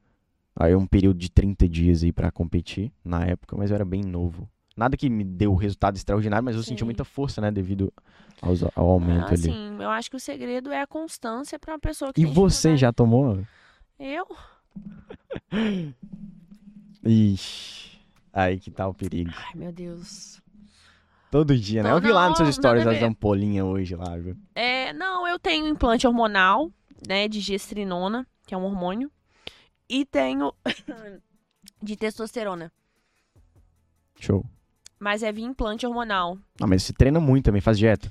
Aí 0.57 0.75
um 0.75 0.87
período 0.87 1.19
de 1.19 1.31
30 1.31 1.69
dias 1.69 2.03
aí 2.03 2.12
pra 2.12 2.31
competir 2.31 2.93
na 3.05 3.25
época, 3.25 3.57
mas 3.57 3.71
eu 3.71 3.75
era 3.77 3.85
bem 3.85 4.03
novo. 4.03 4.49
Nada 4.77 4.97
que 4.97 5.09
me 5.11 5.25
deu 5.25 5.55
resultado 5.55 5.97
extraordinário, 5.97 6.45
mas 6.45 6.57
eu 6.57 6.62
senti 6.62 6.81
Sim. 6.81 6.85
muita 6.87 7.05
força, 7.05 7.40
né? 7.40 7.51
Devido 7.51 7.93
aos- 8.40 8.62
ao 8.75 8.88
aumento 8.90 9.27
ali. 9.27 9.35
Assim, 9.51 9.77
eu 9.79 9.90
acho 9.90 10.11
que 10.11 10.16
o 10.16 10.21
segredo 10.21 10.71
é 10.73 10.81
a 10.81 10.87
constância 10.87 11.59
pra 11.59 11.75
uma 11.75 11.79
pessoa 11.79 12.12
que 12.12 12.21
E 12.21 12.25
você 12.25 12.69
dificuldade. 12.69 12.81
já 12.81 12.93
tomou? 12.93 13.38
Eu? 14.00 14.26
Ixi. 17.04 18.00
Aí 18.32 18.58
que 18.58 18.70
tá 18.70 18.88
o 18.88 18.94
perigo. 18.94 19.30
Ai, 19.36 19.52
meu 19.54 19.70
Deus. 19.70 20.40
Todo 21.30 21.54
dia, 21.56 21.82
né? 21.82 21.90
Não, 21.90 21.98
Eu 21.98 22.02
vi 22.02 22.10
lá 22.10 22.30
nos 22.30 22.38
seus 22.38 22.54
stories 22.54 22.86
as 22.86 23.02
ampolinhas 23.02 23.66
hoje 23.66 23.94
lá, 23.94 24.16
viu? 24.16 24.36
É, 24.54 24.92
não, 24.94 25.28
eu 25.28 25.38
tenho 25.38 25.66
implante 25.68 26.06
hormonal, 26.06 26.72
né, 27.06 27.28
de 27.28 27.40
gestrinona, 27.40 28.26
que 28.46 28.54
é 28.54 28.56
um 28.56 28.64
hormônio, 28.64 29.10
e 29.88 30.06
tenho 30.06 30.52
de 31.82 31.94
testosterona, 31.94 32.72
Show. 34.18 34.44
mas 34.98 35.22
é 35.22 35.30
via 35.30 35.44
implante 35.44 35.86
hormonal. 35.86 36.38
Ah, 36.60 36.66
mas 36.66 36.82
você 36.82 36.92
treina 36.92 37.20
muito 37.20 37.44
também, 37.44 37.60
faz 37.60 37.78
dieta. 37.78 38.10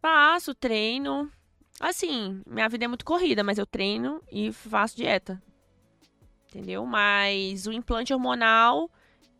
Faço, 0.00 0.54
treino. 0.54 1.30
Assim, 1.80 2.40
minha 2.46 2.68
vida 2.68 2.84
é 2.84 2.88
muito 2.88 3.04
corrida, 3.04 3.44
mas 3.44 3.58
eu 3.58 3.66
treino 3.66 4.20
e 4.32 4.50
faço 4.52 4.96
dieta. 4.96 5.40
Entendeu? 6.48 6.86
Mas 6.86 7.66
o 7.66 7.72
implante 7.72 8.14
hormonal, 8.14 8.90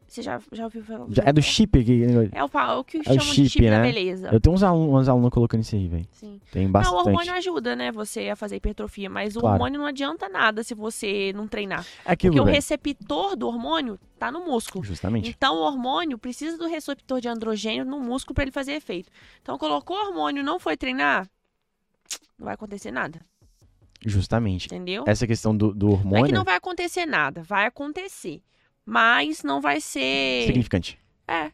você 0.06 0.20
já, 0.20 0.38
já 0.52 0.64
ouviu 0.64 0.84
falar? 0.84 1.06
Já- 1.08 1.22
É 1.24 1.32
do 1.32 1.40
chip 1.40 1.78
aqui. 1.78 2.02
É 2.32 2.44
o, 2.44 2.78
o 2.80 2.84
que 2.84 2.98
o 2.98 3.04
chamam 3.04 3.20
chip, 3.20 3.42
de 3.42 3.48
chip 3.48 3.64
da 3.64 3.78
né? 3.78 3.82
beleza. 3.82 4.28
Eu 4.30 4.38
tenho 4.40 4.54
uns 4.54 4.62
alunos, 4.62 5.32
colocando 5.32 5.62
isso 5.62 5.74
aí, 5.74 5.88
velho. 5.88 6.06
Sim. 6.12 6.38
Tem 6.52 6.64
Não, 6.64 6.68
o 6.68 6.72
bastante. 6.72 7.06
hormônio 7.06 7.32
ajuda, 7.32 7.74
né? 7.74 7.90
Você 7.92 8.28
a 8.28 8.36
fazer 8.36 8.56
hipertrofia, 8.56 9.08
mas 9.08 9.34
o 9.34 9.40
Claro. 9.40 9.54
hormônio 9.54 9.80
não 9.80 9.86
adianta 9.86 10.28
nada 10.28 10.62
se 10.62 10.74
você 10.74 11.32
não 11.34 11.48
treinar. 11.48 11.86
É 12.04 12.12
aquilo, 12.12 12.32
Porque 12.34 12.40
o 12.42 12.44
velho. 12.44 12.54
receptor 12.54 13.34
do 13.34 13.46
hormônio 13.46 13.98
tá 14.18 14.30
no 14.30 14.44
músculo. 14.44 14.84
Justamente. 14.84 15.30
Então, 15.30 15.54
o 15.56 15.60
hormônio 15.62 16.18
precisa 16.18 16.58
do 16.58 16.66
receptor 16.66 17.18
de 17.18 17.28
androgênio 17.28 17.84
no 17.86 17.98
músculo 17.98 18.34
para 18.34 18.44
ele 18.44 18.52
fazer 18.52 18.72
efeito. 18.72 19.10
Então, 19.40 19.56
colocou 19.56 19.96
o 19.96 20.06
hormônio 20.08 20.44
não 20.44 20.60
foi 20.60 20.76
treinar, 20.76 21.26
não 22.38 22.44
vai 22.44 22.54
acontecer 22.54 22.90
nada, 22.90 23.20
Justamente. 24.04 24.66
entendeu? 24.66 25.04
Essa 25.06 25.26
questão 25.26 25.56
do, 25.56 25.74
do 25.74 25.86
Não 25.88 25.94
é 25.94 25.98
que 25.98 26.06
hormônio 26.06 26.34
não 26.34 26.44
vai 26.44 26.56
acontecer 26.56 27.06
nada, 27.06 27.42
vai 27.42 27.66
acontecer. 27.66 28.42
Mas 28.84 29.42
não 29.42 29.60
vai 29.60 29.80
ser. 29.80 30.46
significante. 30.46 30.98
É, 31.26 31.50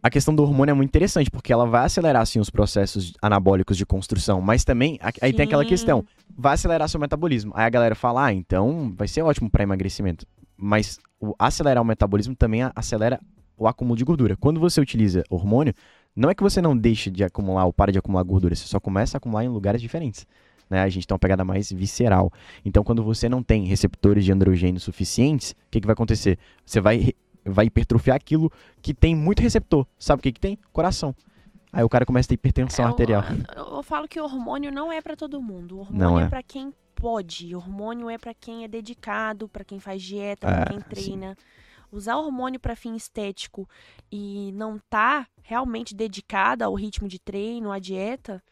A 0.00 0.08
questão 0.08 0.32
do 0.34 0.42
hormônio 0.44 0.70
é 0.70 0.74
muito 0.74 0.90
interessante, 0.90 1.30
porque 1.30 1.52
ela 1.52 1.66
vai 1.66 1.84
acelerar, 1.84 2.24
sim, 2.26 2.38
os 2.38 2.48
processos 2.50 3.12
anabólicos 3.20 3.76
de 3.76 3.84
construção, 3.84 4.40
mas 4.40 4.64
também, 4.64 5.00
aí 5.20 5.32
tem 5.32 5.46
aquela 5.46 5.64
Sim. 5.64 5.68
questão, 5.68 6.04
vai 6.36 6.54
acelerar 6.54 6.88
seu 6.88 7.00
metabolismo. 7.00 7.52
Aí 7.56 7.64
a 7.64 7.70
galera 7.70 7.94
fala, 7.96 8.26
ah, 8.26 8.32
então 8.32 8.92
vai 8.96 9.08
ser 9.08 9.22
ótimo 9.22 9.50
para 9.50 9.64
emagrecimento. 9.64 10.24
Mas 10.56 11.00
o 11.20 11.34
acelerar 11.38 11.82
o 11.82 11.86
metabolismo 11.86 12.36
também 12.36 12.60
acelera 12.76 13.18
o 13.56 13.66
acúmulo 13.66 13.96
de 13.96 14.04
gordura. 14.04 14.36
Quando 14.36 14.60
você 14.60 14.80
utiliza 14.80 15.24
hormônio, 15.28 15.74
não 16.14 16.30
é 16.30 16.34
que 16.34 16.42
você 16.42 16.60
não 16.60 16.76
deixe 16.76 17.10
de 17.10 17.24
acumular 17.24 17.64
ou 17.64 17.72
para 17.72 17.90
de 17.90 17.98
acumular 17.98 18.22
gordura, 18.22 18.54
você 18.54 18.66
só 18.66 18.78
começa 18.78 19.16
a 19.16 19.18
acumular 19.18 19.44
em 19.44 19.48
lugares 19.48 19.80
diferentes. 19.80 20.26
Né? 20.68 20.82
A 20.82 20.88
gente 20.88 21.06
tem 21.06 21.14
uma 21.14 21.18
pegada 21.18 21.44
mais 21.44 21.70
visceral. 21.70 22.32
Então, 22.64 22.82
quando 22.82 23.02
você 23.02 23.28
não 23.28 23.42
tem 23.42 23.64
receptores 23.66 24.24
de 24.24 24.32
androgênio 24.32 24.80
suficientes, 24.80 25.52
o 25.52 25.56
que, 25.70 25.80
que 25.80 25.86
vai 25.86 25.92
acontecer? 25.92 26.38
Você 26.64 26.80
vai, 26.80 27.12
vai 27.44 27.66
hipertrofiar 27.66 28.16
aquilo 28.16 28.50
que 28.80 28.94
tem 28.94 29.14
muito 29.14 29.42
receptor. 29.42 29.86
Sabe 29.98 30.20
o 30.20 30.22
que, 30.22 30.32
que 30.32 30.40
tem? 30.40 30.58
Coração. 30.72 31.14
Aí 31.72 31.82
o 31.82 31.88
cara 31.88 32.04
começa 32.04 32.26
a 32.26 32.30
ter 32.30 32.34
hipertensão 32.34 32.84
eu, 32.84 32.90
arterial. 32.90 33.22
Eu, 33.56 33.82
falo 33.82 34.06
que 34.06 34.20
o 34.20 34.24
hormônio 34.24 34.70
não 34.70 34.92
é 34.92 35.00
para 35.00 35.16
todo 35.16 35.40
mundo. 35.40 35.76
O 35.76 35.80
hormônio 35.80 35.98
Não 35.98 36.20
é, 36.20 36.24
é. 36.24 36.28
pra 36.28 36.42
quem 36.42 36.72
pode. 36.94 37.54
O 37.54 37.58
hormônio 37.58 38.10
é 38.10 38.18
pra 38.18 38.34
quem 38.34 38.64
é 38.64 38.68
dedicado, 38.68 39.48
pra 39.48 39.64
quem 39.64 39.80
faz 39.80 40.02
dieta, 40.02 40.48
É, 40.48 40.54
pra 40.54 40.64
quem 40.66 40.80
treina. 40.80 41.36
Usar 41.92 42.16
hormônio 42.16 42.58
pra 42.58 42.74
fim 42.74 42.96
estético 42.96 43.68
e 44.10 44.50
não 44.54 44.80
tá 44.90 45.26
realmente 45.42 45.94
dedicada 45.94 46.64
ao 46.64 46.74
ritmo 46.74 47.06
de 47.06 47.18
treino, 47.18 47.70
à 47.70 47.78
dieta, 47.78 48.42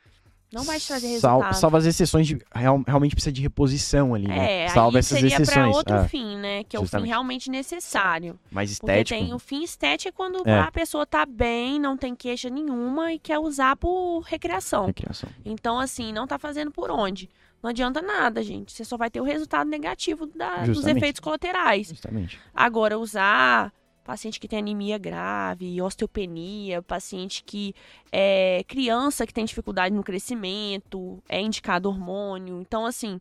não 0.53 0.65
vai 0.65 0.79
te 0.81 0.87
trazer 0.89 1.07
Sal- 1.21 1.39
resultado. 1.39 1.61
salva 1.61 1.79
as 1.79 1.87
exceções 1.87 2.27
de. 2.27 2.39
real- 2.53 2.83
realmente 2.87 3.15
precisa 3.15 3.33
de 3.33 3.41
reposição 3.41 4.15
ali, 4.15 4.27
né? 4.27 4.65
É, 4.65 4.69
Salva 4.69 4.99
aí 4.99 5.01
essas 5.01 5.19
seria 5.19 5.35
exceções. 5.35 5.55
pra 5.55 5.69
outro 5.69 5.95
é, 5.95 6.09
fim, 6.09 6.37
né? 6.37 6.65
Que 6.65 6.77
é 6.77 6.79
o 6.79 6.83
fim 6.83 6.87
justamente. 6.87 7.09
realmente 7.09 7.51
necessário. 7.51 8.39
mais 8.51 8.77
Porque 8.79 8.93
estético. 8.93 9.21
tem 9.25 9.33
o 9.35 9.39
fim 9.39 9.63
estético 9.63 10.09
é 10.09 10.13
quando 10.13 10.43
É. 10.49 10.59
a 10.61 10.71
pessoa 10.73 11.07
tá 11.07 11.25
bem, 11.25 11.79
não 11.81 11.97
tem 11.97 12.15
queixa 12.17 12.51
nenhuma 12.51 13.13
e 13.13 13.19
quer 13.19 13.39
usar 13.39 13.77
por 13.77 14.21
recreação. 14.23 14.87
Recreação. 14.87 15.31
Então, 15.45 15.79
assim, 15.79 16.13
não 16.13 16.27
tá 16.27 16.37
fazendo 16.39 16.71
por 16.73 16.91
onde? 16.91 17.31
Não 17.63 17.71
adianta 17.71 18.01
nada, 18.01 18.43
gente. 18.43 18.73
Você 18.73 18.85
só 18.85 18.97
vai 18.97 19.11
ter 19.11 19.21
o 19.21 19.25
resultado 19.25 19.69
negativo 19.69 20.27
da- 20.27 20.65
dos 20.65 20.87
efeitos 20.87 21.21
colaterais. 21.21 21.89
Justamente. 21.89 22.39
Agora, 22.55 22.99
usar 22.99 23.73
paciente 24.03 24.41
que 24.41 24.49
tem 24.49 24.59
anemia 24.59 24.99
grave, 24.99 25.81
osteopenia, 25.81 26.83
paciente 26.83 27.45
que 27.45 27.75
é 28.11 28.65
criança 28.67 29.27
que 29.27 29.33
tem 29.35 29.45
dificuldade 29.45 29.95
no 29.95 30.03
crescimento, 30.03 31.23
é 31.29 31.41
indicado 31.41 31.89
hormônio. 31.89 32.61
Então, 32.61 32.87
assim, 32.87 33.21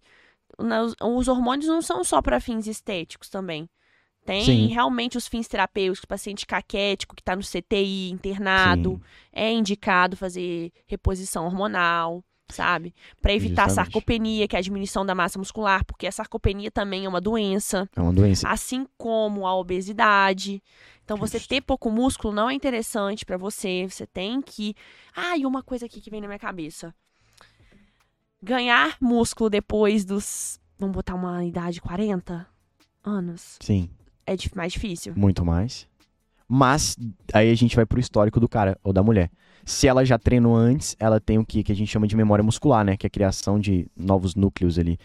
os 1.01 1.27
hormônios 1.27 1.67
não 1.67 1.81
são 1.81 2.03
só 2.03 2.21
para 2.21 2.39
fins 2.39 2.65
estéticos 2.65 3.29
também. 3.29 3.69
Tem 4.25 4.43
Sim. 4.43 4.67
realmente 4.67 5.17
os 5.17 5.27
fins 5.27 5.47
terapêuticos, 5.47 6.05
paciente 6.05 6.45
caquético 6.45 7.15
que 7.15 7.21
está 7.21 7.35
no 7.35 7.41
CTI, 7.43 8.09
internado, 8.11 8.91
Sim. 8.91 9.01
é 9.31 9.51
indicado 9.51 10.15
fazer 10.17 10.71
reposição 10.85 11.45
hormonal, 11.45 12.23
sabe? 12.49 12.93
Para 13.21 13.33
evitar 13.33 13.63
a 13.63 13.67
Justamente. 13.67 13.75
sarcopenia, 13.93 14.47
que 14.47 14.55
é 14.55 14.59
a 14.59 14.61
diminuição 14.61 15.05
da 15.05 15.13
massa 15.15 15.37
muscular, 15.39 15.85
porque 15.85 16.07
a 16.07 16.11
sarcopenia 16.11 16.69
também 16.71 17.05
é 17.05 17.09
uma 17.09 17.21
doença 17.21 17.89
É 17.95 18.01
uma 18.01 18.13
doença. 18.13 18.47
assim 18.49 18.85
como 18.97 19.45
a 19.47 19.55
obesidade. 19.55 20.61
Então, 21.05 21.17
você 21.17 21.37
Justo. 21.39 21.49
ter 21.49 21.61
pouco 21.61 21.89
músculo 21.89 22.33
não 22.33 22.49
é 22.49 22.53
interessante 22.53 23.25
pra 23.25 23.37
você. 23.37 23.87
Você 23.89 24.05
tem 24.05 24.41
que. 24.41 24.75
Ah, 25.15 25.35
e 25.37 25.45
uma 25.45 25.63
coisa 25.63 25.85
aqui 25.87 25.99
que 26.01 26.09
vem 26.11 26.21
na 26.21 26.27
minha 26.27 26.37
cabeça: 26.39 26.93
ganhar 28.41 28.97
músculo 29.01 29.49
depois 29.49 30.05
dos. 30.05 30.59
Vamos 30.77 30.95
botar 30.95 31.15
uma 31.15 31.43
idade 31.43 31.81
40 31.81 32.47
anos. 33.03 33.57
Sim, 33.59 33.89
É 34.25 34.35
mais 34.55 34.71
difícil. 34.73 35.13
muito 35.15 35.43
mais. 35.43 35.87
Mas 36.49 36.97
aí 37.31 37.51
a 37.51 37.55
gente 37.55 37.75
vai 37.75 37.85
pro 37.85 37.99
histórico 37.99 38.39
do 38.39 38.49
cara 38.49 38.75
ou 38.83 38.91
da 38.91 39.03
mulher. 39.03 39.29
Se 39.63 39.87
ela 39.87 40.03
já 40.03 40.17
treinou 40.17 40.55
antes, 40.55 40.95
ela 40.99 41.19
tem 41.19 41.37
o 41.37 41.45
que, 41.45 41.61
que 41.63 41.71
a 41.71 41.75
gente 41.75 41.89
chama 41.91 42.07
de 42.07 42.15
memória 42.15 42.43
muscular, 42.43 42.83
né? 42.83 42.97
Que 42.97 43.05
é 43.05 43.07
a 43.07 43.11
criação 43.11 43.59
de 43.59 43.85
novos 43.95 44.33
núcleos 44.33 44.79
ali 44.79 44.97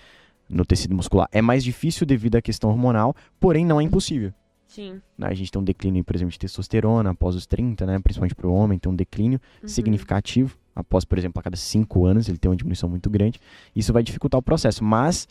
no 0.48 0.64
tecido 0.64 0.94
muscular. 0.94 1.28
É 1.30 1.42
mais 1.42 1.62
difícil 1.62 2.07
devido 2.07 2.37
à 2.37 2.42
questão 2.42 2.70
hormonal, 2.70 3.14
porém 3.38 3.66
não 3.66 3.78
é 3.78 3.85
impossível. 3.85 4.33
Sim. 4.66 5.00
né? 5.18 5.28
A 5.28 5.35
gente 5.35 5.52
tem 5.52 5.61
um 5.61 5.64
declínio, 5.64 6.02
por 6.02 6.16
exemplo, 6.16 6.33
de 6.33 6.38
testosterona 6.38 7.11
após 7.11 7.37
os 7.37 7.46
30, 7.46 7.85
né? 7.87 7.98
Principalmente 8.00 8.35
para 8.35 8.48
o 8.48 8.52
homem, 8.54 8.78
tem 8.78 8.90
um 8.90 8.96
declínio 8.96 9.38
Uhum. 9.62 9.68
significativo. 9.68 10.57
Após, 10.74 11.04
por 11.04 11.16
exemplo, 11.18 11.38
a 11.38 11.42
cada 11.42 11.57
5 11.57 12.04
anos, 12.07 12.28
ele 12.28 12.38
tem 12.38 12.50
uma 12.50 12.57
diminuição 12.57 12.88
muito 12.88 13.09
grande. 13.11 13.38
Isso 13.76 13.92
vai 13.92 14.02
dificultar 14.02 14.38
o 14.38 14.42
processo. 14.42 14.83
Mas 14.83 15.28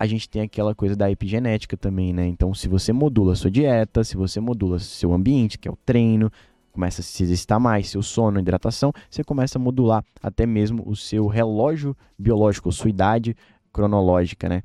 a 0.00 0.06
gente 0.06 0.30
tem 0.30 0.40
aquela 0.40 0.74
coisa 0.74 0.96
da 0.96 1.10
epigenética 1.10 1.76
também, 1.76 2.10
né? 2.10 2.26
Então, 2.26 2.54
se 2.54 2.66
você 2.68 2.90
modula 2.90 3.34
a 3.34 3.36
sua 3.36 3.50
dieta, 3.50 4.02
se 4.02 4.16
você 4.16 4.40
modula 4.40 4.78
seu 4.78 5.12
ambiente, 5.12 5.58
que 5.58 5.68
é 5.68 5.70
o 5.70 5.76
treino, 5.76 6.32
começa 6.72 7.02
a 7.02 7.04
se 7.04 7.22
exercitar 7.22 7.60
mais, 7.60 7.90
seu 7.90 8.02
sono, 8.02 8.40
hidratação, 8.40 8.94
você 9.10 9.22
começa 9.22 9.58
a 9.58 9.60
modular 9.60 10.02
até 10.22 10.46
mesmo 10.46 10.82
o 10.88 10.96
seu 10.96 11.26
relógio 11.26 11.94
biológico, 12.18 12.72
sua 12.72 12.88
idade 12.88 13.36
cronológica, 13.70 14.48
né? 14.48 14.62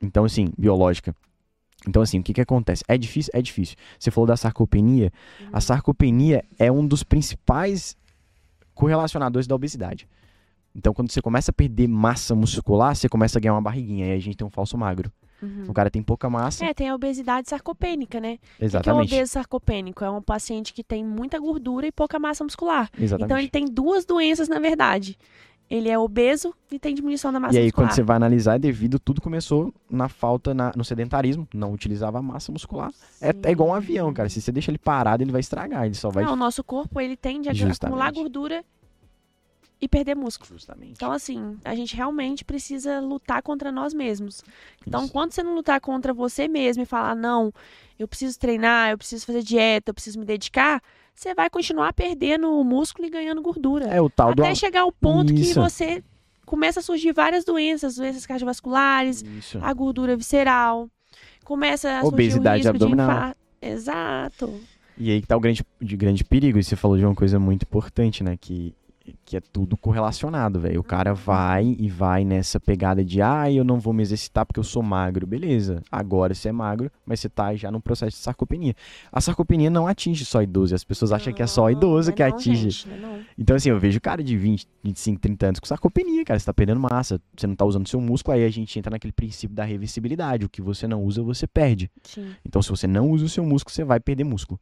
Então, 0.00 0.24
assim, 0.24 0.52
biológica. 0.56 1.12
Então, 1.88 2.00
assim, 2.00 2.20
o 2.20 2.22
que 2.22 2.32
que 2.32 2.40
acontece? 2.40 2.84
É 2.86 2.96
difícil? 2.96 3.32
É 3.34 3.42
difícil. 3.42 3.74
Você 3.98 4.12
falou 4.12 4.28
da 4.28 4.36
sarcopenia. 4.36 5.12
A 5.52 5.60
sarcopenia 5.60 6.44
é 6.56 6.70
um 6.70 6.86
dos 6.86 7.02
principais 7.02 7.96
correlacionadores 8.74 9.48
da 9.48 9.56
obesidade. 9.56 10.06
Então, 10.74 10.92
quando 10.94 11.10
você 11.10 11.20
começa 11.20 11.50
a 11.50 11.54
perder 11.54 11.86
massa 11.88 12.34
muscular, 12.34 12.94
você 12.96 13.08
começa 13.08 13.38
a 13.38 13.40
ganhar 13.40 13.54
uma 13.54 13.60
barriguinha. 13.62 14.06
E 14.06 14.10
aí 14.12 14.16
a 14.16 14.20
gente 14.20 14.36
tem 14.36 14.46
um 14.46 14.50
falso 14.50 14.76
magro. 14.78 15.12
Uhum. 15.42 15.64
O 15.68 15.72
cara 15.74 15.90
tem 15.90 16.00
pouca 16.02 16.30
massa. 16.30 16.64
É, 16.64 16.72
tem 16.72 16.88
a 16.88 16.94
obesidade 16.94 17.48
sarcopênica, 17.48 18.20
né? 18.20 18.34
O 18.34 18.36
que 18.36 18.62
é 18.62 18.64
o 18.64 18.66
Exatamente. 18.66 19.12
obeso 19.14 19.32
sarcopênico? 19.32 20.04
É 20.04 20.10
um 20.10 20.22
paciente 20.22 20.72
que 20.72 20.84
tem 20.84 21.04
muita 21.04 21.38
gordura 21.38 21.86
e 21.86 21.92
pouca 21.92 22.18
massa 22.18 22.44
muscular. 22.44 22.88
Exatamente. 22.96 23.24
Então 23.26 23.38
ele 23.38 23.48
tem 23.48 23.66
duas 23.66 24.04
doenças, 24.04 24.48
na 24.48 24.60
verdade. 24.60 25.18
Ele 25.68 25.88
é 25.88 25.98
obeso 25.98 26.54
e 26.70 26.78
tem 26.78 26.94
diminuição 26.94 27.32
da 27.32 27.40
massa 27.40 27.54
e 27.54 27.58
aí, 27.58 27.64
muscular. 27.64 27.88
quando 27.88 27.94
você 27.96 28.02
vai 28.02 28.16
analisar, 28.16 28.56
é 28.56 28.58
devido, 28.58 28.98
tudo 29.00 29.20
começou 29.20 29.72
na 29.90 30.08
falta, 30.08 30.52
na- 30.54 30.70
no 30.76 30.84
sedentarismo. 30.84 31.48
Não 31.52 31.72
utilizava 31.72 32.18
a 32.18 32.22
massa 32.22 32.52
muscular. 32.52 32.92
É, 33.20 33.34
é 33.44 33.50
igual 33.50 33.70
um 33.70 33.74
avião, 33.74 34.12
cara. 34.12 34.28
Se 34.28 34.40
você 34.40 34.52
deixa 34.52 34.70
ele 34.70 34.78
parado, 34.78 35.22
ele 35.24 35.32
vai 35.32 35.40
estragar. 35.40 35.86
Ele 35.86 35.94
só 35.94 36.08
vai. 36.10 36.24
Não, 36.24 36.34
o 36.34 36.36
nosso 36.36 36.62
corpo, 36.62 37.00
ele 37.00 37.16
tende 37.16 37.48
a 37.48 37.52
Justamente. 37.52 37.84
acumular 37.86 38.12
gordura 38.12 38.64
e 39.82 39.88
perder 39.88 40.14
músculo. 40.14 40.48
Justamente. 40.52 40.92
Então, 40.92 41.10
assim, 41.10 41.58
a 41.64 41.74
gente 41.74 41.96
realmente 41.96 42.44
precisa 42.44 43.00
lutar 43.00 43.42
contra 43.42 43.72
nós 43.72 43.92
mesmos. 43.92 44.44
Então, 44.86 45.02
Isso. 45.02 45.12
quando 45.12 45.32
você 45.32 45.42
não 45.42 45.56
lutar 45.56 45.80
contra 45.80 46.14
você 46.14 46.46
mesmo 46.46 46.84
e 46.84 46.86
falar, 46.86 47.16
não, 47.16 47.52
eu 47.98 48.06
preciso 48.06 48.38
treinar, 48.38 48.92
eu 48.92 48.98
preciso 48.98 49.26
fazer 49.26 49.42
dieta, 49.42 49.90
eu 49.90 49.94
preciso 49.94 50.20
me 50.20 50.24
dedicar, 50.24 50.80
você 51.12 51.34
vai 51.34 51.50
continuar 51.50 51.92
perdendo 51.92 52.48
o 52.52 52.62
músculo 52.62 53.08
e 53.08 53.10
ganhando 53.10 53.42
gordura. 53.42 53.86
É 53.86 54.00
o 54.00 54.08
tal 54.08 54.32
do. 54.32 54.44
Até 54.44 54.54
chegar 54.54 54.82
ao 54.82 54.92
ponto 54.92 55.32
Isso. 55.32 55.54
que 55.54 55.58
você 55.58 56.04
começa 56.46 56.78
a 56.78 56.82
surgir 56.82 57.12
várias 57.12 57.44
doenças, 57.44 57.96
doenças 57.96 58.24
cardiovasculares, 58.24 59.22
Isso. 59.22 59.58
a 59.60 59.72
gordura 59.72 60.16
visceral, 60.16 60.88
começa 61.44 61.98
a 61.98 62.00
surgir 62.02 62.14
Obesidade 62.14 62.68
o 62.68 62.70
risco 62.70 62.70
abdominal. 62.70 63.08
de 63.08 63.14
infarto. 63.16 63.40
Exato. 63.60 64.60
E 64.96 65.10
aí 65.10 65.20
que 65.20 65.26
tá 65.26 65.36
o 65.36 65.40
grande, 65.40 65.64
de 65.80 65.96
grande 65.96 66.22
perigo. 66.22 66.58
E 66.58 66.62
você 66.62 66.76
falou 66.76 66.96
de 66.96 67.04
uma 67.04 67.14
coisa 67.14 67.38
muito 67.38 67.62
importante, 67.62 68.22
né? 68.22 68.36
Que, 68.40 68.74
que 69.24 69.36
é 69.36 69.40
tudo 69.40 69.76
correlacionado, 69.76 70.60
velho. 70.60 70.80
O 70.80 70.84
cara 70.84 71.12
vai 71.14 71.76
e 71.78 71.88
vai 71.88 72.24
nessa 72.24 72.60
pegada 72.60 73.04
de, 73.04 73.20
ah, 73.20 73.50
eu 73.50 73.64
não 73.64 73.78
vou 73.80 73.92
me 73.92 74.02
exercitar 74.02 74.46
porque 74.46 74.60
eu 74.60 74.64
sou 74.64 74.82
magro. 74.82 75.26
Beleza, 75.26 75.82
agora 75.90 76.34
você 76.34 76.48
é 76.48 76.52
magro, 76.52 76.90
mas 77.04 77.20
você 77.20 77.28
tá 77.28 77.54
já 77.54 77.70
no 77.70 77.80
processo 77.80 78.16
de 78.16 78.22
sarcopenia. 78.22 78.74
A 79.10 79.20
sarcopenia 79.20 79.70
não 79.70 79.86
atinge 79.86 80.24
só 80.24 80.42
idoso, 80.42 80.74
as 80.74 80.84
pessoas 80.84 81.12
acham 81.12 81.32
que 81.32 81.42
é 81.42 81.46
só 81.46 81.70
idoso 81.70 82.10
Não, 82.10 82.16
que 82.16 82.22
não 82.22 82.28
é 82.28 82.32
atinge. 82.32 82.70
gente, 82.70 82.88
não 82.88 82.94
é 82.96 83.00
não. 83.00 83.20
Então, 83.38 83.56
assim, 83.56 83.70
eu 83.70 83.78
vejo 83.78 84.00
cara 84.00 84.22
de 84.22 84.36
20, 84.36 84.66
25, 84.84 85.20
30 85.20 85.46
anos 85.46 85.60
com 85.60 85.66
sarcopenia, 85.66 86.24
cara. 86.24 86.38
Você 86.38 86.46
tá 86.46 86.54
perdendo 86.54 86.80
massa, 86.80 87.20
você 87.36 87.46
não 87.46 87.54
tá 87.54 87.64
usando 87.64 87.88
seu 87.88 88.00
músculo, 88.00 88.36
aí 88.36 88.44
a 88.44 88.50
gente 88.50 88.78
entra 88.78 88.90
naquele 88.90 89.12
princípio 89.12 89.54
da 89.54 89.64
reversibilidade. 89.64 90.44
O 90.44 90.48
que 90.48 90.62
você 90.62 90.86
não 90.86 91.02
usa, 91.02 91.22
você 91.22 91.46
perde. 91.46 91.90
Sim. 92.04 92.28
Então, 92.46 92.62
se 92.62 92.70
você 92.70 92.86
não 92.86 93.10
usa 93.10 93.24
o 93.24 93.28
seu 93.28 93.44
músculo, 93.44 93.74
você 93.74 93.84
vai 93.84 93.98
perder 94.00 94.24
músculo. 94.24 94.60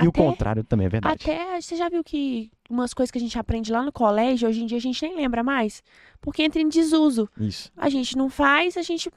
E 0.00 0.06
o 0.06 0.10
Até- 0.10 0.20
contrário 0.22 0.64
também 0.64 0.86
é 0.86 0.90
verdade. 0.90 1.22
Até, 1.22 1.60
você 1.60 1.76
já 1.76 1.88
viu 1.88 2.04
que 2.04 2.50
umas 2.70 2.94
coisas 2.94 3.10
que 3.10 3.18
a 3.18 3.20
gente 3.20 3.38
aprende 3.38 3.72
lá 3.72 3.82
no 3.82 3.90
colégio, 3.92 4.48
hoje 4.48 4.62
em 4.62 4.66
dia 4.66 4.78
a 4.78 4.80
gente 4.80 5.02
nem 5.02 5.16
lembra 5.16 5.42
mais? 5.42 5.82
Porque 6.20 6.42
entra 6.42 6.60
em 6.60 6.68
desuso. 6.68 7.28
Isso. 7.38 7.70
A 7.76 7.88
gente 7.88 8.16
não 8.16 8.28
faz, 8.30 8.76
a 8.76 8.82
gente 8.82 9.10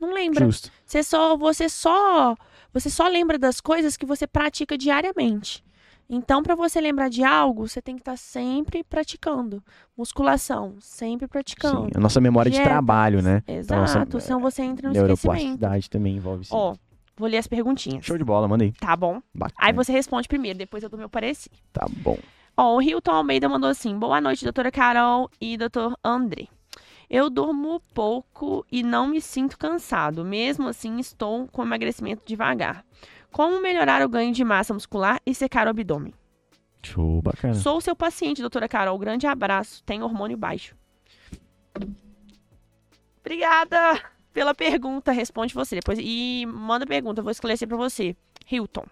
não 0.00 0.12
lembra. 0.12 0.44
Justo. 0.44 0.70
Você 0.84 1.02
só, 1.02 1.36
você 1.36 1.68
só, 1.68 2.34
você 2.72 2.90
só 2.90 3.06
lembra 3.08 3.38
das 3.38 3.60
coisas 3.60 3.96
que 3.96 4.04
você 4.06 4.26
pratica 4.26 4.76
diariamente. 4.76 5.64
Então, 6.08 6.40
para 6.40 6.54
você 6.54 6.80
lembrar 6.80 7.08
de 7.08 7.24
algo, 7.24 7.66
você 7.66 7.82
tem 7.82 7.96
que 7.96 8.00
estar 8.02 8.16
sempre 8.16 8.84
praticando. 8.84 9.60
Musculação, 9.96 10.76
sempre 10.80 11.26
praticando. 11.26 11.86
Sim, 11.86 11.90
a 11.96 12.00
nossa 12.00 12.20
memória 12.20 12.48
de 12.50 12.56
Dieta. 12.56 12.70
trabalho, 12.70 13.20
né? 13.22 13.42
Então, 13.48 13.78
nossa- 13.80 13.98
Exato, 13.98 14.20
senão 14.20 14.38
você 14.40 14.62
entra 14.62 14.88
no 14.88 14.94
esquecimento. 14.94 15.24
Neuroplasticidade 15.24 15.90
também 15.90 16.16
envolve 16.16 16.44
sim. 16.44 16.54
Ó, 16.54 16.76
vou 17.16 17.28
ler 17.28 17.38
as 17.38 17.46
perguntinhas. 17.46 18.04
Show 18.04 18.18
de 18.18 18.24
bola, 18.24 18.46
manda 18.46 18.64
aí. 18.64 18.72
Tá 18.72 18.96
bom? 18.96 19.20
Bacana. 19.34 19.56
Aí 19.58 19.72
você 19.72 19.92
responde 19.92 20.28
primeiro, 20.28 20.58
depois 20.58 20.82
eu 20.82 20.88
dou 20.88 20.98
meu 20.98 21.08
parecer. 21.08 21.50
Tá 21.72 21.86
bom. 21.88 22.18
Ó, 22.56 22.76
o 22.76 22.82
Hilton 22.82 23.10
Almeida 23.10 23.48
mandou 23.48 23.68
assim: 23.68 23.98
Boa 23.98 24.20
noite, 24.20 24.44
doutora 24.44 24.70
Carol 24.70 25.30
e 25.40 25.56
doutor 25.56 25.96
André. 26.04 26.48
Eu 27.08 27.30
durmo 27.30 27.80
pouco 27.94 28.66
e 28.70 28.82
não 28.82 29.06
me 29.06 29.20
sinto 29.20 29.58
cansado. 29.58 30.24
Mesmo 30.24 30.68
assim, 30.68 30.98
estou 30.98 31.46
com 31.48 31.62
emagrecimento 31.62 32.22
devagar. 32.26 32.84
Como 33.30 33.62
melhorar 33.62 34.02
o 34.02 34.08
ganho 34.08 34.32
de 34.32 34.42
massa 34.42 34.74
muscular 34.74 35.20
e 35.24 35.34
secar 35.34 35.66
o 35.66 35.70
abdômen? 35.70 36.12
Show, 36.82 37.22
bacana. 37.22 37.54
Sou 37.54 37.80
seu 37.80 37.94
paciente, 37.94 38.40
doutora 38.40 38.68
Carol. 38.68 38.98
Grande 38.98 39.26
abraço. 39.26 39.84
Tem 39.84 40.02
hormônio 40.02 40.36
baixo. 40.36 40.74
Obrigada 43.20 44.15
pela 44.36 44.54
pergunta. 44.54 45.12
Responde 45.12 45.54
você 45.54 45.76
depois. 45.76 45.98
E 45.98 46.44
manda 46.46 46.86
pergunta, 46.86 47.20
eu 47.20 47.24
vou 47.24 47.30
esclarecer 47.30 47.66
pra 47.66 47.78
você. 47.78 48.14
Hilton. 48.52 48.84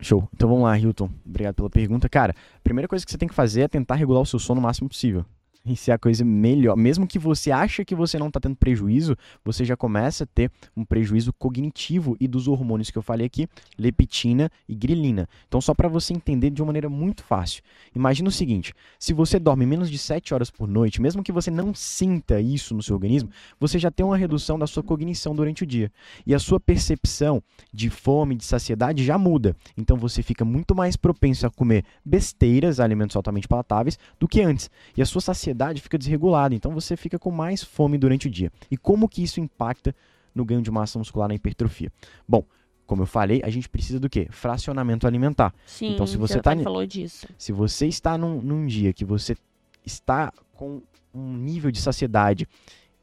Show. 0.00 0.28
Então 0.32 0.48
vamos 0.48 0.62
lá, 0.62 0.78
Hilton. 0.78 1.10
Obrigado 1.26 1.56
pela 1.56 1.68
pergunta. 1.68 2.08
Cara, 2.08 2.32
a 2.32 2.60
primeira 2.60 2.86
coisa 2.86 3.04
que 3.04 3.10
você 3.10 3.18
tem 3.18 3.28
que 3.28 3.34
fazer 3.34 3.62
é 3.62 3.68
tentar 3.68 3.96
regular 3.96 4.22
o 4.22 4.26
seu 4.26 4.38
sono 4.38 4.60
o 4.60 4.62
máximo 4.62 4.88
possível. 4.88 5.26
Isso 5.68 5.90
é 5.90 5.94
a 5.94 5.98
coisa 5.98 6.24
melhor. 6.24 6.76
Mesmo 6.76 7.06
que 7.06 7.18
você 7.18 7.50
acha 7.50 7.84
que 7.84 7.94
você 7.94 8.18
não 8.18 8.28
está 8.28 8.40
tendo 8.40 8.56
prejuízo, 8.56 9.16
você 9.44 9.64
já 9.64 9.76
começa 9.76 10.24
a 10.24 10.26
ter 10.26 10.50
um 10.76 10.84
prejuízo 10.84 11.32
cognitivo 11.32 12.16
e 12.18 12.26
dos 12.26 12.48
hormônios 12.48 12.90
que 12.90 12.96
eu 12.96 13.02
falei 13.02 13.26
aqui, 13.26 13.46
leptina 13.78 14.50
e 14.68 14.74
grelina. 14.74 15.28
Então, 15.46 15.60
só 15.60 15.74
para 15.74 15.88
você 15.88 16.12
entender 16.14 16.50
de 16.50 16.62
uma 16.62 16.66
maneira 16.66 16.88
muito 16.88 17.22
fácil. 17.22 17.62
Imagina 17.94 18.28
o 18.28 18.32
seguinte: 18.32 18.72
se 18.98 19.12
você 19.12 19.38
dorme 19.38 19.66
menos 19.66 19.90
de 19.90 19.98
7 19.98 20.32
horas 20.32 20.50
por 20.50 20.66
noite, 20.66 21.02
mesmo 21.02 21.22
que 21.22 21.32
você 21.32 21.50
não 21.50 21.74
sinta 21.74 22.40
isso 22.40 22.74
no 22.74 22.82
seu 22.82 22.94
organismo, 22.94 23.30
você 23.60 23.78
já 23.78 23.90
tem 23.90 24.04
uma 24.04 24.16
redução 24.16 24.58
da 24.58 24.66
sua 24.66 24.82
cognição 24.82 25.34
durante 25.34 25.62
o 25.62 25.66
dia. 25.66 25.92
E 26.26 26.34
a 26.34 26.38
sua 26.38 26.58
percepção 26.58 27.42
de 27.72 27.90
fome, 27.90 28.34
de 28.34 28.44
saciedade 28.44 29.04
já 29.04 29.18
muda. 29.18 29.54
Então 29.76 29.96
você 29.96 30.22
fica 30.22 30.44
muito 30.44 30.74
mais 30.74 30.96
propenso 30.96 31.46
a 31.46 31.50
comer 31.50 31.84
besteiras, 32.04 32.80
alimentos 32.80 33.16
altamente 33.16 33.48
palatáveis, 33.48 33.98
do 34.18 34.26
que 34.26 34.40
antes. 34.40 34.70
E 34.96 35.02
a 35.02 35.06
sua 35.06 35.20
saciedade 35.20 35.57
fica 35.80 35.98
desregulada, 35.98 36.54
então 36.54 36.72
você 36.72 36.96
fica 36.96 37.18
com 37.18 37.30
mais 37.30 37.62
fome 37.62 37.98
durante 37.98 38.26
o 38.26 38.30
dia. 38.30 38.50
E 38.70 38.76
como 38.76 39.08
que 39.08 39.22
isso 39.22 39.40
impacta 39.40 39.94
no 40.34 40.44
ganho 40.44 40.62
de 40.62 40.70
massa 40.70 40.98
muscular 40.98 41.28
na 41.28 41.34
hipertrofia? 41.34 41.90
Bom, 42.26 42.44
como 42.86 43.02
eu 43.02 43.06
falei, 43.06 43.42
a 43.44 43.50
gente 43.50 43.68
precisa 43.68 44.00
do 44.00 44.08
quê? 44.08 44.28
Fracionamento 44.30 45.06
alimentar. 45.06 45.54
Sim, 45.66 45.92
Então, 45.92 46.06
se 46.06 46.16
você 46.16 46.40
tá 46.40 46.56
falou 46.56 46.86
disso. 46.86 47.26
Se 47.36 47.52
você 47.52 47.86
está 47.86 48.16
num, 48.16 48.40
num 48.40 48.66
dia 48.66 48.92
que 48.92 49.04
você 49.04 49.36
está 49.84 50.32
com 50.54 50.80
um 51.12 51.36
nível 51.36 51.70
de 51.70 51.80
saciedade 51.80 52.48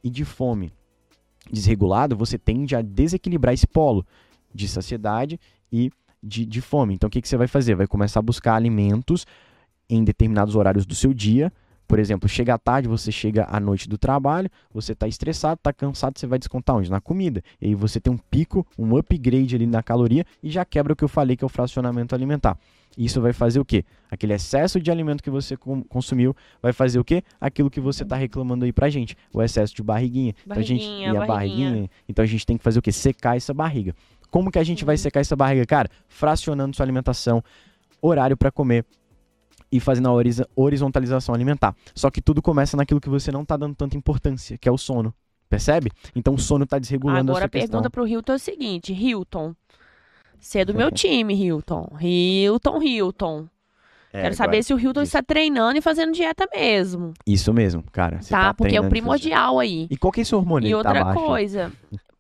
e 0.03 0.09
de 0.09 0.25
fome 0.25 0.71
desregulado, 1.51 2.15
você 2.15 2.37
tende 2.37 2.75
a 2.75 2.81
desequilibrar 2.81 3.53
esse 3.53 3.67
polo 3.67 4.05
de 4.53 4.67
saciedade 4.67 5.39
e 5.71 5.91
de, 6.21 6.45
de 6.45 6.61
fome. 6.61 6.95
Então, 6.95 7.07
o 7.07 7.11
que, 7.11 7.21
que 7.21 7.27
você 7.27 7.37
vai 7.37 7.47
fazer? 7.47 7.75
Vai 7.75 7.87
começar 7.87 8.19
a 8.19 8.23
buscar 8.23 8.55
alimentos 8.55 9.27
em 9.89 10.03
determinados 10.03 10.55
horários 10.55 10.85
do 10.85 10.95
seu 10.95 11.13
dia. 11.13 11.53
Por 11.87 11.99
exemplo, 11.99 12.27
chega 12.27 12.53
à 12.53 12.57
tarde, 12.57 12.87
você 12.87 13.11
chega 13.11 13.45
à 13.49 13.59
noite 13.59 13.87
do 13.87 13.97
trabalho, 13.97 14.49
você 14.73 14.93
está 14.93 15.07
estressado, 15.07 15.55
está 15.55 15.71
cansado, 15.71 16.17
você 16.17 16.25
vai 16.25 16.39
descontar 16.39 16.75
onde? 16.75 16.89
Na 16.89 16.99
comida. 16.99 17.43
E 17.61 17.67
aí 17.67 17.75
você 17.75 17.99
tem 17.99 18.11
um 18.11 18.17
pico, 18.17 18.65
um 18.77 18.97
upgrade 18.97 19.55
ali 19.55 19.67
na 19.67 19.83
caloria 19.83 20.25
e 20.41 20.49
já 20.49 20.65
quebra 20.65 20.93
o 20.93 20.95
que 20.95 21.03
eu 21.03 21.07
falei 21.07 21.35
que 21.37 21.43
é 21.43 21.47
o 21.47 21.49
fracionamento 21.49 22.15
alimentar. 22.15 22.57
Isso 22.97 23.19
vai 23.21 23.33
fazer 23.33 23.59
o 23.59 23.65
quê? 23.65 23.83
Aquele 24.09 24.33
excesso 24.33 24.79
de 24.79 24.89
alimento 24.89 25.21
que 25.21 25.29
você 25.29 25.57
consumiu 25.89 26.33
vai 26.61 26.71
fazer 26.71 26.97
o 26.97 27.03
quê? 27.03 27.23
Aquilo 27.41 27.69
que 27.69 27.79
você 27.81 28.03
está 28.03 28.15
reclamando 28.15 28.63
aí 28.63 28.71
pra 28.71 28.89
gente, 28.89 29.17
o 29.33 29.41
excesso 29.43 29.75
de 29.75 29.83
barriguinha. 29.83 30.33
então 30.45 30.57
a 30.57 30.61
gente 30.61 30.85
Barriguinha, 30.85 31.07
e 31.13 31.17
a 31.17 31.25
barriguinha. 31.25 31.67
barriguinha. 31.69 31.89
Então 32.07 32.23
a 32.23 32.25
gente 32.25 32.45
tem 32.45 32.57
que 32.57 32.63
fazer 32.63 32.79
o 32.79 32.81
quê? 32.81 32.91
Secar 32.93 33.35
essa 33.35 33.53
barriga. 33.53 33.93
Como 34.31 34.49
que 34.49 34.57
a 34.59 34.63
gente 34.63 34.83
Uhum. 34.83 34.87
vai 34.87 34.97
secar 34.97 35.19
essa 35.19 35.35
barriga, 35.35 35.65
cara? 35.65 35.89
Fracionando 36.07 36.73
sua 36.75 36.85
alimentação, 36.85 37.43
horário 38.01 38.37
para 38.37 38.49
comer 38.49 38.85
e 39.71 39.79
fazendo 39.79 40.09
a 40.09 40.13
horizontalização 40.55 41.33
alimentar. 41.35 41.75
Só 41.93 42.09
que 42.09 42.21
tudo 42.21 42.41
começa 42.41 42.75
naquilo 42.77 43.01
que 43.01 43.09
você 43.09 43.31
não 43.31 43.43
tá 43.45 43.57
dando 43.57 43.75
tanta 43.75 43.97
importância, 43.97 44.57
que 44.57 44.67
é 44.69 44.71
o 44.71 44.77
sono. 44.77 45.13
Percebe? 45.49 45.91
Então 46.15 46.33
o 46.33 46.39
sono 46.39 46.65
tá 46.65 46.79
desregulando 46.79 47.31
Agora 47.31 47.43
essa 47.43 47.45
a 47.45 47.49
pergunta 47.49 47.71
questão. 47.77 47.91
pro 47.91 48.07
Hilton 48.07 48.33
é 48.33 48.35
o 48.35 48.39
seguinte: 48.39 48.93
Hilton, 48.93 49.55
você 50.39 50.59
é 50.59 50.65
do 50.65 50.73
meu 50.73 50.91
time, 50.91 51.33
Hilton. 51.35 51.87
Hilton, 52.01 52.81
Hilton. 52.81 53.47
É, 54.11 54.21
Quero 54.21 54.25
agora- 54.27 54.33
saber 54.35 54.63
se 54.63 54.73
o 54.73 54.79
Hilton 54.79 55.01
diz. 55.01 55.09
está 55.09 55.21
treinando 55.21 55.77
e 55.77 55.81
fazendo 55.81 56.13
dieta 56.13 56.47
mesmo. 56.55 57.13
Isso 57.27 57.53
mesmo, 57.53 57.83
cara. 57.91 58.21
Você 58.21 58.29
Tá? 58.29 58.53
Porque 58.53 58.75
é 58.75 58.81
o 58.81 58.89
primordial 58.89 59.59
aí. 59.59 59.87
E 59.89 59.97
qual 59.97 60.11
que 60.11 60.21
é 60.21 60.23
esse 60.23 60.33
hormônio? 60.33 60.67
E 60.67 60.71
tá 60.71 60.77
outra 60.77 61.03
baixo? 61.03 61.19
coisa, 61.25 61.71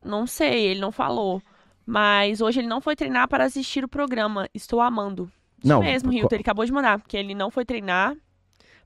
não 0.03 0.27
sei, 0.27 0.67
ele 0.67 0.79
não 0.81 0.91
falou. 0.91 1.41
Mas 1.85 2.41
hoje 2.41 2.59
ele 2.59 2.67
não 2.67 2.81
foi 2.81 2.95
treinar 2.95 3.27
para 3.27 3.45
assistir 3.45 3.83
o 3.83 3.87
programa. 3.87 4.47
Estou 4.53 4.81
amando. 4.81 5.31
Isso 5.65 5.73
Não, 5.73 5.81
mesmo, 5.81 6.13
Hilton. 6.13 6.35
Ele 6.35 6.41
acabou 6.41 6.63
de 6.63 6.71
mandar, 6.71 6.99
porque 6.99 7.17
ele 7.17 7.33
não 7.33 7.49
foi 7.49 7.65
treinar. 7.65 8.15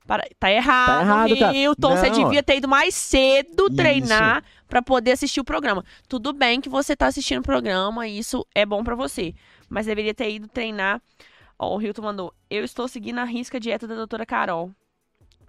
Para... 0.06 0.26
Tá 0.38 0.50
errado, 0.50 0.86
Tá 0.86 1.02
errado, 1.02 1.38
cara. 1.38 1.56
Hilton. 1.56 1.96
Você 1.96 2.10
devia 2.10 2.42
ter 2.42 2.56
ido 2.56 2.66
mais 2.66 2.94
cedo 2.94 3.66
Isso. 3.66 3.76
treinar 3.76 4.42
para 4.66 4.80
poder 4.80 5.12
assistir 5.12 5.40
o 5.40 5.44
programa. 5.44 5.84
Tudo 6.08 6.32
bem 6.32 6.58
que 6.58 6.70
você 6.70 6.96
tá 6.96 7.06
assistindo 7.06 7.40
o 7.40 7.42
programa 7.42 8.08
e 8.08 8.18
isso 8.18 8.46
é 8.54 8.64
bom 8.64 8.82
para 8.82 8.94
você. 8.94 9.34
Mas 9.68 9.86
deveria 9.86 10.14
ter 10.14 10.30
ido 10.32 10.48
treinar. 10.48 11.02
Ó, 11.58 11.76
o 11.76 11.82
Hilton 11.82 12.02
mandou. 12.02 12.34
Eu 12.48 12.64
estou 12.64 12.88
seguindo 12.88 13.18
a 13.18 13.24
risca 13.24 13.60
dieta 13.60 13.86
da 13.86 13.94
doutora 13.94 14.24
Carol. 14.24 14.70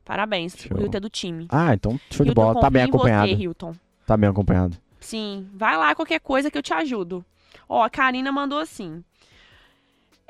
Parabéns. 0.03 0.53
Show. 0.57 0.77
O 0.77 0.81
Hilton 0.81 0.97
é 0.97 0.99
do 0.99 1.09
time. 1.09 1.47
Ah, 1.49 1.73
então 1.73 1.97
show 2.11 2.25
de 2.25 2.31
Hilton, 2.31 2.41
bola. 2.41 2.59
Tá 2.59 2.69
bem 2.69 2.83
acompanhado. 2.83 3.29
Você, 3.29 3.35
Hilton. 3.35 3.73
Tá 4.05 4.17
bem 4.17 4.29
acompanhado. 4.29 4.77
Sim, 4.99 5.47
vai 5.53 5.77
lá 5.77 5.95
qualquer 5.95 6.19
coisa 6.19 6.51
que 6.51 6.57
eu 6.57 6.61
te 6.61 6.73
ajudo. 6.73 7.25
Ó, 7.69 7.81
a 7.81 7.89
Karina 7.89 8.31
mandou 8.31 8.59
assim. 8.59 9.01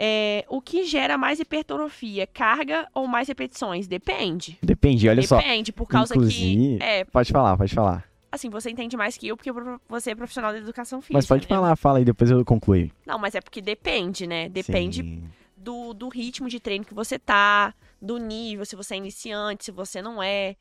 É, 0.04 0.44
o 0.50 0.60
que 0.60 0.84
gera 0.86 1.16
mais 1.16 1.40
hipertrofia, 1.40 2.26
carga 2.26 2.90
ou 2.92 3.06
mais 3.08 3.28
repetições? 3.28 3.88
Depende. 3.88 4.58
Depende, 4.60 5.08
olha 5.08 5.22
só. 5.22 5.38
Depende, 5.38 5.72
por 5.72 5.88
causa 5.88 6.16
Inclusive- 6.16 6.80
que. 6.80 6.84
É, 6.84 7.06
Pode 7.06 7.32
falar, 7.32 7.56
pode 7.56 7.76
falar. 7.76 8.04
assim, 8.32 8.50
você 8.50 8.72
entende 8.72 8.98
mais 8.98 9.16
que 9.16 9.28
eu, 9.28 9.38
porque 9.38 9.52
você 9.88 10.10
é 10.10 10.16
profissional 10.16 10.52
da 10.52 10.58
educação 10.58 11.02
física. 11.02 11.14
Mas 11.14 11.28
pode 11.28 11.44
né? 11.44 11.50
falar, 11.50 11.76
fala 11.76 12.00
aí, 12.00 12.06
depois 12.06 12.32
eu 12.32 12.44
concluo. 12.44 12.90
Não, 13.06 13.20
mas 13.20 13.36
é 13.36 13.42
porque 13.42 13.62
depende, 13.62 14.26
né? 14.26 14.50
Depende 14.50 15.04
Sim. 15.04 15.24
do, 15.56 15.94
do 15.94 16.10
ritmo 16.10 16.50
de 16.50 16.60
treino 16.60 16.84
que 16.84 16.96
você 16.96 17.20
tá, 17.20 17.72
do 18.02 18.18
nível, 18.18 18.66
se 18.66 18.76
você 18.76 18.96
é 18.96 18.98
iniciante, 18.98 19.66
se 19.66 19.72
você 19.72 20.02
não 20.02 20.24
é. 20.24 20.56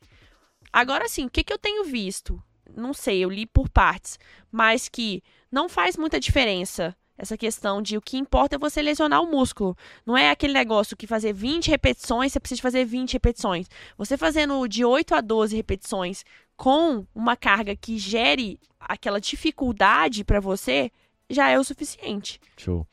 Agora 0.71 1.09
sim, 1.09 1.25
o 1.25 1.29
que, 1.31 1.43
que 1.43 1.51
eu 1.51 1.57
tenho 1.57 1.83
visto? 1.83 2.39
Não 2.77 2.93
sei, 2.93 3.25
eu 3.25 3.29
li 3.31 3.47
por 3.47 3.67
partes, 3.69 4.19
mas 4.51 4.87
que 4.87 5.23
não 5.51 5.67
faz 5.67 5.97
muita 5.97 6.19
diferença 6.19 6.95
essa 7.21 7.37
questão 7.37 7.83
de 7.83 7.95
o 7.95 8.01
que 8.01 8.17
importa 8.17 8.55
é 8.55 8.59
você 8.59 8.81
lesionar 8.81 9.21
o 9.21 9.29
músculo. 9.29 9.77
Não 10.03 10.17
é 10.17 10.31
aquele 10.31 10.53
negócio 10.53 10.97
que 10.97 11.05
fazer 11.05 11.31
20 11.31 11.69
repetições, 11.69 12.33
você 12.33 12.39
precisa 12.39 12.61
fazer 12.63 12.83
20 12.83 13.13
repetições. 13.13 13.67
Você 13.95 14.17
fazendo 14.17 14.67
de 14.67 14.83
8 14.83 15.13
a 15.13 15.21
12 15.21 15.55
repetições 15.55 16.25
com 16.57 17.05
uma 17.13 17.37
carga 17.37 17.75
que 17.75 17.99
gere 17.99 18.59
aquela 18.79 19.21
dificuldade 19.21 20.23
pra 20.23 20.39
você, 20.39 20.91
já 21.29 21.47
é 21.47 21.59
o 21.59 21.63
suficiente. 21.63 22.41
Show. 22.57 22.87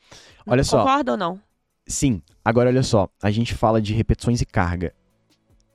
Olha 0.45 0.63
só. 0.63 0.77
Concorda 0.77 1.13
ou 1.13 1.17
não? 1.17 1.41
Sim, 1.87 2.21
agora 2.45 2.69
olha 2.69 2.83
só, 2.83 3.09
a 3.19 3.31
gente 3.31 3.55
fala 3.55 3.81
de 3.81 3.95
repetições 3.95 4.41
e 4.41 4.45
carga. 4.45 4.93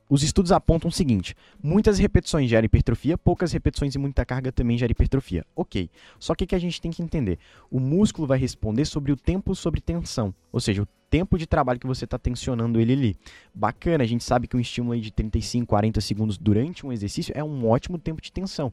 Os 0.07 0.21
estudos 0.21 0.51
apontam 0.51 0.89
o 0.89 0.91
seguinte: 0.91 1.35
muitas 1.61 1.97
repetições 1.97 2.49
geram 2.49 2.65
hipertrofia, 2.65 3.17
poucas 3.17 3.51
repetições 3.51 3.95
e 3.95 3.97
muita 3.97 4.25
carga 4.25 4.51
também 4.51 4.77
gera 4.77 4.91
hipertrofia. 4.91 5.45
Ok. 5.55 5.89
Só 6.19 6.35
que 6.35 6.43
o 6.43 6.47
que 6.47 6.55
a 6.55 6.59
gente 6.59 6.79
tem 6.79 6.91
que 6.91 7.01
entender? 7.01 7.39
O 7.71 7.79
músculo 7.79 8.27
vai 8.27 8.37
responder 8.37 8.85
sobre 8.85 9.11
o 9.11 9.17
tempo 9.17 9.55
sobre 9.55 9.81
tensão. 9.81 10.33
Ou 10.51 10.59
seja, 10.59 10.83
o 10.83 10.87
tempo 11.09 11.37
de 11.37 11.47
trabalho 11.47 11.79
que 11.79 11.87
você 11.87 12.05
está 12.05 12.19
tensionando 12.19 12.79
ele 12.79 12.93
ali. 12.93 13.17
Bacana, 13.53 14.03
a 14.03 14.07
gente 14.07 14.23
sabe 14.23 14.47
que 14.47 14.55
um 14.55 14.59
estímulo 14.59 14.99
de 14.99 15.11
35, 15.11 15.65
40 15.65 16.01
segundos 16.01 16.37
durante 16.37 16.85
um 16.85 16.91
exercício 16.91 17.33
é 17.35 17.43
um 17.43 17.67
ótimo 17.67 17.97
tempo 17.97 18.21
de 18.21 18.31
tensão. 18.31 18.71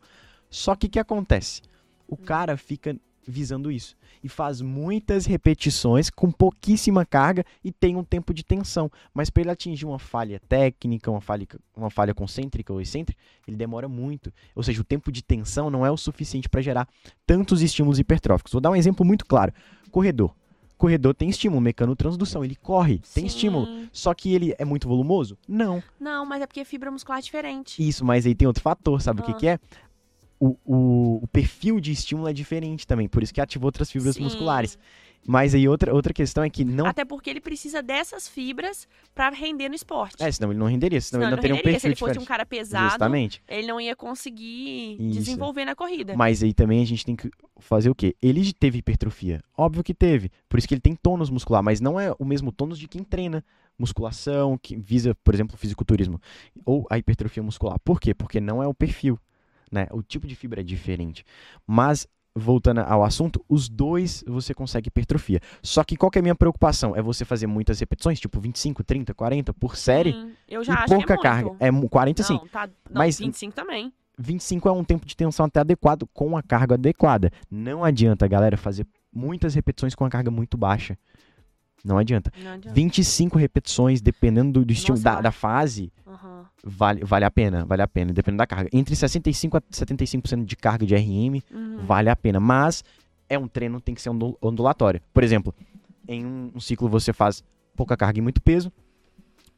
Só 0.51 0.75
que 0.75 0.87
o 0.87 0.91
que 0.91 0.99
acontece? 0.99 1.63
O 2.07 2.17
cara 2.17 2.57
fica 2.57 2.97
visando 3.27 3.71
isso 3.71 3.97
e 4.23 4.29
faz 4.29 4.61
muitas 4.61 5.27
repetições 5.27 6.09
com 6.09 6.31
pouquíssima 6.31 7.05
carga 7.05 7.45
e 7.65 7.73
tem 7.73 7.97
um 7.97 8.05
tempo 8.05 8.33
de 8.33 8.45
tensão. 8.45 8.91
Mas 9.13 9.31
para 9.31 9.43
ele 9.43 9.51
atingir 9.51 9.85
uma 9.85 9.99
falha 9.99 10.41
técnica, 10.49 11.11
uma 11.11 11.21
falha, 11.21 11.47
uma 11.77 11.91
falha 11.91 12.15
concêntrica 12.15 12.73
ou 12.73 12.81
excêntrica, 12.81 13.21
ele 13.47 13.57
demora 13.57 13.89
muito. 13.89 14.33
Ou 14.55 14.63
seja, 14.63 14.81
o 14.81 14.85
tempo 14.85 15.11
de 15.11 15.23
tensão 15.23 15.71
não 15.71 15.85
é 15.85 15.91
o 15.91 15.97
suficiente 15.97 16.49
para 16.49 16.61
gerar 16.63 16.89
tantos 17.27 17.63
estímulos 17.63 17.99
hipertróficos. 17.99 18.53
Vou 18.53 18.61
dar 18.61 18.71
um 18.71 18.77
exemplo 18.77 19.05
muito 19.05 19.27
claro: 19.27 19.53
corredor. 19.91 20.35
Corredor 20.79 21.15
tem 21.15 21.29
estímulo, 21.29 21.61
mecanotransdução, 21.61 22.45
ele 22.45 22.57
corre, 22.57 22.99
tem 23.15 23.23
Sim. 23.23 23.27
estímulo. 23.27 23.87
Só 23.93 24.13
que 24.15 24.35
ele 24.35 24.53
é 24.59 24.65
muito 24.65 24.89
volumoso? 24.89 25.39
Não. 25.47 25.81
Não, 26.01 26.27
mas 26.27 26.43
é 26.43 26.47
porque 26.47 26.65
fibra 26.65 26.91
muscular 26.91 27.21
é 27.21 27.23
diferente. 27.23 27.81
Isso, 27.87 28.05
mas 28.05 28.27
aí 28.27 28.35
tem 28.35 28.49
outro 28.49 28.65
fator, 28.65 29.01
sabe 29.01 29.21
o 29.21 29.25
que, 29.25 29.31
Ah. 29.31 29.35
que 29.35 29.47
é? 29.47 29.61
O, 30.45 30.57
o, 30.65 31.21
o 31.23 31.29
perfil 31.29 31.79
de 31.79 31.93
estímulo 31.93 32.27
é 32.27 32.33
diferente 32.33 32.85
também, 32.85 33.07
por 33.07 33.23
isso 33.23 33.33
que 33.33 33.41
ativa 33.41 33.65
outras 33.65 33.89
fibras 33.89 34.17
Sim. 34.17 34.25
musculares. 34.25 34.77
Mas 35.25 35.55
aí 35.55 35.69
outra, 35.69 35.95
outra 35.95 36.13
questão 36.13 36.43
é 36.43 36.51
que 36.51 36.65
não. 36.65 36.85
Até 36.85 37.05
porque 37.05 37.31
ele 37.31 37.41
precisa 37.41 37.81
dessas 37.81 38.27
fibras 38.27 38.89
pra 39.15 39.31
render 39.31 39.69
no 39.69 39.75
esporte. 39.77 40.21
É, 40.21 40.33
senão 40.33 40.51
ele 40.51 40.59
não 40.59 40.67
renderia, 40.67 41.01
senão, 41.01 41.21
Senão 41.21 41.29
ele 41.29 41.37
não 41.37 41.41
teria 41.41 41.55
um 41.55 41.59
renderia. 41.59 41.79
Se 41.79 41.87
perfil 41.87 42.09
ele 42.09 42.15
fosse 42.15 42.25
um 42.25 42.27
cara 42.27 42.45
pesado, 42.45 42.91
Justamente. 42.91 43.41
ele 43.49 43.69
não 43.69 43.81
ia 43.81 43.95
conseguir 43.95 44.97
Isso. 44.99 45.19
desenvolver 45.21 45.65
na 45.65 45.77
corrida. 45.77 46.17
Mas 46.17 46.43
aí 46.43 46.53
também 46.53 46.83
a 46.83 46.87
gente 46.87 47.05
tem 47.05 47.15
que 47.15 47.31
fazer 47.61 47.89
o 47.89 47.95
quê? 47.95 48.17
Ele 48.21 48.53
teve 48.53 48.79
hipertrofia. 48.79 49.41
Óbvio 49.57 49.85
que 49.85 49.95
teve. 49.95 50.29
Por 50.49 50.59
isso 50.59 50.67
que 50.67 50.75
ele 50.75 50.81
tem 50.81 50.97
tônus 50.97 51.31
muscular, 51.31 51.63
mas 51.63 51.81
não 51.81 52.01
é 52.01 52.13
o 52.19 52.25
mesmo 52.25 52.51
tônus 52.51 52.81
de 52.81 52.89
quem 52.89 53.05
treina 53.05 53.45
musculação, 53.79 54.59
que 54.59 54.77
visa, 54.77 55.15
por 55.23 55.35
exemplo, 55.35 55.57
fisiculturismo. 55.57 56.21
Ou 56.65 56.85
a 56.91 56.99
hipertrofia 56.99 57.45
muscular. 57.45 57.79
Por 57.85 58.01
quê? 58.01 58.13
Porque 58.13 58.41
não 58.41 58.61
é 58.61 58.67
o 58.67 58.75
perfil. 58.75 59.17
Né? 59.73 59.87
O 59.91 60.03
tipo 60.03 60.27
de 60.27 60.37
fibra 60.37 60.61
é 60.61 60.65
diferente. 60.65 61.25
Mas, 61.67 62.07
voltando 62.37 62.81
ao 62.83 63.03
assunto, 63.03 63.43
os 63.49 63.69
dois 63.71 64.23
você 64.27 64.53
consegue 64.53 64.89
hipertrofia. 64.89 65.41
Só 65.63 65.83
que 65.83 65.97
qual 65.97 66.11
que 66.11 66.19
é 66.19 66.21
a 66.21 66.23
minha 66.23 66.35
preocupação? 66.35 66.95
É 66.95 67.01
você 67.01 67.25
fazer 67.25 67.47
muitas 67.47 67.81
repetições, 67.81 68.21
tipo 68.21 68.39
25, 68.39 68.85
30, 68.85 69.15
40 69.15 69.55
por 69.55 69.75
série, 69.77 70.13
Sim, 70.13 70.33
eu 70.47 70.63
já 70.63 70.75
e 70.75 70.77
acho 70.77 70.87
pouca 70.89 71.07
que 71.07 71.13
é 71.13 71.17
muito. 71.17 71.23
carga. 71.23 71.57
É 71.59 71.71
mu- 71.71 71.89
40 71.89 72.23
sim. 72.23 72.35
Não, 72.35 72.47
tá, 72.49 72.67
não, 72.67 72.99
Mas- 72.99 73.19
25 73.19 73.55
também. 73.55 73.91
25 74.19 74.69
é 74.69 74.73
um 74.73 74.85
tempo 74.85 75.07
de 75.07 75.17
tensão 75.17 75.47
até 75.47 75.61
adequado 75.61 76.07
com 76.13 76.37
a 76.37 76.43
carga 76.43 76.75
adequada. 76.75 77.33
Não 77.51 77.83
adianta, 77.83 78.29
galera, 78.29 78.59
fazer 78.59 78.87
muitas 79.11 79.55
repetições 79.55 79.95
com 79.95 80.05
a 80.05 80.11
carga 80.11 80.31
muito 80.31 80.57
baixa. 80.59 80.99
Não 81.85 81.99
adianta. 81.99 82.33
Não 82.39 82.53
adianta. 82.53 82.75
25 82.75 83.37
repetições, 83.39 84.01
dependendo 84.01 84.53
do, 84.61 84.65
do 84.67 84.73
estilo 84.73 84.97
Nossa, 84.97 85.03
da, 85.17 85.21
da 85.21 85.33
fase, 85.33 85.93
Aham. 86.07 86.47
vale, 86.63 87.05
vale 87.05 87.25
a 87.25 87.31
pena, 87.31 87.65
vale 87.65 87.83
a 87.83 87.89
pena, 87.89 88.13
dependendo 88.13 88.39
da 88.39 88.47
carga. 88.47 88.71
Entre 88.73 88.95
65 88.95 89.57
a 89.57 89.61
75% 89.61 90.45
de 90.45 90.57
carga 90.57 90.87
de 90.87 90.95
RM, 90.95 91.43
Uhum. 91.51 91.79
vale 91.85 92.09
a 92.09 92.15
pena. 92.17 92.39
Mas 92.39 92.85
é 93.29 93.37
um 93.39 93.49
treino, 93.49 93.81
tem 93.81 93.95
que 93.95 94.03
ser 94.03 94.11
ondu- 94.11 94.39
ondulatório. 94.41 95.01
Por 95.13 95.25
exemplo, 95.25 95.53
em 96.07 96.25
um, 96.25 96.53
um 96.55 96.61
ciclo 96.61 96.89
você 96.89 97.13
faz 97.13 97.43
pouca 97.75 97.97
carga 97.97 98.19
e 98.19 98.23
muito 98.23 98.41
peso, 98.41 98.71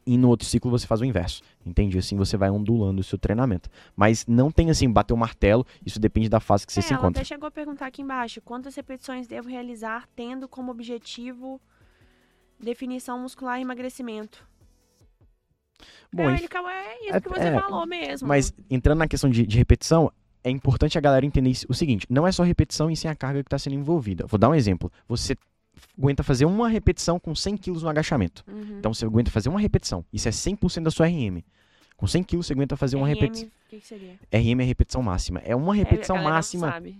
e 0.07 0.17
no 0.17 0.29
outro 0.29 0.47
ciclo 0.47 0.69
você 0.71 0.87
faz 0.87 1.01
o 1.01 1.05
inverso. 1.05 1.43
Entende? 1.65 1.97
Assim 1.97 2.15
você 2.15 2.37
vai 2.37 2.49
ondulando 2.49 3.01
o 3.01 3.03
seu 3.03 3.17
treinamento. 3.19 3.69
Mas 3.95 4.25
não 4.27 4.49
tem 4.51 4.69
assim, 4.71 4.89
bater 4.91 5.13
o 5.13 5.17
martelo, 5.17 5.65
isso 5.85 5.99
depende 5.99 6.27
da 6.29 6.39
fase 6.39 6.65
que 6.65 6.71
você 6.73 6.79
É, 6.79 6.83
se 6.83 6.93
ela 6.93 7.01
encontra. 7.01 7.21
até 7.21 7.27
chegou 7.27 7.47
a 7.47 7.51
perguntar 7.51 7.85
aqui 7.87 8.01
embaixo, 8.01 8.41
quantas 8.41 8.75
repetições 8.75 9.27
devo 9.27 9.47
realizar 9.49 10.07
tendo 10.15 10.47
como 10.47 10.71
objetivo 10.71 11.59
definição 12.65 13.17
muscular 13.19 13.57
e 13.59 13.61
emagrecimento? 13.61 14.45
Bom, 16.11 16.29
é, 16.29 16.33
é 16.33 16.35
isso 16.35 16.45
é- 17.15 17.21
que 17.21 17.29
você 17.29 17.39
é, 17.41 17.59
falou 17.59 17.85
mesmo. 17.85 18.27
Mas 18.27 18.53
entrando 18.69 18.99
na 18.99 19.07
questão 19.07 19.29
de, 19.29 19.45
de 19.45 19.57
repetição, 19.57 20.11
é 20.43 20.49
importante 20.49 20.97
a 20.97 21.01
galera 21.01 21.25
entender 21.25 21.51
o 21.69 21.73
seguinte: 21.73 22.05
não 22.09 22.25
é 22.25 22.31
só 22.31 22.43
repetição 22.43 22.89
e 22.89 22.95
sim 22.95 23.07
a 23.07 23.15
carga 23.15 23.43
que 23.43 23.47
está 23.47 23.57
sendo 23.59 23.75
envolvida. 23.75 24.25
Vou 24.27 24.37
dar 24.37 24.49
um 24.49 24.55
exemplo. 24.55 24.91
Você 25.07 25.35
aguenta 25.97 26.23
fazer 26.23 26.45
uma 26.45 26.69
repetição 26.69 27.19
com 27.19 27.35
100 27.35 27.57
kg 27.57 27.81
no 27.81 27.89
agachamento. 27.89 28.43
Uhum. 28.47 28.77
Então 28.79 28.93
você 28.93 29.05
aguenta 29.05 29.29
fazer 29.31 29.49
uma 29.49 29.59
repetição. 29.59 30.05
Isso 30.13 30.27
é 30.27 30.31
100% 30.31 30.83
da 30.83 30.91
sua 30.91 31.07
RM. 31.07 31.41
Com 31.97 32.07
100 32.07 32.23
kg 32.23 32.37
você 32.37 32.53
aguenta 32.53 32.77
fazer 32.77 32.95
uma 32.95 33.07
RM, 33.07 33.09
repetição. 33.13 33.47
O 33.47 33.69
que, 33.69 33.79
que 33.79 33.87
seria? 33.87 34.13
RM 34.31 34.61
é 34.61 34.63
repetição 34.63 35.01
máxima. 35.03 35.39
É 35.43 35.55
uma 35.55 35.75
É, 35.75 35.79
repetição 35.79 36.15
não 36.17 36.23
máxima. 36.23 36.71
sabe. 36.71 36.97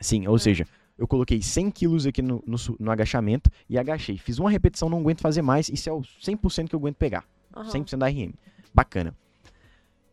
Sim, 0.00 0.26
ou 0.26 0.36
É. 0.36 0.38
seja, 0.38 0.66
eu 0.98 1.06
coloquei 1.06 1.40
100 1.40 1.70
quilos 1.70 2.06
aqui 2.06 2.20
no, 2.20 2.42
no 2.44 2.56
no 2.78 2.90
agachamento 2.90 3.50
e 3.68 3.78
agachei. 3.78 4.18
Fiz 4.18 4.38
uma 4.38 4.50
repetição, 4.50 4.88
não 4.88 4.98
aguento 4.98 5.20
fazer 5.20 5.42
mais. 5.42 5.68
Isso 5.68 5.88
é 5.88 5.92
o 5.92 6.00
100% 6.00 6.68
que 6.68 6.74
eu 6.74 6.80
aguento 6.80 6.96
pegar. 6.96 7.24
Aham. 7.56 7.70
100% 7.70 7.96
da 7.96 8.08
RM. 8.08 8.32
Bacana. 8.74 9.14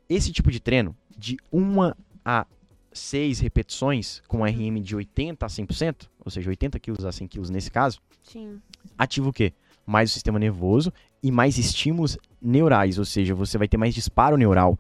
Esse 0.07 0.31
tipo 0.31 0.51
de 0.51 0.59
treino, 0.59 0.95
de 1.17 1.37
1 1.51 1.93
a 2.23 2.45
6 2.93 3.39
repetições 3.39 4.21
com 4.27 4.43
RM 4.43 4.79
de 4.81 4.95
80 4.95 5.45
a 5.45 5.49
100%, 5.49 6.07
ou 6.23 6.31
seja, 6.31 6.49
80 6.49 6.79
quilos 6.79 7.03
a 7.03 7.11
100 7.11 7.27
quilos 7.27 7.49
nesse 7.49 7.71
caso, 7.71 7.99
Sim. 8.23 8.61
ativa 8.97 9.27
o 9.27 9.33
quê? 9.33 9.53
Mais 9.85 10.11
o 10.11 10.13
sistema 10.13 10.39
nervoso 10.39 10.93
e 11.21 11.31
mais 11.31 11.57
estímulos 11.57 12.17
neurais, 12.41 12.99
ou 12.99 13.05
seja, 13.05 13.33
você 13.33 13.57
vai 13.57 13.67
ter 13.67 13.77
mais 13.77 13.93
disparo 13.93 14.37
neural. 14.37 14.77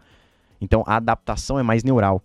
Então 0.61 0.83
a 0.85 0.95
adaptação 0.95 1.59
é 1.59 1.63
mais 1.63 1.83
neural. 1.83 2.21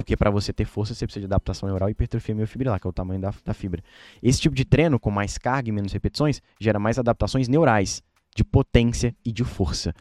Porque 0.00 0.16
para 0.16 0.30
você 0.30 0.50
ter 0.50 0.64
força, 0.64 0.94
você 0.94 1.06
precisa 1.06 1.20
de 1.20 1.26
adaptação 1.26 1.68
neural 1.68 1.90
e 1.90 1.92
hipertrofia 1.92 2.34
miofibrilar, 2.34 2.80
que 2.80 2.86
é 2.86 2.90
o 2.90 2.92
tamanho 2.92 3.20
da, 3.20 3.34
da 3.44 3.52
fibra. 3.52 3.82
Esse 4.22 4.40
tipo 4.40 4.54
de 4.54 4.64
treino, 4.64 4.98
com 4.98 5.10
mais 5.10 5.36
carga 5.36 5.68
e 5.68 5.72
menos 5.72 5.92
repetições, 5.92 6.40
gera 6.58 6.78
mais 6.78 6.98
adaptações 6.98 7.48
neurais, 7.48 8.02
de 8.34 8.42
potência 8.42 9.14
e 9.22 9.30
de 9.30 9.44
força. 9.44 9.94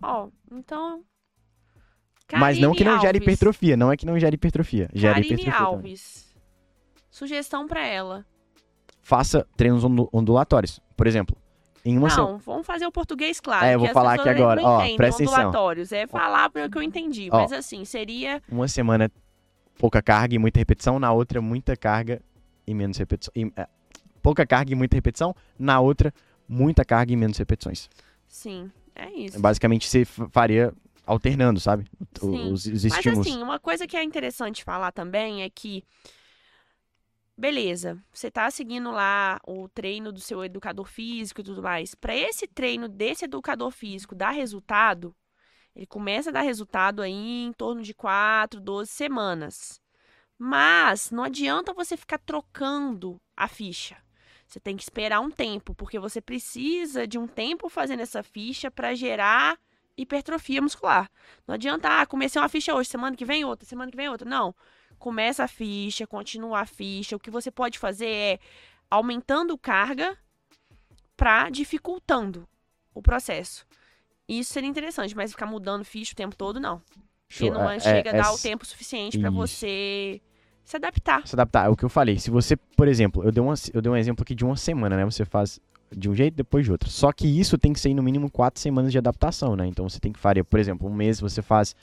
Ó, 0.00 0.28
então. 0.50 1.04
Mas 2.32 2.58
não 2.58 2.72
que 2.72 2.82
não 2.82 2.92
Karine 2.92 3.02
gere 3.02 3.18
Alves. 3.18 3.22
hipertrofia, 3.22 3.76
não 3.76 3.92
é 3.92 3.96
que 3.96 4.06
não 4.06 4.18
gere 4.18 4.36
hipertrofia. 4.36 4.88
Gera 4.94 5.14
Karine 5.16 5.34
hipertrofia 5.34 5.52
também. 5.66 5.74
Alves. 5.76 6.34
Sugestão 7.10 7.66
pra 7.66 7.86
ela. 7.86 8.24
Faça 9.02 9.46
treinos 9.54 9.84
ondu- 9.84 10.08
ondulatórios. 10.12 10.80
Por 10.96 11.06
exemplo, 11.06 11.36
em 11.84 11.96
uma 11.96 12.08
não, 12.08 12.38
vamos 12.38 12.66
fazer 12.66 12.86
o 12.86 12.92
português 12.92 13.40
claro. 13.40 13.64
É, 13.64 13.74
eu 13.74 13.78
vou 13.78 13.88
falar 13.88 14.14
aqui 14.14 14.28
agora. 14.28 14.60
Ó, 14.62 14.96
presta 14.96 15.22
atenção. 15.22 15.72
É 15.92 16.06
falar 16.06 16.50
pelo 16.50 16.70
que 16.70 16.76
eu 16.76 16.82
entendi. 16.82 17.28
Ó. 17.32 17.42
Mas 17.42 17.52
assim, 17.52 17.84
seria. 17.84 18.42
uma 18.50 18.68
semana 18.68 19.10
pouca 19.78 20.02
carga 20.02 20.34
e 20.34 20.38
muita 20.38 20.58
repetição, 20.58 20.98
na 20.98 21.12
outra 21.12 21.40
muita 21.40 21.76
carga 21.76 22.20
e 22.66 22.74
menos 22.74 22.98
repetição. 22.98 23.32
e, 23.34 23.50
é, 23.56 23.66
pouca 24.22 24.46
carga 24.46 24.72
e 24.72 24.74
muita 24.74 24.94
repetição, 24.96 25.34
na 25.58 25.80
outra 25.80 26.12
muita 26.48 26.84
carga 26.84 27.12
e 27.12 27.16
menos 27.16 27.38
repetições. 27.38 27.88
Sim, 28.28 28.70
é 28.94 29.10
isso. 29.10 29.40
Basicamente 29.40 29.88
você 29.88 30.04
faria 30.04 30.72
alternando, 31.06 31.58
sabe? 31.58 31.86
Sim. 32.20 32.52
Os, 32.52 32.66
os 32.66 32.84
Mas 32.84 32.84
estímulos. 32.84 33.26
assim, 33.26 33.42
uma 33.42 33.58
coisa 33.58 33.86
que 33.86 33.96
é 33.96 34.02
interessante 34.02 34.62
falar 34.64 34.92
também 34.92 35.42
é 35.42 35.50
que. 35.50 35.82
Beleza, 37.40 37.96
você 38.12 38.30
tá 38.30 38.50
seguindo 38.50 38.90
lá 38.90 39.40
o 39.46 39.66
treino 39.66 40.12
do 40.12 40.20
seu 40.20 40.44
educador 40.44 40.84
físico 40.84 41.40
e 41.40 41.44
tudo 41.44 41.62
mais. 41.62 41.94
Para 41.94 42.14
esse 42.14 42.46
treino 42.46 42.86
desse 42.86 43.24
educador 43.24 43.70
físico 43.70 44.14
dar 44.14 44.28
resultado, 44.28 45.16
ele 45.74 45.86
começa 45.86 46.28
a 46.28 46.32
dar 46.34 46.42
resultado 46.42 47.00
aí 47.00 47.44
em 47.44 47.50
torno 47.54 47.80
de 47.80 47.94
4, 47.94 48.60
12 48.60 48.90
semanas. 48.90 49.80
Mas 50.38 51.10
não 51.10 51.24
adianta 51.24 51.72
você 51.72 51.96
ficar 51.96 52.18
trocando 52.18 53.18
a 53.34 53.48
ficha. 53.48 53.96
Você 54.46 54.60
tem 54.60 54.76
que 54.76 54.82
esperar 54.82 55.20
um 55.20 55.30
tempo, 55.30 55.74
porque 55.74 55.98
você 55.98 56.20
precisa 56.20 57.06
de 57.06 57.18
um 57.18 57.26
tempo 57.26 57.70
fazendo 57.70 58.00
essa 58.00 58.22
ficha 58.22 58.70
para 58.70 58.94
gerar 58.94 59.58
hipertrofia 59.96 60.60
muscular. 60.60 61.10
Não 61.48 61.54
adianta, 61.54 62.02
ah, 62.02 62.04
comecei 62.04 62.38
uma 62.38 62.50
ficha 62.50 62.74
hoje, 62.74 62.90
semana 62.90 63.16
que 63.16 63.24
vem 63.24 63.46
outra, 63.46 63.66
semana 63.66 63.90
que 63.90 63.96
vem 63.96 64.10
outra. 64.10 64.28
Não. 64.28 64.54
Começa 65.00 65.42
a 65.44 65.48
ficha, 65.48 66.06
continua 66.06 66.60
a 66.60 66.66
ficha. 66.66 67.16
O 67.16 67.18
que 67.18 67.30
você 67.30 67.50
pode 67.50 67.78
fazer 67.78 68.06
é 68.06 68.38
aumentando 68.90 69.58
carga 69.58 70.16
para 71.16 71.48
dificultando 71.50 72.46
o 72.94 73.02
processo. 73.02 73.66
Isso 74.28 74.52
seria 74.52 74.68
interessante, 74.68 75.16
mas 75.16 75.32
ficar 75.32 75.46
mudando 75.46 75.84
ficha 75.84 76.12
o 76.12 76.16
tempo 76.16 76.36
todo, 76.36 76.60
não. 76.60 76.80
Porque 77.28 77.50
não 77.50 77.68
É- 77.68 77.80
chega 77.80 78.10
é- 78.10 78.14
a 78.18 78.22
dar 78.22 78.28
é 78.28 78.30
o 78.30 78.38
tempo 78.38 78.64
suficiente 78.66 79.18
para 79.18 79.30
você 79.30 80.20
se 80.64 80.76
adaptar. 80.76 81.26
Se 81.26 81.34
adaptar, 81.34 81.66
é 81.66 81.68
o 81.70 81.76
que 81.76 81.84
eu 81.84 81.88
falei. 81.88 82.18
Se 82.18 82.30
você, 82.30 82.54
por 82.56 82.86
exemplo, 82.86 83.24
eu 83.24 83.32
dei, 83.32 83.42
uma, 83.42 83.54
eu 83.72 83.80
dei 83.80 83.90
um 83.90 83.96
exemplo 83.96 84.22
aqui 84.22 84.34
de 84.34 84.44
uma 84.44 84.56
semana, 84.56 84.96
né? 84.96 85.04
Você 85.06 85.24
faz 85.24 85.58
de 85.90 86.08
um 86.10 86.14
jeito, 86.14 86.34
depois 86.34 86.64
de 86.64 86.70
outro. 86.70 86.90
Só 86.90 87.10
que 87.10 87.26
isso 87.26 87.56
tem 87.58 87.72
que 87.72 87.80
ser 87.80 87.92
no 87.94 88.02
mínimo 88.02 88.30
quatro 88.30 88.60
semanas 88.60 88.92
de 88.92 88.98
adaptação, 88.98 89.56
né? 89.56 89.66
Então 89.66 89.88
você 89.88 89.98
tem 89.98 90.12
que 90.12 90.18
fazer, 90.20 90.44
por 90.44 90.60
exemplo, 90.60 90.86
um 90.88 90.94
mês 90.94 91.18
você 91.20 91.40
faz 91.42 91.74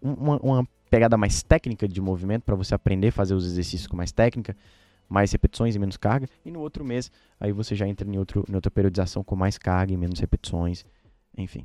um- 0.00 0.12
uma, 0.14 0.36
uma 0.38 0.68
pegada 0.94 1.16
mais 1.16 1.42
técnica 1.42 1.88
de 1.88 2.00
movimento 2.00 2.44
para 2.44 2.54
você 2.54 2.72
aprender 2.72 3.08
a 3.08 3.12
fazer 3.12 3.34
os 3.34 3.44
exercícios 3.44 3.88
com 3.88 3.96
mais 3.96 4.12
técnica, 4.12 4.56
mais 5.08 5.32
repetições 5.32 5.74
e 5.74 5.78
menos 5.78 5.96
carga. 5.96 6.28
E 6.44 6.52
no 6.52 6.60
outro 6.60 6.84
mês, 6.84 7.10
aí 7.40 7.50
você 7.50 7.74
já 7.74 7.86
entra 7.88 8.08
em, 8.08 8.16
outro, 8.16 8.44
em 8.48 8.54
outra 8.54 8.70
periodização 8.70 9.24
com 9.24 9.34
mais 9.34 9.58
carga 9.58 9.92
e 9.92 9.96
menos 9.96 10.20
repetições. 10.20 10.84
Enfim. 11.36 11.64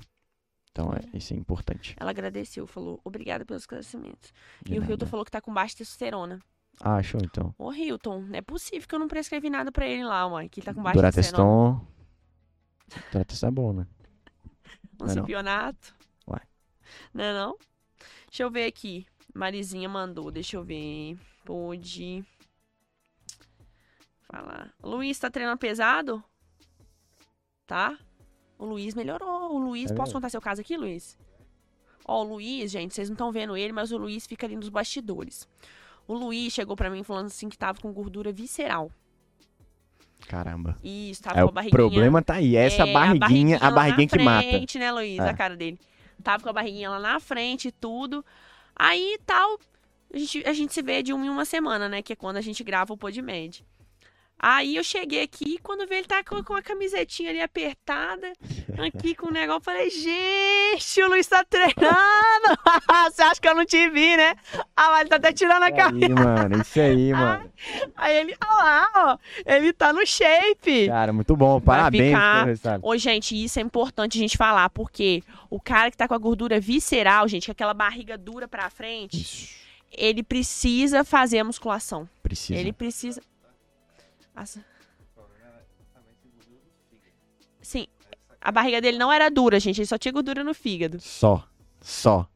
Então 0.71 0.91
é, 0.91 1.15
isso 1.15 1.33
é 1.33 1.37
importante. 1.37 1.95
Ela 1.99 2.09
agradeceu, 2.09 2.65
falou 2.65 2.99
obrigada 3.03 3.45
pelos 3.45 3.63
esclarecimentos. 3.63 4.33
De 4.65 4.73
E 4.73 4.77
o 4.77 4.81
nada. 4.81 4.93
Hilton 4.93 5.05
falou 5.05 5.23
que 5.23 5.31
tá 5.31 5.41
com 5.41 5.53
baixa 5.53 5.77
testosterona. 5.77 6.39
Ah, 6.81 7.03
show 7.03 7.21
então. 7.23 7.53
Ô, 7.57 7.71
Hilton, 7.71 8.21
não 8.21 8.35
é 8.35 8.41
possível 8.41 8.87
que 8.87 8.95
eu 8.95 8.99
não 8.99 9.07
prescrevi 9.07 9.49
nada 9.49 9.71
pra 9.71 9.87
ele 9.87 10.05
lá, 10.05 10.27
mãe. 10.27 10.49
Que 10.49 10.59
ele 10.59 10.65
tá 10.65 10.73
com 10.73 10.81
baixa 10.81 10.99
testosterona. 11.11 11.81
Durateston. 13.11 13.47
Essa 13.47 13.51
boa, 13.51 13.73
né? 13.73 13.87
Um 15.01 15.05
Não 15.05 15.11
é 15.11 15.43
não? 15.43 15.73
Uai. 16.27 16.41
Não 17.13 17.23
é 17.23 17.33
não? 17.33 17.57
Deixa 18.27 18.43
eu 18.43 18.51
ver 18.51 18.65
aqui. 18.65 19.05
Marizinha 19.33 19.87
mandou, 19.87 20.31
deixa 20.31 20.57
eu 20.57 20.63
ver. 20.63 21.17
Pode. 21.45 22.23
Falar. 24.31 24.71
Luiz, 24.83 25.17
tá 25.17 25.29
treinando 25.29 25.57
pesado? 25.57 26.23
Tá? 27.65 27.97
O 28.57 28.65
Luiz 28.65 28.93
melhorou. 28.93 29.53
O 29.55 29.57
Luiz, 29.59 29.91
É 29.91 29.95
posso 29.95 30.13
contar 30.13 30.29
seu 30.29 30.41
caso 30.41 30.61
aqui, 30.61 30.77
Luiz? 30.77 31.17
Ó, 32.05 32.21
o 32.21 32.23
Luiz, 32.23 32.71
gente, 32.71 32.93
vocês 32.93 33.09
não 33.09 33.13
estão 33.13 33.31
vendo 33.31 33.55
ele, 33.55 33.71
mas 33.71 33.91
o 33.91 33.97
Luiz 33.97 34.25
fica 34.27 34.45
ali 34.45 34.55
nos 34.55 34.69
bastidores. 34.69 35.47
O 36.07 36.13
Luiz 36.13 36.51
chegou 36.53 36.75
pra 36.75 36.89
mim 36.89 37.03
falando 37.03 37.27
assim 37.27 37.49
que 37.49 37.57
tava 37.57 37.79
com 37.79 37.93
gordura 37.93 38.31
visceral. 38.31 38.91
Caramba. 40.27 40.75
Isso, 40.83 41.21
tava 41.23 41.39
É, 41.39 41.41
com 41.43 41.47
a 41.47 41.51
o 41.51 41.53
barriguinha. 41.53 41.77
problema 41.77 42.21
tá 42.21 42.35
aí. 42.35 42.55
Essa 42.55 42.83
É, 42.83 42.91
barriguinha, 42.93 43.57
a 43.57 43.71
barriguinha 43.71 44.07
na 44.11 44.17
que 44.17 44.23
mata. 44.23 44.47
frente, 44.47 44.79
né, 44.79 44.91
Luiz? 44.91 45.19
É. 45.19 45.29
A 45.29 45.33
cara 45.33 45.55
dele. 45.55 45.79
Tava 46.23 46.43
com 46.43 46.49
a 46.49 46.53
barriguinha 46.53 46.89
lá 46.89 46.99
na 46.99 47.19
frente 47.19 47.69
e 47.69 47.71
tudo. 47.71 48.25
Aí, 48.79 49.19
tal, 49.25 49.59
a 50.13 50.17
gente, 50.17 50.47
a 50.47 50.53
gente 50.53 50.73
se 50.73 50.81
vê 50.81 51.03
de 51.03 51.11
uma 51.11 51.25
em 51.25 51.29
uma 51.29 51.43
semana, 51.43 51.89
né? 51.89 52.01
Que 52.01 52.13
é 52.13 52.15
quando 52.15 52.37
a 52.37 52.41
gente 52.41 52.63
grava 52.63 52.93
o 52.93 52.97
Podmed. 52.97 53.65
Aí 54.41 54.77
eu 54.77 54.83
cheguei 54.83 55.23
aqui, 55.23 55.59
quando 55.61 55.85
vi 55.85 55.95
ele 55.95 56.07
tá 56.07 56.23
com, 56.23 56.41
com 56.41 56.55
a 56.55 56.61
camisetinha 56.61 57.29
ali 57.29 57.41
apertada, 57.41 58.31
aqui 58.77 59.13
com 59.13 59.27
o 59.27 59.31
negócio, 59.31 59.59
eu 59.59 59.63
falei, 59.63 59.89
gente, 59.89 61.03
o 61.03 61.09
Luiz 61.09 61.27
tá 61.27 61.43
treinando! 61.43 61.75
Você 63.11 63.21
acha 63.21 63.41
que 63.41 63.49
eu 63.49 63.55
não 63.55 63.65
te 63.65 63.89
vi, 63.89 64.15
né? 64.15 64.35
Ah, 64.75 64.91
mas 64.91 65.01
ele 65.01 65.09
tá 65.09 65.17
até 65.17 65.33
tirando 65.33 65.63
a 65.63 65.67
Isso 65.67 65.75
camisa. 65.75 66.05
aí, 66.05 66.13
mano. 66.13 66.61
Isso 66.61 66.79
aí, 66.79 67.11
mano. 67.13 67.51
Aí 67.97 68.17
ele, 68.17 68.35
olha 68.41 68.63
lá, 68.63 68.91
ó, 68.95 69.17
ele 69.45 69.73
tá 69.73 69.91
no 69.91 70.05
shape. 70.07 70.87
Cara, 70.87 71.11
muito 71.11 71.35
bom. 71.35 71.59
Parabéns 71.59 72.17
pelo 72.17 72.45
resultado. 72.45 72.85
Ô, 72.85 72.97
gente, 72.97 73.43
isso 73.43 73.59
é 73.59 73.61
importante 73.61 74.17
a 74.17 74.21
gente 74.21 74.37
falar, 74.37 74.69
porque 74.69 75.21
o 75.49 75.59
cara 75.59 75.91
que 75.91 75.97
tá 75.97 76.07
com 76.07 76.13
a 76.13 76.17
gordura 76.17 76.59
visceral, 76.61 77.27
gente, 77.27 77.47
com 77.47 77.51
aquela 77.51 77.73
barriga 77.73 78.17
dura 78.17 78.47
pra 78.47 78.69
frente, 78.69 79.21
Isso. 79.21 79.49
ele 79.91 80.23
precisa 80.23 81.03
fazer 81.03 81.39
a 81.39 81.43
musculação. 81.43 82.07
Precisa. 82.23 82.57
Ele 82.57 82.71
precisa. 82.71 83.21
Nossa. 84.39 84.63
Sim, 87.61 87.85
a 88.41 88.51
barriga 88.51 88.81
dele 88.81 88.97
não 88.97 89.11
era 89.11 89.29
dura, 89.29 89.59
gente, 89.59 89.79
ele 89.79 89.85
só 89.87 89.97
tinha 89.97 90.11
gordura 90.11 90.43
no 90.43 90.53
fígado. 90.53 90.99
Só. 90.99 91.45
Só. 91.81 92.27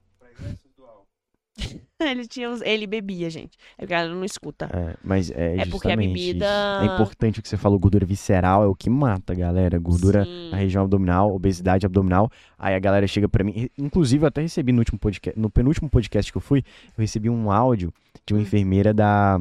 Ele 2.01 2.27
tinha 2.27 2.49
ele 2.65 2.85
bebia, 2.85 3.29
gente. 3.29 3.57
É 3.77 3.83
porque 3.83 3.93
ela 3.93 4.13
não 4.13 4.25
escuta. 4.25 4.65
É, 4.73 4.97
mas 5.01 5.31
é, 5.31 5.59
É 5.59 5.65
porque 5.65 5.89
a 5.89 5.95
bebida- 5.95 6.45
isso. 6.83 6.91
É 6.91 6.93
importante 6.95 7.39
o 7.39 7.43
que 7.43 7.47
você 7.47 7.55
falou, 7.55 7.79
gordura 7.79 8.05
visceral 8.05 8.61
é 8.63 8.67
o 8.67 8.75
que 8.75 8.89
mata, 8.89 9.33
galera. 9.33 9.79
Gordura 9.79 10.25
Sim. 10.25 10.49
na 10.51 10.57
região 10.57 10.83
abdominal, 10.83 11.33
obesidade 11.33 11.85
abdominal. 11.85 12.29
Aí 12.59 12.75
a 12.75 12.79
galera 12.79 13.07
chega 13.07 13.29
pra 13.29 13.41
mim. 13.45 13.69
Inclusive, 13.77 14.21
eu 14.23 14.27
até 14.27 14.41
recebi 14.41 14.73
no 14.73 14.79
último 14.79 14.99
podcast, 14.99 15.39
no 15.39 15.49
penúltimo 15.49 15.89
podcast 15.89 16.29
que 16.29 16.37
eu 16.37 16.41
fui, 16.41 16.59
eu 16.97 17.01
recebi 17.01 17.29
um 17.29 17.49
áudio 17.49 17.93
de 18.25 18.33
uma 18.33 18.39
Hum. 18.39 18.43
enfermeira 18.43 18.93
da 18.93 19.39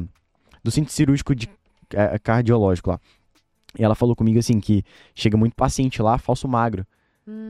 do 0.63 0.71
centro 0.71 0.93
cirúrgico 0.93 1.35
de 1.35 1.49
cardiológico 2.23 2.89
lá. 2.91 2.99
E 3.77 3.83
ela 3.83 3.95
falou 3.95 4.15
comigo 4.15 4.37
assim 4.39 4.59
que 4.59 4.83
chega 5.15 5.35
muito 5.37 5.55
paciente 5.55 6.01
lá, 6.01 6.17
falso 6.17 6.47
magro, 6.47 6.85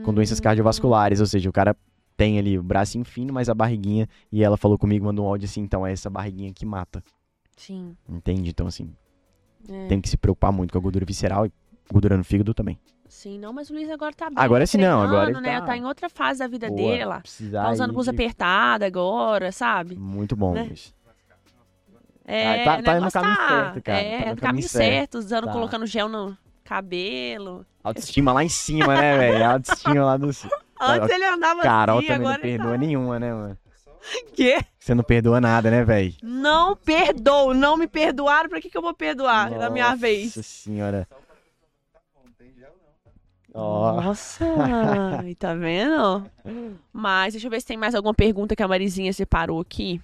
com 0.04 0.12
doenças 0.14 0.38
Hum. 0.38 0.42
cardiovasculares, 0.42 1.20
ou 1.20 1.26
seja, 1.26 1.48
o 1.50 1.52
cara 1.52 1.76
tem 2.16 2.38
ali 2.38 2.58
o 2.58 2.62
bracinho 2.62 3.04
fino, 3.04 3.32
mas 3.32 3.48
a 3.48 3.54
barriguinha, 3.54 4.08
e 4.30 4.42
ela 4.42 4.56
falou 4.56 4.78
comigo, 4.78 5.04
mandou 5.04 5.24
um 5.26 5.28
áudio 5.28 5.46
assim, 5.46 5.60
então 5.60 5.86
é 5.86 5.92
essa 5.92 6.08
barriguinha 6.08 6.52
que 6.52 6.64
mata. 6.64 7.02
Sim. 7.56 7.96
Entende? 8.08 8.50
Então, 8.50 8.66
assim, 8.66 8.94
é. 9.68 9.86
tem 9.88 10.00
que 10.00 10.08
se 10.08 10.16
preocupar 10.16 10.52
muito 10.52 10.72
com 10.72 10.78
a 10.78 10.80
gordura 10.80 11.04
visceral 11.04 11.46
e 11.46 11.52
gordura 11.92 12.16
no 12.16 12.24
fígado 12.24 12.54
também. 12.54 12.78
Sim, 13.08 13.38
não, 13.38 13.52
mas 13.52 13.68
o 13.70 13.74
Luiz 13.74 13.88
agora 13.90 14.12
tá 14.14 14.28
bem. 14.30 14.36
Agora 14.38 14.62
tá 14.62 14.66
sim, 14.66 14.78
não, 14.78 15.02
agora 15.02 15.30
ele 15.30 15.40
né? 15.40 15.60
tá- 15.60 15.66
Tá 15.66 15.76
em 15.76 15.84
outra 15.84 16.08
fase 16.08 16.38
da 16.40 16.48
vida 16.48 16.68
Boa, 16.68 16.78
dele 16.78 17.04
lá. 17.04 17.22
Tá 17.52 17.70
usando 17.70 17.92
blusa 17.92 18.10
de- 18.10 18.16
apertada 18.16 18.86
agora, 18.86 19.52
sabe? 19.52 19.96
Muito 19.96 20.34
bom, 20.34 20.54
né? 20.54 20.64
Luiz. 20.64 20.94
É, 22.26 22.62
Ah, 22.62 22.64
tá- 22.64 22.78
o 22.78 22.82
tá 22.82 22.92
no 22.94 22.94
negócio 23.00 23.20
caminho 23.20 23.36
tá- 23.36 23.48
certo, 23.48 23.82
cara, 23.82 23.98
É, 23.98 24.10
tá 24.10 24.24
no 24.24 24.30
no 24.30 24.36
caminho 24.36 24.40
caminho 24.40 24.68
certo, 24.68 25.14
usando, 25.18 25.44
Tá. 25.44 25.52
colocando 25.52 25.86
gel 25.86 26.08
no 26.08 26.36
cabelo. 26.64 27.66
Autoestima 27.82 28.32
lá 28.32 28.42
em 28.42 28.48
cima, 28.48 28.94
né, 28.96 29.18
velho? 29.18 29.44
Autoestima 29.50 30.04
lá 30.04 30.16
do... 30.16 30.28
Antes 30.80 31.10
ele 31.10 31.24
andava 31.24 31.62
Carol 31.62 31.98
assim, 31.98 32.08
também 32.08 32.26
não 32.28 32.36
perdoa 32.38 32.72
tá... 32.72 32.78
nenhuma, 32.78 33.18
né, 33.20 33.32
mano? 33.32 33.58
Quê? 34.34 34.58
Você 34.78 34.94
não 34.94 35.04
perdoa 35.04 35.40
nada, 35.40 35.70
né, 35.70 35.84
velho? 35.84 36.14
Não 36.22 36.74
perdoo, 36.76 37.54
não 37.54 37.76
me 37.76 37.86
perdoaram, 37.86 38.48
pra 38.50 38.60
que 38.60 38.68
que 38.70 38.76
eu 38.76 38.82
vou 38.82 38.92
perdoar 38.94 39.50
na 39.50 39.70
minha 39.70 39.94
vez? 39.94 40.26
Nossa 40.36 40.42
senhora. 40.42 41.06
Nossa, 43.52 44.44
aí 45.20 45.34
tá 45.34 45.54
vendo? 45.54 46.28
Mas 46.92 47.34
deixa 47.34 47.46
eu 47.46 47.50
ver 47.50 47.60
se 47.60 47.66
tem 47.66 47.76
mais 47.76 47.94
alguma 47.94 48.12
pergunta 48.14 48.56
que 48.56 48.62
a 48.62 48.68
Marizinha 48.68 49.12
separou 49.12 49.60
aqui. 49.60 50.00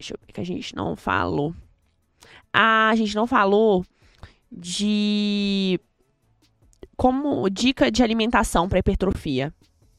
Deixa 0.00 0.14
eu 0.14 0.18
ver 0.26 0.32
que 0.32 0.40
a 0.40 0.44
gente 0.44 0.74
não 0.74 0.96
falou. 0.96 1.54
Ah, 2.50 2.88
a 2.88 2.96
gente 2.96 3.14
não 3.14 3.26
falou 3.26 3.84
de 4.50 5.78
como 6.96 7.48
dica 7.50 7.90
de 7.90 8.02
alimentação 8.02 8.66
para 8.66 8.78
hipertrofia. 8.78 9.52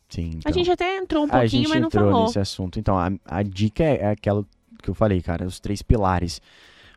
sim, 0.09 0.31
A 0.33 0.49
então. 0.49 0.53
gente 0.53 0.71
até 0.71 0.97
entrou 0.97 1.23
um 1.23 1.27
a 1.27 1.29
pouquinho, 1.29 1.49
gente 1.49 1.69
mas 1.69 1.79
não 1.81 1.87
entrou 1.87 2.05
falou. 2.09 2.23
nesse 2.25 2.39
assunto. 2.39 2.79
Então, 2.79 2.97
a, 2.97 3.11
a 3.25 3.43
dica 3.43 3.83
é, 3.83 3.97
é 3.97 4.07
aquela 4.09 4.43
que 4.81 4.89
eu 4.89 4.95
falei, 4.95 5.21
cara, 5.21 5.45
os 5.45 5.59
três 5.59 5.83
pilares. 5.83 6.41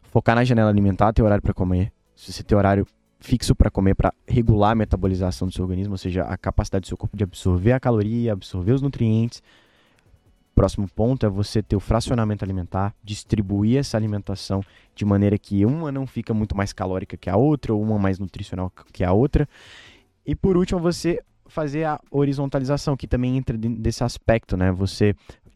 Focar 0.05 0.35
na 0.35 0.45
janela 0.45 0.71
alimentar, 0.71 1.13
ter 1.13 1.23
horário 1.23 1.43
pra 1.43 1.53
comer. 1.53 1.93
Se 2.17 2.33
você 2.33 2.43
ter 2.43 2.55
horário 2.55 2.87
fixo 3.21 3.55
pra 3.55 3.71
comer, 3.71 3.95
pra 3.95 4.15
regular 4.27 4.73
a 4.73 4.75
metabolização 4.75 5.47
do 5.47 5.53
seu 5.53 5.63
organismo, 5.63 5.93
ou 5.93 5.99
seja, 5.99 6.23
a 6.23 6.39
capacidade 6.39 6.83
do 6.85 6.89
seu 6.89 6.97
corpo 6.97 7.17
de 7.19 7.25
absorver 7.25 7.73
a 7.73 7.81
caloria, 7.81 8.33
absorver 8.33 8.73
os 8.73 8.81
nutrientes. 8.81 9.43
Próximo 10.55 10.89
ponto 10.89 11.27
é 11.27 11.29
você 11.29 11.63
ter 11.63 11.75
o 11.75 11.81
fracionamento 11.81 12.45
alimentar, 12.45 12.95
distribuir 13.03 13.79
essa 13.79 13.97
alimentação 13.97 14.63
de 14.95 15.05
maneira 15.05 15.37
que 15.37 15.65
uma 15.67 15.91
não 15.91 16.07
fica 16.07 16.33
muito 16.33 16.57
mais 16.57 16.73
calórica 16.73 17.17
que 17.17 17.29
a 17.29 17.37
outra, 17.37 17.75
ou 17.75 17.83
uma 17.83 17.99
mais 17.99 18.19
nutricional 18.19 18.73
que 18.93 19.03
a 19.03 19.13
outra. 19.13 19.49
E 20.25 20.35
por 20.35 20.57
último, 20.57 20.81
você 20.81 21.21
fazer 21.47 21.85
a 21.85 22.01
horizontalização, 22.11 22.97
que 22.97 23.07
também 23.07 23.37
entra 23.37 23.57
desse 23.59 24.05
aspecto, 24.05 24.57
né? 24.57 24.71
Você 24.73 25.15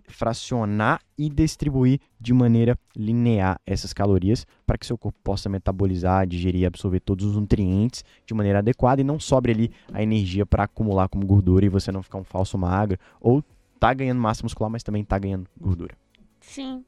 fracionar 0.08 1.00
e 1.16 1.28
distribuir 1.28 2.00
de 2.18 2.32
maneira 2.32 2.78
linear 2.96 3.60
essas 3.66 3.92
calorias 3.92 4.46
para 4.66 4.78
que 4.78 4.86
seu 4.86 4.96
corpo 4.96 5.18
possa 5.22 5.48
metabolizar, 5.48 6.26
digerir 6.26 6.66
absorver 6.66 7.00
todos 7.00 7.26
os 7.26 7.36
nutrientes 7.36 8.04
de 8.26 8.34
maneira 8.34 8.58
adequada 8.58 9.00
e 9.00 9.04
não 9.04 9.20
sobre 9.20 9.52
ali 9.52 9.70
a 9.92 10.02
energia 10.02 10.46
para 10.46 10.64
acumular 10.64 11.08
como 11.08 11.26
gordura 11.26 11.66
e 11.66 11.68
você 11.68 11.92
não 11.92 12.02
ficar 12.02 12.18
um 12.18 12.24
falso 12.24 12.56
magro 12.56 12.98
ou 13.20 13.44
tá 13.78 13.92
ganhando 13.94 14.20
massa 14.20 14.42
muscular, 14.42 14.70
mas 14.70 14.82
também 14.82 15.04
tá 15.04 15.18
ganhando 15.18 15.46
gordura. 15.60 15.94
Sim. 16.40 16.84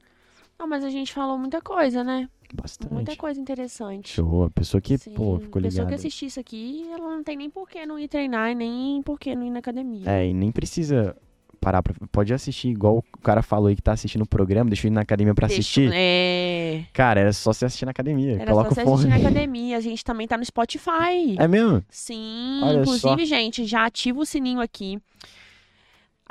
Não, 0.58 0.66
mas 0.68 0.84
a 0.84 0.90
gente 0.90 1.12
falou 1.12 1.38
muita 1.38 1.60
coisa, 1.62 2.04
né? 2.04 2.28
Bastante. 2.52 2.92
Muita 2.92 3.16
coisa 3.16 3.40
interessante. 3.40 4.10
Show. 4.14 4.44
A 4.44 4.50
pessoa 4.50 4.80
que, 4.80 4.98
Sim, 4.98 5.12
pô, 5.14 5.38
ficou 5.38 5.60
A 5.60 5.62
pessoa 5.62 5.86
que 5.86 5.90
ligada. 5.90 5.94
assistir 5.94 6.26
isso 6.26 6.40
aqui, 6.40 6.86
ela 6.92 7.16
não 7.16 7.22
tem 7.22 7.36
nem 7.36 7.48
por 7.48 7.68
que 7.68 7.86
não 7.86 7.98
ir 7.98 8.08
treinar 8.08 8.54
nem 8.54 9.00
por 9.02 9.18
que 9.18 9.34
não 9.34 9.44
ir 9.46 9.50
na 9.50 9.60
academia. 9.60 10.02
É, 10.10 10.26
e 10.28 10.34
nem 10.34 10.50
precisa 10.50 11.16
parar 11.60 11.82
pra... 11.82 11.94
Pode 12.10 12.34
assistir 12.34 12.68
igual 12.68 12.98
o 12.98 13.18
cara 13.20 13.42
falou 13.42 13.68
aí 13.68 13.76
que 13.76 13.82
tá 13.82 13.92
assistindo 13.92 14.22
o 14.22 14.26
programa, 14.26 14.68
deixa 14.68 14.86
eu 14.86 14.90
ir 14.90 14.94
na 14.94 15.02
academia 15.02 15.34
pra 15.34 15.46
Deixa- 15.46 15.60
assistir. 15.60 15.90
É. 15.94 16.84
Cara, 16.92 17.20
era 17.20 17.32
só 17.32 17.52
você 17.52 17.66
assistir 17.66 17.84
na 17.84 17.92
academia. 17.92 18.34
Era 18.40 18.50
Coloca 18.50 18.70
só 18.70 18.74
você 18.74 18.80
assistir 18.90 19.08
na 19.08 19.16
academia. 19.16 19.76
A 19.76 19.80
gente 19.80 20.04
também 20.04 20.26
tá 20.26 20.36
no 20.36 20.44
Spotify. 20.44 21.36
É 21.38 21.46
mesmo? 21.46 21.82
Sim. 21.88 22.60
Olha 22.64 22.80
Inclusive, 22.80 23.26
só. 23.26 23.36
gente, 23.36 23.64
já 23.64 23.86
ativa 23.86 24.18
o 24.18 24.26
sininho 24.26 24.60
aqui. 24.60 24.98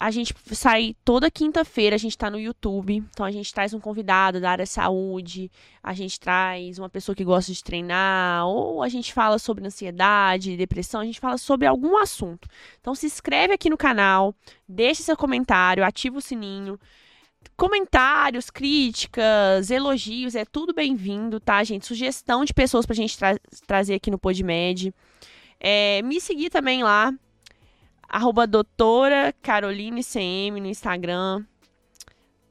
A 0.02 0.12
gente 0.12 0.34
sai 0.54 0.96
toda 1.04 1.30
quinta-feira, 1.30 1.94
a 1.94 2.00
gente 2.00 2.18
tá 2.18 2.30
no 2.30 2.40
YouTube. 2.40 3.04
Então 3.12 3.26
a 3.26 3.32
gente 3.32 3.54
traz 3.54 3.74
um 3.74 3.82
convidado 3.82 4.40
da 4.40 4.52
área 4.52 4.64
de 4.64 4.72
saúde, 4.72 5.52
a 5.84 5.94
gente 5.94 6.18
traz 6.18 6.80
uma 6.80 6.88
pessoa 6.88 7.14
que 7.14 7.26
gosta 7.26 7.52
de 7.52 7.62
treinar, 7.62 8.48
ou 8.48 8.82
a 8.82 8.88
gente 8.88 9.14
fala 9.14 9.38
sobre 9.38 9.68
ansiedade, 9.68 10.56
depressão, 10.56 11.02
a 11.02 11.06
gente 11.06 11.20
fala 11.20 11.38
sobre 11.38 11.68
algum 11.68 11.98
assunto. 11.98 12.48
Então 12.80 12.96
se 12.96 13.08
inscreve 13.08 13.54
aqui 13.54 13.70
no 13.70 13.76
canal, 13.76 14.34
deixe 14.66 15.04
seu 15.04 15.18
comentário, 15.18 15.84
ativa 15.84 16.18
o 16.18 16.22
sininho. 16.22 16.80
Comentários, 17.58 18.50
críticas, 18.50 19.70
elogios, 19.70 20.34
é 20.34 20.46
tudo 20.46 20.74
bem-vindo, 20.74 21.42
tá, 21.42 21.62
gente? 21.62 21.86
Sugestão 21.86 22.46
de 22.46 22.54
pessoas 22.54 22.86
pra 22.86 22.96
gente 22.96 23.18
tra- 23.18 23.38
trazer 23.68 23.96
aqui 23.96 24.10
no 24.10 24.18
PodMed. 24.18 24.94
É, 25.60 26.02
me 26.04 26.22
seguir 26.22 26.50
também 26.50 26.84
lá, 26.84 27.14
arroba 28.10 28.48
doutora 28.48 29.34
Caroline 29.42 30.04
CM 30.04 30.60
no 30.60 30.68
Instagram. 30.68 31.44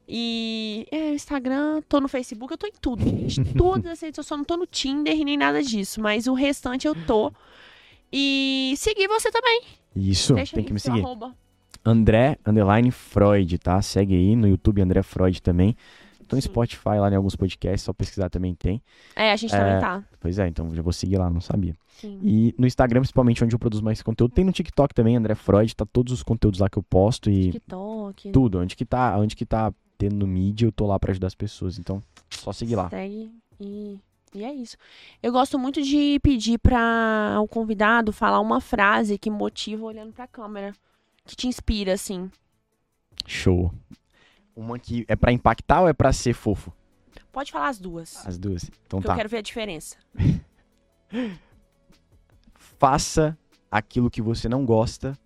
E 0.07 0.87
é, 0.91 1.13
Instagram, 1.13 1.81
tô 1.87 2.01
no 2.01 2.07
Facebook, 2.07 2.51
eu 2.51 2.57
tô 2.57 2.65
em 2.65 2.73
tudo, 2.81 3.03
gente. 3.03 3.43
Todas 3.53 3.91
as 3.91 4.01
redes, 4.01 4.17
eu 4.17 4.23
só 4.23 4.35
não 4.35 4.43
tô 4.43 4.57
no 4.57 4.65
Tinder 4.65 5.15
nem 5.23 5.37
nada 5.37 5.61
disso, 5.61 6.01
mas 6.01 6.25
o 6.25 6.33
restante 6.33 6.87
eu 6.87 6.95
tô. 7.05 7.31
E 8.11 8.73
seguir 8.75 9.07
você 9.07 9.29
também. 9.29 9.61
Isso, 9.95 10.33
Deixa 10.33 10.55
tem 10.55 10.63
aí 10.63 10.67
que 10.67 10.73
me 10.73 10.79
seguir. 10.79 11.01
arroba. 11.01 11.35
André, 11.85 12.37
underline 12.45 12.89
Freud, 12.91 13.57
tá? 13.59 13.79
Segue 13.81 14.15
aí 14.15 14.35
no 14.35 14.47
YouTube, 14.47 14.81
André 14.81 15.03
Freud 15.03 15.41
também. 15.41 15.75
No 16.35 16.41
Sim. 16.41 16.47
Spotify 16.49 16.97
lá 16.99 17.09
em 17.11 17.15
alguns 17.15 17.35
podcasts, 17.35 17.81
só 17.83 17.93
pesquisar 17.93 18.29
também 18.29 18.53
tem. 18.55 18.81
É, 19.15 19.31
a 19.31 19.35
gente 19.35 19.53
É. 19.55 19.57
também 19.57 19.79
tá. 19.79 20.03
Pois 20.19 20.37
é, 20.39 20.47
então 20.47 20.73
já 20.75 20.81
vou 20.81 20.93
seguir 20.93 21.17
lá, 21.17 21.29
não 21.29 21.41
sabia. 21.41 21.75
Sim. 21.99 22.19
E 22.23 22.55
no 22.57 22.65
Instagram, 22.67 23.01
principalmente, 23.01 23.43
onde 23.43 23.53
eu 23.55 23.59
produzo 23.59 23.83
mais 23.83 24.01
conteúdo. 24.01 24.33
Tem 24.33 24.45
no 24.45 24.51
TikTok 24.51 24.93
também, 24.93 25.15
André 25.17 25.35
Freud, 25.35 25.75
tá 25.75 25.85
todos 25.85 26.13
os 26.13 26.23
conteúdos 26.23 26.59
lá 26.59 26.69
que 26.69 26.77
eu 26.77 26.83
posto 26.83 27.29
e 27.29 27.51
TikTok. 27.51 28.31
tudo. 28.31 28.59
Onde 28.59 28.75
que 28.75 28.85
tá, 28.85 29.17
onde 29.17 29.35
que 29.35 29.45
tá 29.45 29.73
tendo 29.97 30.25
mídia, 30.25 30.65
eu 30.67 30.71
tô 30.71 30.85
lá 30.87 30.97
pra 30.97 31.11
ajudar 31.11 31.27
as 31.27 31.35
pessoas. 31.35 31.77
Então, 31.77 32.01
só 32.29 32.53
seguir 32.53 32.75
lá. 32.77 32.89
Segue 32.89 33.29
e, 33.59 33.99
e 34.33 34.43
é 34.45 34.53
isso. 34.53 34.77
Eu 35.21 35.31
gosto 35.33 35.59
muito 35.59 35.81
de 35.81 36.19
pedir 36.23 36.57
para 36.59 37.37
o 37.41 37.47
convidado 37.47 38.13
falar 38.13 38.39
uma 38.39 38.61
frase 38.61 39.17
que 39.17 39.29
motiva 39.29 39.83
olhando 39.85 40.13
pra 40.13 40.25
câmera. 40.27 40.73
Que 41.25 41.35
te 41.35 41.47
inspira, 41.47 41.93
assim. 41.93 42.31
Show. 43.27 43.73
Uma 44.59 44.77
que 44.77 45.05
é 45.07 45.15
pra 45.15 45.31
impactar 45.31 45.81
ou 45.81 45.87
é 45.87 45.93
pra 45.93 46.11
ser 46.11 46.33
fofo? 46.33 46.73
Pode 47.31 47.49
falar 47.49 47.69
as 47.69 47.79
duas. 47.79 48.27
As 48.27 48.37
duas. 48.37 48.69
Então 48.85 48.99
que 48.99 49.07
tá. 49.07 49.13
eu 49.13 49.17
quero 49.17 49.29
ver 49.29 49.37
a 49.37 49.41
diferença. 49.41 49.95
Faça 52.77 53.37
aquilo 53.71 54.09
que 54.09 54.21
você 54.21 54.49
não 54.49 54.65
gosta 54.65 55.17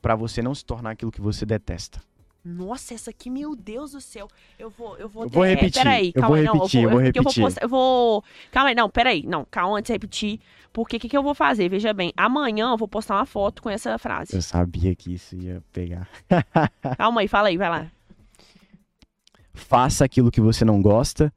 pra 0.00 0.14
você 0.14 0.40
não 0.40 0.54
se 0.54 0.64
tornar 0.64 0.92
aquilo 0.92 1.10
que 1.10 1.20
você 1.20 1.44
detesta. 1.44 2.00
Nossa, 2.44 2.94
essa 2.94 3.10
aqui, 3.10 3.28
meu 3.28 3.56
Deus 3.56 3.90
do 3.90 4.00
céu. 4.00 4.28
Eu 4.56 4.70
vou, 4.70 4.96
eu 4.98 5.08
vou. 5.08 5.24
Eu 5.24 5.30
vou 5.30 5.44
é, 5.44 5.48
repetir, 5.48 5.82
Peraí, 5.82 6.12
eu 6.14 6.22
calma 6.22 6.28
vou 6.28 6.36
aí, 6.36 6.44
não, 6.44 6.52
repetir, 6.54 6.82
eu 6.84 6.90
vou 6.90 7.00
porque 7.00 7.18
repetir. 7.18 7.42
postar- 7.42 7.62
eu 7.64 7.68
vou. 7.68 8.24
Calma 8.52 8.68
aí, 8.68 8.74
não, 8.76 8.88
peraí. 8.88 9.24
Não, 9.26 9.44
calma 9.50 9.78
antes 9.78 9.88
de 9.88 9.94
repetir. 9.94 10.40
Porque 10.72 10.96
o 10.96 11.00
que, 11.00 11.08
que 11.08 11.16
eu 11.16 11.24
vou 11.24 11.34
fazer? 11.34 11.68
Veja 11.68 11.92
bem, 11.92 12.12
amanhã 12.16 12.70
eu 12.70 12.76
vou 12.76 12.86
postar 12.86 13.16
uma 13.16 13.26
foto 13.26 13.60
com 13.62 13.68
essa 13.68 13.98
frase. 13.98 14.36
Eu 14.36 14.42
sabia 14.42 14.94
que 14.94 15.14
isso 15.14 15.34
ia 15.34 15.60
pegar. 15.72 16.08
Calma 16.96 17.22
aí, 17.22 17.26
fala 17.26 17.48
aí, 17.48 17.56
vai 17.56 17.68
lá. 17.68 17.90
Faça 19.56 20.04
aquilo 20.04 20.30
que 20.30 20.40
você 20.40 20.64
não 20.64 20.80
gosta 20.82 21.32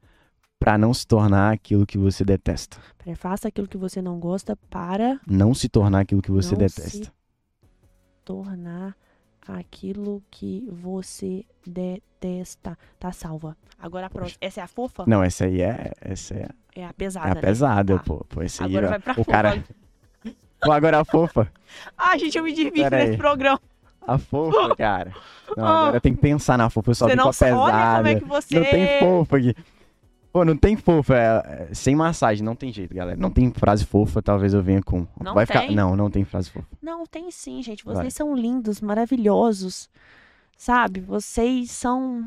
pra 0.58 0.76
não 0.76 0.92
se 0.92 1.06
tornar 1.06 1.52
aquilo 1.52 1.86
que 1.86 1.96
você 1.96 2.22
detesta. 2.24 2.76
Peraí, 2.98 3.16
faça 3.16 3.48
aquilo 3.48 3.66
que 3.66 3.78
você 3.78 4.02
não 4.02 4.20
gosta 4.20 4.54
para 4.68 5.18
Não 5.26 5.54
se 5.54 5.68
tornar 5.68 6.00
aquilo 6.00 6.20
que 6.20 6.30
você 6.30 6.54
Não 6.54 6.68
se- 6.68 6.80
detesta. 6.82 7.12
tornar 8.24 8.94
aquilo 9.48 10.22
que 10.30 10.66
você 10.70 11.44
detesta. 11.66 12.76
Tá 12.98 13.10
salva. 13.12 13.56
Agora 13.78 14.06
a 14.06 14.10
próxima. 14.10 14.36
Essa 14.42 14.60
é 14.60 14.64
a 14.64 14.68
fofa? 14.68 15.04
Não, 15.06 15.22
essa 15.22 15.46
aí 15.46 15.62
é, 15.62 15.92
essa 16.02 16.34
é, 16.34 16.48
É 16.76 16.84
a 16.84 16.88
é 16.88 16.92
pesada. 16.92 17.30
a 17.30 17.34
né? 17.34 17.40
pesada, 17.40 17.96
Tá. 17.96 18.02
pô. 18.04 18.24
pô 18.28 18.42
esse 18.42 18.62
aí, 18.62 18.76
Agora 18.76 18.86
ó, 18.86 18.90
vai 18.90 18.98
pra 19.00 19.12
o 19.12 19.16
fofa. 19.16 19.30
cara... 19.30 19.64
Pô, 20.62 20.72
agora 20.72 21.00
a 21.00 21.04
fofa. 21.06 21.50
Ai, 21.96 22.18
gente, 22.18 22.36
eu 22.36 22.44
me 22.44 22.52
divirto 22.52 22.74
Pera 22.90 22.98
aí. 22.98 23.06
nesse 23.06 23.16
programa. 23.16 23.58
A 24.06 24.18
fofa, 24.18 24.74
cara. 24.76 25.12
Não, 25.56 25.66
agora 25.66 26.00
tem 26.00 26.14
que 26.14 26.20
pensar 26.20 26.56
na 26.58 26.68
fofa. 26.70 26.90
Eu 26.90 26.94
só 26.94 27.08
sabe. 27.32 27.52
Olha 27.52 27.72
pesada. 27.72 27.96
como 27.96 28.08
é 28.08 28.14
que 28.20 28.24
você. 28.24 28.58
Não 28.60 28.64
tem 28.70 28.98
fofa 29.00 29.36
aqui. 29.36 29.54
Pô, 30.32 30.44
não 30.44 30.56
tem 30.56 30.76
fofa. 30.76 31.16
é- 31.16 31.66
é 31.70 31.74
sem 31.74 31.96
massagem, 31.96 32.44
não 32.44 32.54
tem 32.54 32.72
jeito, 32.72 32.94
galera. 32.94 33.16
Não 33.18 33.30
tem 33.30 33.50
frase 33.52 33.84
fofa, 33.84 34.22
talvez 34.22 34.54
eu 34.54 34.62
venha 34.62 34.82
com. 34.82 35.06
Não 35.22 35.34
Vai 35.34 35.44
ficar. 35.44 35.60
tem? 35.60 35.74
Não, 35.74 35.96
não 35.96 36.08
tem 36.10 36.24
frase 36.24 36.50
fofa. 36.50 36.66
Não, 36.80 37.04
tem 37.04 37.30
sim, 37.30 37.62
gente. 37.62 37.84
Vocês 37.84 37.98
Vai. 37.98 38.10
são 38.10 38.34
lindos, 38.34 38.80
maravilhosos. 38.80 39.88
Sabe? 40.56 41.00
Vocês 41.00 41.70
são. 41.70 42.24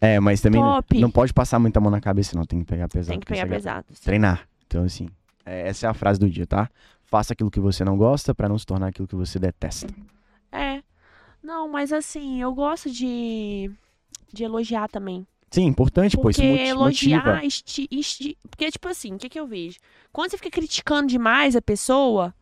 É, 0.00 0.20
mas 0.20 0.40
também 0.40 0.60
não, 0.60 0.82
não 1.00 1.10
pode 1.10 1.32
passar 1.32 1.58
muita 1.58 1.80
mão 1.80 1.90
na 1.90 2.00
cabeça, 2.00 2.36
não. 2.36 2.44
Tem 2.44 2.58
que 2.58 2.64
pegar 2.66 2.88
pesado. 2.88 3.10
Tem 3.12 3.20
que 3.20 3.26
pegar 3.26 3.42
é 3.42 3.46
pesado. 3.46 3.86
sim. 3.90 4.02
Treinar. 4.04 4.46
Então, 4.66 4.84
assim, 4.84 5.08
é, 5.46 5.68
essa 5.68 5.86
é 5.86 5.88
a 5.90 5.94
frase 5.94 6.18
do 6.20 6.28
dia, 6.28 6.46
tá? 6.46 6.68
Faça 7.04 7.32
aquilo 7.32 7.50
que 7.50 7.60
você 7.60 7.84
não 7.84 7.96
gosta 7.96 8.34
pra 8.34 8.48
não 8.48 8.58
se 8.58 8.66
tornar 8.66 8.88
aquilo 8.88 9.06
que 9.08 9.14
você 9.14 9.38
detesta. 9.38 9.86
Não, 11.44 11.68
mas 11.68 11.92
assim, 11.92 12.40
eu 12.40 12.52
gosto 12.54 12.90
de, 12.90 13.70
de 14.32 14.42
elogiar 14.44 14.88
também. 14.88 15.26
Sim, 15.50 15.66
importante, 15.66 16.16
pô. 16.16 16.30
Isso 16.30 16.40
Porque 16.40 16.62
elogiar, 16.62 17.44
esti- 17.44 17.86
esti- 17.90 18.38
porque 18.50 18.70
tipo 18.70 18.88
assim, 18.88 19.14
o 19.14 19.18
que 19.18 19.28
que 19.28 19.38
eu 19.38 19.46
vejo? 19.46 19.78
Quando 20.10 20.30
você 20.30 20.38
fica 20.38 20.50
criticando 20.50 21.06
demais 21.06 21.54
a 21.54 21.60
pessoa, 21.62 22.34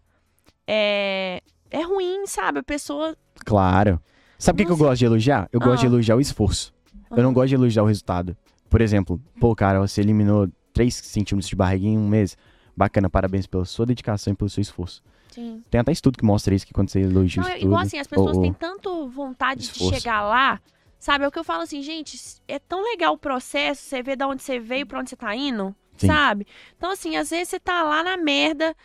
é, 0.66 1.42
é 1.70 1.82
ruim, 1.82 2.26
sabe? 2.26 2.60
A 2.60 2.62
pessoa... 2.62 3.16
Claro. 3.44 4.00
Sabe 4.38 4.56
o 4.56 4.58
que, 4.58 4.66
que 4.66 4.72
eu 4.72 4.76
gosto 4.76 4.98
de 5.00 5.04
elogiar? 5.04 5.48
Eu 5.52 5.60
gosto 5.60 5.80
de 5.80 5.86
Ah. 5.86 5.90
elogiar 5.90 6.16
o 6.16 6.20
esforço. 6.20 6.72
Eu 7.10 7.22
não 7.22 7.30
Ah. 7.30 7.34
gosto 7.34 7.48
de 7.48 7.54
elogiar 7.56 7.82
o 7.82 7.86
resultado. 7.86 8.36
Por 8.70 8.80
exemplo, 8.80 9.20
pô, 9.38 9.54
cara, 9.54 9.80
você 9.80 10.00
eliminou 10.00 10.48
3 10.72 10.94
centímetros 10.94 11.48
de 11.48 11.56
barriguinha 11.56 11.94
em 11.94 11.98
um 11.98 12.08
mês. 12.08 12.36
Bacana, 12.76 13.10
parabéns 13.10 13.46
pela 13.46 13.64
sua 13.66 13.84
dedicação 13.84 14.32
e 14.32 14.36
pelo 14.36 14.48
seu 14.48 14.62
esforço. 14.62 15.02
Sim. 15.32 15.64
Tem 15.70 15.80
até 15.80 15.90
estudo 15.92 16.18
que 16.18 16.24
mostra 16.24 16.54
isso, 16.54 16.66
que 16.66 16.72
quando 16.74 16.90
você 16.90 17.00
elogia 17.00 17.42
Não, 17.42 17.48
o 17.48 17.52
é 17.52 17.54
estudo... 17.54 17.68
igual 17.68 17.82
assim, 17.82 17.98
as 17.98 18.06
pessoas 18.06 18.36
ou- 18.36 18.42
têm 18.42 18.52
tanto 18.52 19.08
vontade 19.08 19.62
esforço. 19.62 19.90
de 19.94 20.00
chegar 20.00 20.22
lá, 20.22 20.60
sabe? 20.98 21.24
É 21.24 21.28
o 21.28 21.32
que 21.32 21.38
eu 21.38 21.44
falo 21.44 21.62
assim, 21.62 21.82
gente, 21.82 22.18
é 22.46 22.58
tão 22.58 22.82
legal 22.82 23.14
o 23.14 23.18
processo, 23.18 23.82
você 23.82 24.02
vê 24.02 24.14
de 24.14 24.24
onde 24.24 24.42
você 24.42 24.58
veio, 24.58 24.86
pra 24.86 25.00
onde 25.00 25.10
você 25.10 25.16
tá 25.16 25.34
indo, 25.34 25.74
Sim. 25.96 26.06
sabe? 26.08 26.46
Então, 26.76 26.90
assim, 26.90 27.16
às 27.16 27.30
vezes 27.30 27.48
você 27.48 27.58
tá 27.60 27.82
lá 27.82 28.02
na 28.02 28.16
merda, 28.16 28.76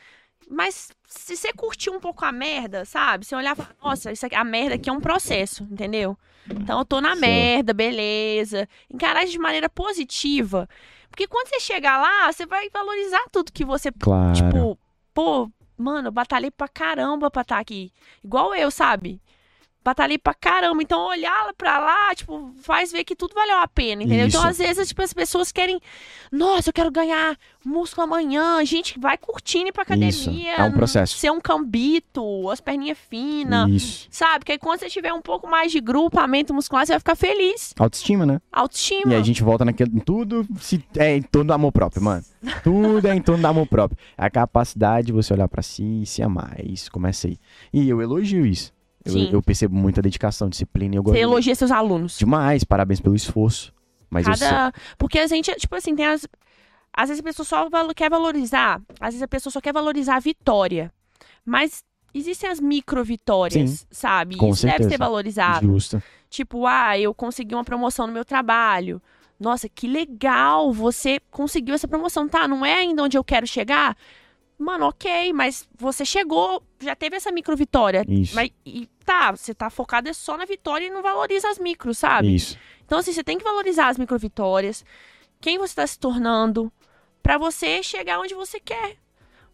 mas 0.49 0.89
se 1.05 1.35
você 1.35 1.51
curtir 1.51 1.89
um 1.89 1.99
pouco 1.99 2.23
a 2.23 2.31
merda, 2.31 2.85
sabe? 2.85 3.25
Você 3.25 3.35
olhar 3.35 3.51
e 3.53 3.55
falar, 3.55 3.75
nossa, 3.83 4.11
isso 4.11 4.25
aqui, 4.25 4.35
a 4.35 4.43
merda 4.43 4.75
aqui 4.75 4.89
é 4.89 4.93
um 4.93 5.01
processo, 5.01 5.67
entendeu? 5.69 6.17
Então 6.49 6.79
eu 6.79 6.85
tô 6.85 7.01
na 7.01 7.13
Sim. 7.15 7.21
merda, 7.21 7.73
beleza. 7.73 8.67
Encarar 8.89 9.25
de 9.25 9.37
maneira 9.37 9.69
positiva. 9.69 10.69
Porque 11.09 11.27
quando 11.27 11.49
você 11.49 11.59
chegar 11.59 11.97
lá, 11.97 12.31
você 12.31 12.45
vai 12.45 12.69
valorizar 12.69 13.21
tudo 13.31 13.51
que 13.51 13.65
você 13.65 13.91
Claro. 13.91 14.33
Tipo, 14.33 14.79
pô, 15.13 15.51
mano, 15.77 16.07
eu 16.07 16.11
batalhei 16.11 16.51
pra 16.51 16.67
caramba 16.67 17.29
pra 17.29 17.41
estar 17.43 17.59
aqui. 17.59 17.91
Igual 18.23 18.55
eu, 18.55 18.71
sabe? 18.71 19.21
Batalhei 19.87 20.17
pra 20.17 20.33
caramba. 20.33 20.83
Então, 20.83 21.07
olhar 21.07 21.53
pra 21.57 21.79
lá, 21.79 22.13
tipo, 22.13 22.51
faz 22.61 22.91
ver 22.91 23.05
que 23.05 23.15
tudo 23.15 23.33
valeu 23.33 23.59
a 23.59 23.69
pena, 23.69 24.03
entendeu? 24.03 24.27
Então, 24.27 24.41
Isso. 24.41 24.49
às 24.49 24.57
vezes, 24.57 24.89
tipo, 24.89 25.01
as 25.01 25.13
pessoas 25.13 25.49
querem. 25.49 25.79
Nossa, 26.29 26.71
eu 26.71 26.73
quero 26.73 26.91
ganhar 26.91 27.37
músculo 27.63 28.03
amanhã. 28.03 28.65
Gente, 28.65 28.99
vai 28.99 29.17
curtindo 29.17 29.69
ir 29.69 29.71
pra 29.71 29.83
academia. 29.83 30.09
Isso. 30.09 30.29
É 30.29 30.61
um 30.61 30.73
processo. 30.73 31.17
Ser 31.17 31.31
um 31.31 31.39
cambito, 31.39 32.49
as 32.49 32.59
perninhas 32.59 32.97
finas. 33.09 33.69
Isso. 33.69 34.07
Sabe? 34.11 34.39
Porque 34.39 34.51
aí 34.51 34.57
quando 34.57 34.81
você 34.81 34.89
tiver 34.89 35.13
um 35.13 35.21
pouco 35.21 35.49
mais 35.49 35.71
de 35.71 35.79
grupamento 35.79 36.53
muscular, 36.53 36.85
você 36.85 36.91
vai 36.91 36.99
ficar 36.99 37.15
feliz. 37.15 37.73
Autoestima, 37.79 38.25
né? 38.25 38.41
Autoestima. 38.51 39.13
E 39.13 39.15
a 39.15 39.21
gente 39.21 39.41
volta 39.41 39.63
naquele. 39.63 39.91
em 39.95 39.99
Tudo 39.99 40.45
se, 40.59 40.83
é 40.97 41.15
em 41.15 41.21
torno 41.21 41.47
do 41.47 41.53
amor 41.53 41.71
próprio, 41.71 42.03
mano. 42.03 42.25
Tudo 42.61 43.07
é 43.07 43.15
em 43.15 43.21
torno 43.21 43.41
do 43.41 43.47
amor 43.47 43.67
próprio. 43.67 43.97
É 44.17 44.25
a 44.25 44.29
capacidade 44.29 45.07
de 45.07 45.13
você 45.13 45.31
olhar 45.31 45.47
pra 45.47 45.61
si 45.61 46.01
e 46.01 46.05
se 46.05 46.21
amar. 46.21 46.55
É 46.57 46.65
isso, 46.65 46.91
começa 46.91 47.29
aí. 47.29 47.39
E 47.71 47.87
eu 47.87 48.01
elogio 48.01 48.45
isso. 48.45 48.75
Eu, 49.15 49.33
eu 49.33 49.41
percebo 49.41 49.75
muita 49.75 50.01
dedicação, 50.01 50.49
disciplina 50.49 50.95
e 50.95 50.97
eu 50.97 51.03
gosto 51.03 51.15
Você 51.15 51.21
elogia 51.21 51.55
seus 51.55 51.71
alunos. 51.71 52.17
demais. 52.17 52.63
Parabéns 52.63 52.99
pelo 52.99 53.15
esforço. 53.15 53.73
Mas. 54.09 54.25
Cada... 54.25 54.71
Porque 54.97 55.19
a 55.19 55.27
gente, 55.27 55.53
tipo 55.55 55.75
assim, 55.75 55.95
tem 55.95 56.05
as. 56.05 56.27
Às 56.93 57.09
vezes 57.09 57.21
a 57.21 57.23
pessoa 57.23 57.45
só 57.45 57.93
quer 57.93 58.09
valorizar. 58.09 58.81
Às 58.99 59.09
vezes 59.09 59.21
a 59.21 59.27
pessoa 59.27 59.51
só 59.51 59.61
quer 59.61 59.73
valorizar 59.73 60.15
a 60.15 60.19
vitória. 60.19 60.91
Mas 61.45 61.83
existem 62.13 62.49
as 62.49 62.59
micro 62.59 63.03
vitórias, 63.03 63.69
Sim, 63.69 63.85
sabe? 63.91 64.35
com 64.37 64.49
Isso 64.49 64.63
deve 64.63 64.71
certeza. 64.71 64.89
ser 64.89 64.97
valorizado. 64.97 65.65
Justo. 65.65 66.01
Tipo, 66.29 66.65
ah, 66.65 66.97
eu 66.97 67.13
consegui 67.13 67.53
uma 67.53 67.63
promoção 67.63 68.07
no 68.07 68.13
meu 68.13 68.25
trabalho. 68.25 69.01
Nossa, 69.39 69.69
que 69.69 69.87
legal! 69.87 70.73
Você 70.73 71.19
conseguiu 71.29 71.75
essa 71.75 71.87
promoção. 71.87 72.27
Tá, 72.27 72.47
não 72.47 72.65
é 72.65 72.73
ainda 72.75 73.03
onde 73.03 73.17
eu 73.17 73.23
quero 73.23 73.45
chegar? 73.45 73.95
Mano, 74.57 74.87
ok, 74.87 75.31
mas 75.33 75.67
você 75.77 76.03
chegou, 76.03 76.63
já 76.81 76.95
teve 76.95 77.15
essa 77.15 77.31
micro 77.31 77.55
vitória. 77.55 78.03
Isso. 78.07 78.35
Mas, 78.35 78.49
e 78.65 78.89
tá, 79.05 79.31
você 79.31 79.53
tá 79.53 79.69
focado 79.69 80.09
é 80.09 80.13
só 80.13 80.35
na 80.35 80.45
vitória 80.45 80.87
e 80.87 80.89
não 80.89 81.03
valoriza 81.03 81.47
as 81.49 81.59
micros, 81.59 81.99
sabe? 81.99 82.33
Isso. 82.33 82.57
Então, 82.83 82.97
assim, 82.97 83.13
você 83.13 83.23
tem 83.23 83.37
que 83.37 83.43
valorizar 83.43 83.89
as 83.89 83.97
microvitórias, 83.97 84.83
quem 85.39 85.57
você 85.57 85.71
está 85.71 85.85
se 85.85 85.99
tornando, 85.99 86.71
pra 87.21 87.37
você 87.37 87.83
chegar 87.83 88.19
onde 88.19 88.33
você 88.33 88.59
quer. 88.59 88.97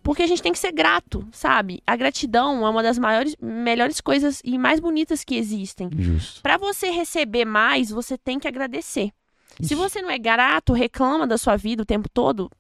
Porque 0.02 0.24
a 0.24 0.28
gente 0.28 0.42
tem 0.42 0.52
que 0.52 0.60
ser 0.60 0.72
grato, 0.72 1.26
sabe? 1.32 1.82
A 1.88 1.96
gratidão 1.96 2.66
é 2.66 2.70
uma 2.70 2.84
das 2.84 3.00
maiores, 3.00 3.36
melhores 3.42 4.02
coisas 4.02 4.42
e 4.44 4.58
mais 4.58 4.80
bonitas 4.80 5.24
que 5.24 5.36
existem. 5.36 5.90
Pra 6.42 6.58
você 6.58 6.90
receber 6.90 7.46
mais, 7.46 7.90
você 7.90 8.18
tem 8.18 8.38
que 8.38 8.48
agradecer. 8.48 9.12
Se 9.62 9.74
Isso. 9.74 9.76
você 9.78 10.02
não 10.02 10.10
é 10.10 10.18
grato, 10.18 10.74
reclama 10.74 11.26
da 11.26 11.38
sua 11.38 11.56
vida 11.56 11.84
o 11.84 11.86
tempo 11.86 12.10
todo, 12.10 12.52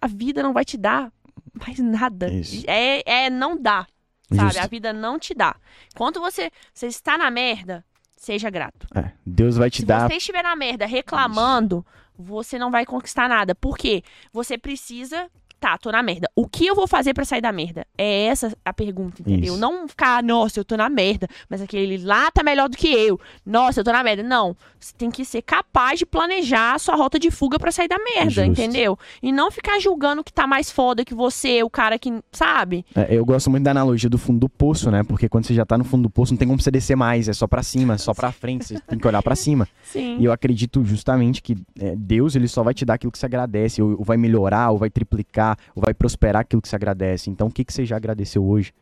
a 0.00 0.06
vida 0.06 0.42
não 0.42 0.52
vai 0.52 0.64
te 0.64 0.78
dar 0.78 1.12
mais 1.54 1.78
nada. 1.78 2.32
Isso. 2.32 2.64
É, 2.66 3.24
é 3.24 3.30
não 3.30 3.60
dá, 3.60 3.86
sabe? 4.32 4.52
Justo. 4.52 4.64
A 4.64 4.66
vida 4.66 4.92
não 4.92 5.18
te 5.18 5.34
dá. 5.34 5.56
Enquanto 5.94 6.20
você, 6.20 6.50
você 6.72 6.86
está 6.86 7.16
na 7.18 7.30
merda, 7.30 7.84
seja 8.16 8.50
grato. 8.50 8.86
É, 8.94 9.12
Deus 9.24 9.56
vai 9.56 9.70
te 9.70 9.78
Se 9.78 9.86
dar. 9.86 10.08
você 10.08 10.16
estiver 10.16 10.42
na 10.42 10.54
merda 10.56 10.86
reclamando, 10.86 11.84
você 12.16 12.58
não 12.58 12.70
vai 12.70 12.84
conquistar 12.84 13.28
nada. 13.28 13.54
Por 13.54 13.76
quê? 13.78 14.02
Você 14.32 14.58
precisa. 14.58 15.30
Tá, 15.60 15.76
tô 15.76 15.92
na 15.92 16.02
merda. 16.02 16.26
O 16.34 16.48
que 16.48 16.66
eu 16.66 16.74
vou 16.74 16.88
fazer 16.88 17.12
pra 17.12 17.22
sair 17.24 17.42
da 17.42 17.52
merda? 17.52 17.86
É 17.98 18.24
essa 18.24 18.50
a 18.64 18.72
pergunta, 18.72 19.20
entendeu? 19.20 19.52
Isso. 19.52 19.60
Não 19.60 19.86
ficar, 19.86 20.22
nossa, 20.22 20.58
eu 20.58 20.64
tô 20.64 20.74
na 20.74 20.88
merda, 20.88 21.28
mas 21.50 21.60
aquele 21.60 21.98
lá 21.98 22.30
tá 22.30 22.42
melhor 22.42 22.68
do 22.68 22.76
que 22.78 22.88
eu. 22.88 23.20
Nossa, 23.44 23.80
eu 23.80 23.84
tô 23.84 23.92
na 23.92 24.02
merda. 24.02 24.22
Não. 24.22 24.56
Você 24.78 24.94
tem 24.96 25.10
que 25.10 25.22
ser 25.22 25.42
capaz 25.42 25.98
de 25.98 26.06
planejar 26.06 26.74
a 26.74 26.78
sua 26.78 26.96
rota 26.96 27.18
de 27.18 27.30
fuga 27.30 27.58
pra 27.58 27.70
sair 27.70 27.88
da 27.88 27.98
merda, 27.98 28.46
Justo. 28.46 28.50
entendeu? 28.50 28.98
E 29.22 29.30
não 29.30 29.50
ficar 29.50 29.78
julgando 29.78 30.24
que 30.24 30.32
tá 30.32 30.46
mais 30.46 30.70
foda 30.70 31.04
que 31.04 31.14
você, 31.14 31.62
o 31.62 31.68
cara 31.68 31.98
que, 31.98 32.10
sabe? 32.32 32.86
É, 32.94 33.14
eu 33.14 33.24
gosto 33.24 33.50
muito 33.50 33.64
da 33.64 33.72
analogia 33.72 34.08
do 34.08 34.16
fundo 34.16 34.40
do 34.40 34.48
poço, 34.48 34.90
né? 34.90 35.02
Porque 35.02 35.28
quando 35.28 35.44
você 35.44 35.52
já 35.52 35.66
tá 35.66 35.76
no 35.76 35.84
fundo 35.84 36.04
do 36.04 36.10
poço, 36.10 36.32
não 36.32 36.38
tem 36.38 36.48
como 36.48 36.60
você 36.60 36.70
descer 36.70 36.96
mais, 36.96 37.28
é 37.28 37.34
só 37.34 37.46
pra 37.46 37.62
cima, 37.62 37.98
só 37.98 38.14
pra 38.14 38.32
frente, 38.32 38.64
você 38.64 38.80
tem 38.80 38.98
que 38.98 39.06
olhar 39.06 39.22
pra 39.22 39.36
cima. 39.36 39.68
Sim. 39.84 40.16
E 40.18 40.24
eu 40.24 40.32
acredito 40.32 40.82
justamente 40.84 41.42
que 41.42 41.56
é, 41.78 41.94
Deus, 41.96 42.34
ele 42.34 42.48
só 42.48 42.62
vai 42.62 42.72
te 42.72 42.84
dar 42.86 42.94
aquilo 42.94 43.12
que 43.12 43.18
se 43.18 43.26
agradece, 43.26 43.82
ou, 43.82 43.98
ou 43.98 44.04
vai 44.04 44.16
melhorar, 44.16 44.70
ou 44.70 44.78
vai 44.78 44.88
triplicar, 44.88 45.49
ou 45.74 45.82
vai 45.82 45.94
prosperar 45.94 46.40
aquilo 46.42 46.62
que 46.62 46.68
se 46.68 46.76
agradece. 46.76 47.30
Então, 47.30 47.46
o 47.48 47.50
que, 47.52 47.64
que 47.64 47.72
você 47.72 47.84
já 47.84 47.96
agradeceu 47.96 48.44
hoje, 48.44 48.72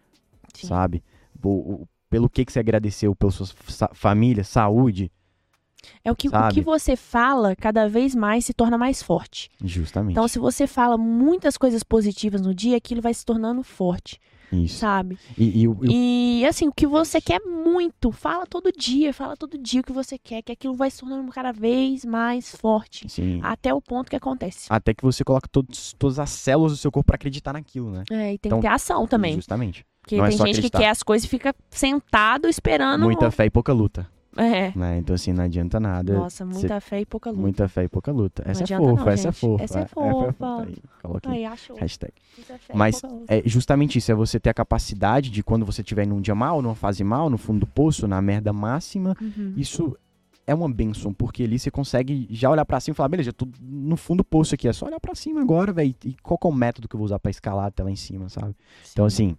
Sim. 0.54 0.66
sabe? 0.66 1.02
O- 1.42 1.48
o- 1.82 1.88
pelo 2.10 2.28
que, 2.28 2.44
que 2.44 2.52
você 2.52 2.58
agradeceu? 2.60 3.14
Pela 3.14 3.30
sua 3.30 3.46
sa- 3.68 3.90
família, 3.92 4.42
saúde? 4.44 5.10
É 6.04 6.10
o 6.10 6.16
que, 6.16 6.28
o 6.28 6.48
que 6.52 6.60
você 6.60 6.96
fala 6.96 7.54
cada 7.54 7.88
vez 7.88 8.14
mais 8.14 8.44
se 8.44 8.52
torna 8.52 8.76
mais 8.76 9.02
forte. 9.02 9.48
Justamente. 9.64 10.12
Então, 10.12 10.26
se 10.26 10.38
você 10.38 10.66
fala 10.66 10.98
muitas 10.98 11.56
coisas 11.56 11.82
positivas 11.84 12.40
no 12.40 12.52
dia, 12.54 12.76
aquilo 12.76 13.00
vai 13.00 13.14
se 13.14 13.24
tornando 13.24 13.62
forte, 13.62 14.20
Isso. 14.53 14.78
sabe? 14.78 15.18
E, 15.36 15.64
e 15.64 15.68
e 15.82 16.40
E 16.40 16.46
assim, 16.46 16.68
o 16.68 16.72
que 16.72 16.86
você 16.86 17.20
quer 17.20 17.40
muito, 17.40 18.11
fala 18.12 18.46
todo 18.46 18.72
dia, 18.72 19.12
fala 19.12 19.36
todo 19.36 19.59
dia 19.59 19.80
o 19.80 19.84
que 19.84 19.92
você 19.92 20.16
quer, 20.18 20.42
que 20.42 20.53
aquilo 20.53 20.74
vai 20.74 20.90
se 20.90 21.01
tornando 21.01 21.30
cada 21.30 21.53
vez 21.53 22.05
mais 22.05 22.55
forte. 22.57 23.07
assim, 23.07 23.40
Até 23.42 23.72
o 23.74 23.80
ponto 23.82 24.09
que 24.11 24.16
acontece. 24.16 24.66
até 24.70 24.94
que 24.94 25.03
você 25.03 25.22
coloca 25.24 25.49
todos, 25.51 25.92
todas 25.99 26.18
as 26.18 26.30
células 26.30 26.72
do 26.72 26.78
seu 26.78 26.90
corpo 26.90 27.07
pra 27.09 27.16
acreditar 27.16 27.53
naquilo, 27.53 27.90
né? 27.90 28.05
É, 28.11 28.34
e 28.34 28.38
tem 28.38 28.49
Então, 28.49 28.61
que 28.61 28.66
ter 28.66 28.72
ação 28.72 29.07
também. 29.07 29.34
Justamente. 29.34 29.84
Porque 30.01 30.16
não 30.16 30.24
é 30.24 30.28
tem 30.28 30.38
só 30.38 30.46
gente 30.46 30.55
que 30.55 30.59
acreditar. 30.61 30.78
quer 30.78 30.88
as 30.88 31.03
coisas 31.03 31.26
e 31.26 31.28
fica 31.28 31.55
sentado 31.70 32.49
esperando. 32.49 33.03
Muita 33.03 33.30
fé 33.30 33.44
e 33.46 33.51
pouca 33.51 33.72
luta, 33.72 34.09
É. 34.39 34.72
né? 34.76 34.99
Então, 34.99 35.14
assim, 35.14 35.32
não 35.32 35.45
adianta 35.45 35.80
nada. 35.80 36.14
Nossa, 36.14 36.45
muita 36.47 36.80
fé 36.80 37.01
e 37.01 37.07
pouca 37.07 37.30
luta. 37.30 37.43
Muita 37.43 37.68
fé 37.68 37.84
e 37.84 37.89
pouca 37.89 38.12
luta. 38.12 38.43
Não 38.45 38.51
Essa 38.53 38.62
é 38.62 38.66
fofa, 38.66 38.82
não, 39.05 39.09
essa 39.12 39.28
é 39.28 39.32
gente. 39.32 39.41
fofa. 39.41 39.64
Essa 39.64 39.78
é 39.80 39.86
foi 39.86 40.11
fofa. 40.11 40.62
Aí, 40.62 40.76
coloquei. 41.03 41.32
Aí, 41.32 41.45
achou. 41.45 41.76
Hashtag. 41.76 42.12
Muita 42.36 42.59
fé 42.59 42.72
Mas 42.74 43.03
é 43.26 43.43
justamente 43.45 43.99
isso, 43.99 44.12
é 44.12 44.14
você 44.14 44.39
ter 44.39 44.51
a 44.51 44.55
capacidade 44.55 45.30
de 45.30 45.43
quando 45.43 45.66
você 45.66 45.82
estiver 45.82 46.07
num 46.07 46.20
dia 46.20 46.34
mal, 46.34 46.62
numa 46.62 46.74
fase 46.74 47.03
mal, 47.03 47.28
no 47.28 47.36
fundo 47.36 47.61
do 47.61 47.66
poço, 47.66 48.07
na 48.07 48.22
merda 48.22 48.53
máxima, 48.53 49.16
Uhum. 49.20 49.55
isso 49.57 49.97
é 50.47 50.55
uma 50.55 50.68
benção, 50.70 51.12
porque 51.12 51.43
ali 51.43 51.59
você 51.59 51.70
consegue 51.70 52.26
já 52.30 52.49
olhar 52.49 52.64
pra 52.64 52.80
cima 52.80 52.95
e 52.95 52.97
falar, 52.97 53.09
beleza, 53.11 53.32
tô 53.34 53.47
no 53.61 53.97
fundo 53.99 54.18
do 54.18 54.24
poço 54.24 54.55
aqui, 54.55 54.66
é 54.66 54.72
só 54.72 54.86
olhar 54.86 54.99
pra 54.99 55.14
cima 55.14 55.43
agora, 55.43 55.72
velho, 55.74 55.95
e 56.05 56.14
qual 56.22 56.39
que 56.39 56.47
é 56.47 56.51
o 56.51 56.53
método 56.53 56.89
que 56.89 56.95
eu 56.97 56.99
vou 56.99 57.05
usar 57.05 57.18
pra 57.18 57.30
escalar 57.30 57.66
até 57.66 57.82
lá 57.82 57.91
em 57.91 57.97
cima, 57.97 58.30
sabe? 58.30 58.55
Então 58.91 59.05
assim, 59.05 59.36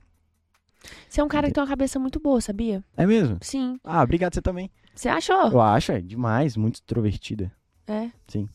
Você 1.07 1.21
é 1.21 1.23
um 1.23 1.27
cara 1.27 1.47
que 1.47 1.53
tem 1.53 1.61
uma 1.61 1.69
cabeça 1.69 1.99
muito 1.99 2.19
boa, 2.19 2.39
sabia? 2.41 2.83
é 2.95 3.05
mesmo? 3.05 3.37
Sim. 3.41 3.79
Ah, 3.83 4.01
obrigado 4.01 4.33
você 4.33 4.41
também. 4.41 4.71
Você 4.95 5.09
achou? 5.09 5.49
Eu 5.49 5.61
acho, 5.61 5.91
é 5.91 6.01
demais, 6.01 6.57
muito 6.57 6.75
extrovertida. 6.75 7.51
É. 7.87 8.09
Sim. 8.27 8.47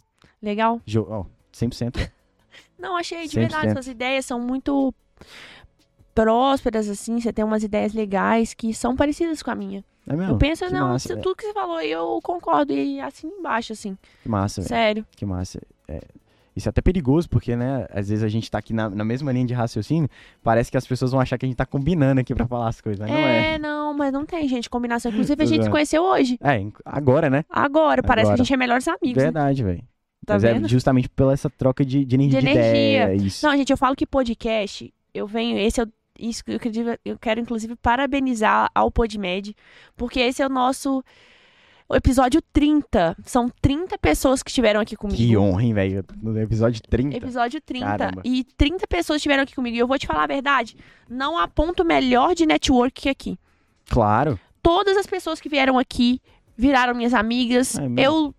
Legal? 0.43 0.81
Jo 0.87 1.07
ó, 1.09 1.25
100%. 1.53 1.97
velho. 1.97 2.13
Não, 2.79 2.97
achei 2.97 3.27
de 3.27 3.37
100%. 3.37 3.41
verdade. 3.41 3.73
Suas 3.73 3.87
ideias 3.87 4.27
são 4.27 4.39
muito 4.39 4.93
prósperas, 6.15 6.89
assim. 6.89 7.19
Você 7.21 7.33
tem 7.33 7.45
umas 7.45 7.63
ideias 7.63 7.93
legais 7.93 8.55
que 8.55 8.73
são 8.75 8.95
parecidas 8.95 9.43
com 9.43 9.51
a 9.51 9.55
minha. 9.55 9.85
É 10.07 10.15
mesmo? 10.15 10.35
eu 10.35 10.39
penso, 10.39 10.67
que 10.67 10.73
não, 10.73 10.89
massa, 10.89 11.15
é, 11.15 11.17
tudo 11.17 11.35
que 11.35 11.47
você 11.47 11.53
falou 11.55 11.77
aí 11.77 11.91
eu 11.91 12.21
concordo. 12.23 12.75
E 12.75 13.01
assim 13.01 13.27
embaixo, 13.27 13.73
assim. 13.73 13.97
Que 14.23 14.29
massa, 14.29 14.61
velho. 14.61 14.69
Sério. 14.69 15.07
Que 15.17 15.25
massa. 15.25 15.63
É, 15.89 16.03
isso 16.57 16.69
é 16.69 16.71
até 16.71 16.81
perigoso, 16.81 17.29
porque, 17.29 17.57
né, 17.57 17.87
às 17.91 18.09
vezes 18.09 18.23
a 18.25 18.29
gente 18.29 18.51
tá 18.51 18.59
aqui 18.59 18.73
na, 18.73 18.89
na 18.89 19.05
mesma 19.05 19.33
linha 19.33 19.47
de 19.47 19.55
raciocínio, 19.55 20.09
parece 20.43 20.71
que 20.71 20.77
as 20.77 20.87
pessoas 20.87 21.11
vão 21.13 21.21
achar 21.21 21.37
que 21.39 21.45
a 21.45 21.49
gente 21.49 21.57
tá 21.57 21.67
combinando 21.67 22.21
aqui 22.21 22.35
pra 22.35 22.47
falar 22.47 22.69
as 22.69 22.81
coisas, 22.81 23.01
mas 23.01 23.11
não 23.11 23.19
é. 23.27 23.55
É, 23.55 23.59
não, 23.59 23.93
mas 23.95 24.13
não 24.13 24.25
tem, 24.25 24.47
gente, 24.49 24.71
combinação. 24.71 25.11
Inclusive, 25.11 25.43
a 25.43 25.47
gente 25.47 25.55
se 25.57 25.63
zoando. 25.63 25.71
conheceu 25.73 26.03
hoje. 26.03 26.39
É, 26.43 26.65
agora, 26.85 27.29
né? 27.29 27.45
Agora. 27.51 28.03
Parece 28.03 28.27
Agora. 28.27 28.37
que 28.37 28.43
a 28.43 28.45
gente 28.45 28.55
é 28.55 28.57
melhores 28.57 28.87
amigos. 28.89 29.17
né? 29.17 29.25
Verdade, 29.25 29.63
velho. 29.65 29.83
Tá 30.27 30.35
Mas 30.35 30.43
vendo? 30.43 30.65
é 30.65 30.69
justamente 30.69 31.09
pela 31.09 31.33
essa 31.35 31.51
troca 31.51 31.85
de, 31.85 32.03
de 32.05 32.17
energia, 32.17 32.41
De 32.41 32.47
de 32.47 32.53
energia. 32.53 33.05
ideia, 33.05 33.15
isso. 33.15 33.47
Não, 33.47 33.55
gente, 33.57 33.71
eu 33.71 33.77
falo 33.77 33.95
que 33.95 34.07
podcast, 34.07 34.93
eu 35.13 35.27
venho, 35.27 35.59
esse 35.59 35.81
é 35.83 35.85
isso 36.19 36.43
eu, 36.47 36.57
acredito- 36.57 36.99
eu 37.05 37.19
quero 37.19 37.41
inclusive 37.41 37.75
parabenizar 37.77 38.71
ao 38.75 38.91
Podmed, 38.91 39.55
porque 39.97 40.21
esse 40.21 40.41
é 40.43 40.47
o 40.47 40.49
nosso 40.49 41.05
o 41.89 41.95
episódio 41.95 42.41
30. 42.53 43.17
São 43.25 43.49
30 43.61 43.99
pessoas 43.99 44.43
que 44.43 44.51
estiveram 44.51 44.81
aqui 44.81 44.97
comigo. 44.97 45.17
Que 45.17 45.37
honra, 45.37 45.63
hein, 45.63 45.75
velho? 45.75 46.05
No 46.23 46.39
episódio 46.41 46.81
30. 46.83 47.17
Episódio 47.17 47.61
30. 47.61 47.87
Caramba. 47.87 48.23
E 48.25 48.45
30 48.57 48.87
pessoas 48.87 49.19
estiveram 49.19 49.43
aqui 49.43 49.55
comigo. 49.55 49.77
E 49.77 49.79
eu 49.79 49.87
vou 49.87 49.99
te 49.99 50.07
falar 50.07 50.25
a 50.25 50.29
verdade, 50.29 50.77
não 51.09 51.39
há 51.39 51.47
ponto 51.47 51.85
melhor 51.85 52.35
de 52.35 52.47
network 52.47 53.03
que 53.03 53.09
aqui. 53.09 53.39
Claro. 53.89 54.39
Todas 54.63 54.97
as 54.97 55.07
pessoas 55.07 55.41
que 55.41 55.49
vieram 55.49 55.79
aqui 55.79 56.21
viraram 56.57 56.95
minhas 56.95 57.13
amigas. 57.13 57.79
É 57.79 57.83
eu 57.99 58.35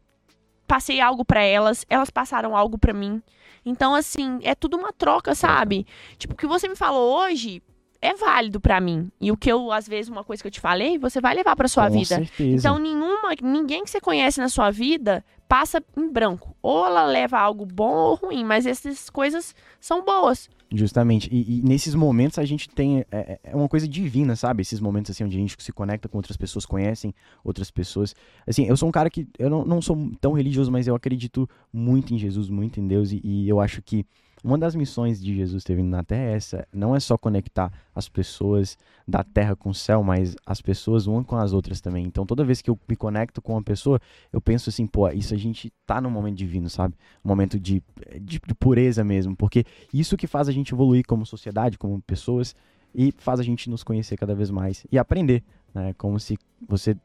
passei 0.67 0.99
algo 0.99 1.23
pra 1.23 1.43
elas, 1.43 1.85
elas 1.89 2.09
passaram 2.09 2.55
algo 2.55 2.77
pra 2.77 2.93
mim. 2.93 3.21
Então, 3.65 3.95
assim, 3.95 4.39
é 4.43 4.53
tudo 4.53 4.77
uma 4.77 4.93
troca, 4.93 5.33
sabe? 5.33 5.87
Tipo, 6.17 6.33
o 6.33 6.37
que 6.37 6.45
você 6.45 6.67
me 6.67 6.75
falou 6.75 7.17
hoje 7.19 7.61
é 8.05 8.15
válido 8.15 8.59
pra 8.59 8.79
mim. 8.79 9.11
E 9.19 9.31
o 9.31 9.37
que 9.37 9.51
eu, 9.51 9.71
às 9.71 9.87
vezes, 9.87 10.09
uma 10.09 10.23
coisa 10.23 10.41
que 10.41 10.47
eu 10.47 10.51
te 10.51 10.59
falei, 10.59 10.97
você 10.97 11.19
vai 11.19 11.33
levar 11.35 11.55
pra 11.55 11.67
sua 11.67 11.87
com 11.87 11.93
vida. 11.93 12.15
certeza. 12.15 12.55
Então, 12.57 12.79
nenhuma, 12.79 13.33
ninguém 13.41 13.83
que 13.83 13.89
você 13.89 13.99
conhece 13.99 14.39
na 14.39 14.49
sua 14.49 14.71
vida 14.71 15.23
passa 15.47 15.83
em 15.95 16.11
branco. 16.11 16.55
Ou 16.61 16.85
ela 16.85 17.05
leva 17.05 17.39
algo 17.39 17.65
bom 17.65 17.93
ou 17.93 18.15
ruim, 18.15 18.43
mas 18.43 18.65
essas 18.65 19.09
coisas 19.09 19.55
são 19.79 20.03
boas. 20.03 20.49
Justamente. 20.73 21.29
E, 21.31 21.59
e 21.59 21.61
nesses 21.61 21.93
momentos 21.93 22.39
a 22.39 22.45
gente 22.45 22.67
tem. 22.67 23.05
É, 23.11 23.39
é 23.43 23.55
uma 23.55 23.69
coisa 23.69 23.87
divina, 23.87 24.35
sabe? 24.35 24.61
Esses 24.61 24.79
momentos 24.79 25.11
assim 25.11 25.23
onde 25.23 25.37
a 25.37 25.39
gente 25.39 25.55
se 25.59 25.71
conecta 25.71 26.09
com 26.09 26.17
outras 26.17 26.35
pessoas, 26.35 26.65
conhecem 26.65 27.13
outras 27.43 27.69
pessoas. 27.69 28.15
Assim, 28.47 28.65
eu 28.65 28.75
sou 28.75 28.89
um 28.89 28.91
cara 28.91 29.09
que. 29.09 29.27
Eu 29.37 29.49
não, 29.49 29.63
não 29.63 29.81
sou 29.81 30.11
tão 30.19 30.33
religioso, 30.33 30.71
mas 30.71 30.87
eu 30.87 30.95
acredito 30.95 31.47
muito 31.71 32.13
em 32.13 32.17
Jesus, 32.17 32.49
muito 32.49 32.79
em 32.79 32.87
Deus. 32.87 33.11
E, 33.11 33.21
e 33.23 33.47
eu 33.47 33.59
acho 33.59 33.81
que 33.81 34.05
uma 34.45 34.59
das 34.59 34.75
missões 34.75 35.19
de 35.19 35.35
Jesus 35.35 35.63
ter 35.63 35.75
vindo 35.75 35.89
na 35.89 36.03
Terra 36.03 36.21
é 36.21 36.33
essa. 36.35 36.67
Não 36.71 36.95
é 36.95 36.99
só 36.99 37.17
conectar 37.17 37.71
as 37.95 38.07
pessoas 38.07 38.77
da 39.07 39.23
Terra 39.23 39.55
com 39.55 39.69
o 39.69 39.73
céu, 39.73 40.03
mas 40.03 40.35
as 40.45 40.61
pessoas 40.61 41.07
uma 41.07 41.23
com 41.23 41.35
as 41.35 41.51
outras 41.51 41.81
também. 41.81 42.05
Então 42.05 42.27
toda 42.27 42.43
vez 42.43 42.61
que 42.61 42.69
eu 42.69 42.79
me 42.87 42.95
conecto 42.95 43.41
com 43.41 43.53
uma 43.53 43.63
pessoa, 43.63 43.99
eu 44.31 44.39
penso 44.39 44.69
assim, 44.69 44.85
pô, 44.85 45.09
isso 45.09 45.33
a 45.33 45.37
gente 45.37 45.73
tá 45.83 45.99
num 45.99 46.11
momento 46.11 46.35
divino, 46.35 46.69
sabe? 46.69 46.93
Um 47.23 47.27
momento 47.27 47.59
de, 47.59 47.81
de, 48.21 48.39
de 48.39 48.53
pureza 48.53 49.03
mesmo. 49.03 49.35
Porque 49.35 49.65
isso 49.91 50.15
que 50.15 50.27
faz 50.27 50.47
a 50.47 50.51
gente 50.51 50.75
evoluir 50.75 51.03
como 51.07 51.25
sociedade, 51.25 51.75
como 51.75 51.99
pessoas, 52.03 52.55
e 52.93 53.11
faz 53.17 53.39
a 53.39 53.43
gente 53.43 53.67
nos 53.67 53.83
conhecer 53.83 54.15
cada 54.15 54.35
vez 54.35 54.51
mais 54.51 54.85
e 54.91 54.99
aprender, 54.99 55.43
né? 55.73 55.93
Como 55.97 56.19
se 56.19 56.37
você 56.67 56.95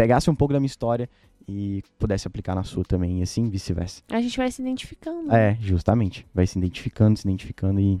pegasse 0.00 0.30
um 0.30 0.34
pouco 0.34 0.54
da 0.54 0.60
minha 0.60 0.66
história 0.66 1.08
e 1.46 1.82
pudesse 1.98 2.26
aplicar 2.26 2.54
na 2.54 2.62
sua 2.62 2.82
também, 2.84 3.20
e 3.20 3.22
assim 3.22 3.48
vice-versa. 3.50 4.02
A 4.10 4.20
gente 4.20 4.36
vai 4.38 4.50
se 4.50 4.62
identificando. 4.62 5.30
É, 5.32 5.58
justamente. 5.60 6.26
Vai 6.34 6.46
se 6.46 6.58
identificando, 6.58 7.18
se 7.18 7.26
identificando 7.28 7.78
e 7.80 8.00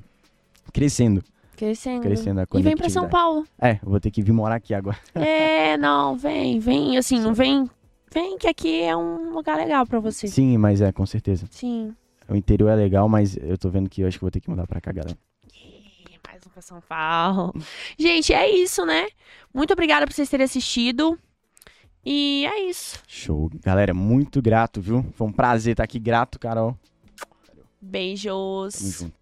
crescendo, 0.72 1.22
Crescendo. 1.56 2.00
crescendo 2.00 2.40
a 2.40 2.46
E 2.54 2.62
vem 2.62 2.74
pra 2.76 2.88
São. 2.88 3.06
Paulo. 3.08 3.46
É, 3.60 3.72
eu 3.82 3.90
vou 3.90 4.00
ter 4.00 4.10
que 4.10 4.22
vir 4.22 4.32
morar 4.32 4.54
aqui 4.54 4.72
agora. 4.72 4.96
É, 5.14 5.76
não, 5.76 6.16
vem, 6.16 6.58
vem, 6.58 6.96
assim, 6.96 7.20
não 7.20 7.34
vem. 7.34 7.68
Vem 8.12 8.38
que 8.38 8.48
aqui 8.48 8.80
é 8.82 8.96
um 8.96 9.30
lugar 9.34 9.56
legal 9.58 9.86
pra 9.86 10.00
você. 10.00 10.26
Sim, 10.26 10.56
mas 10.56 10.80
é, 10.80 10.90
com 10.90 11.04
certeza. 11.04 11.46
Sim. 11.50 11.94
O 12.28 12.34
interior 12.34 12.70
é 12.70 12.74
legal, 12.76 13.08
mas 13.08 13.36
eu 13.36 13.58
tô 13.58 13.68
vendo 13.68 13.90
que 13.90 14.00
eu 14.02 14.08
acho 14.08 14.16
que 14.18 14.24
vou 14.24 14.30
ter 14.30 14.40
que 14.40 14.48
mudar 14.48 14.66
pra 14.66 14.80
cá, 14.80 14.90
galera. 14.90 15.16
Mais 16.26 16.40
um 16.46 16.50
pra 16.50 16.62
São 16.62 16.80
Paulo. 16.80 17.52
Gente, 17.98 18.32
é 18.32 18.48
isso, 18.50 18.86
né? 18.86 19.08
Muito 19.52 19.72
obrigada 19.72 20.06
por 20.06 20.12
vocês 20.14 20.28
terem 20.30 20.44
assistido. 20.44 21.18
E 22.04 22.46
é 22.46 22.68
isso. 22.68 22.98
Show. 23.06 23.50
Galera, 23.62 23.92
muito 23.92 24.40
grato, 24.40 24.80
viu? 24.80 25.04
Foi 25.14 25.26
um 25.26 25.32
prazer 25.32 25.72
estar 25.72 25.84
aqui. 25.84 25.98
Grato, 25.98 26.38
Carol. 26.38 26.76
Beijos. 27.80 28.74
Tamo 28.74 28.90
junto. 28.90 29.19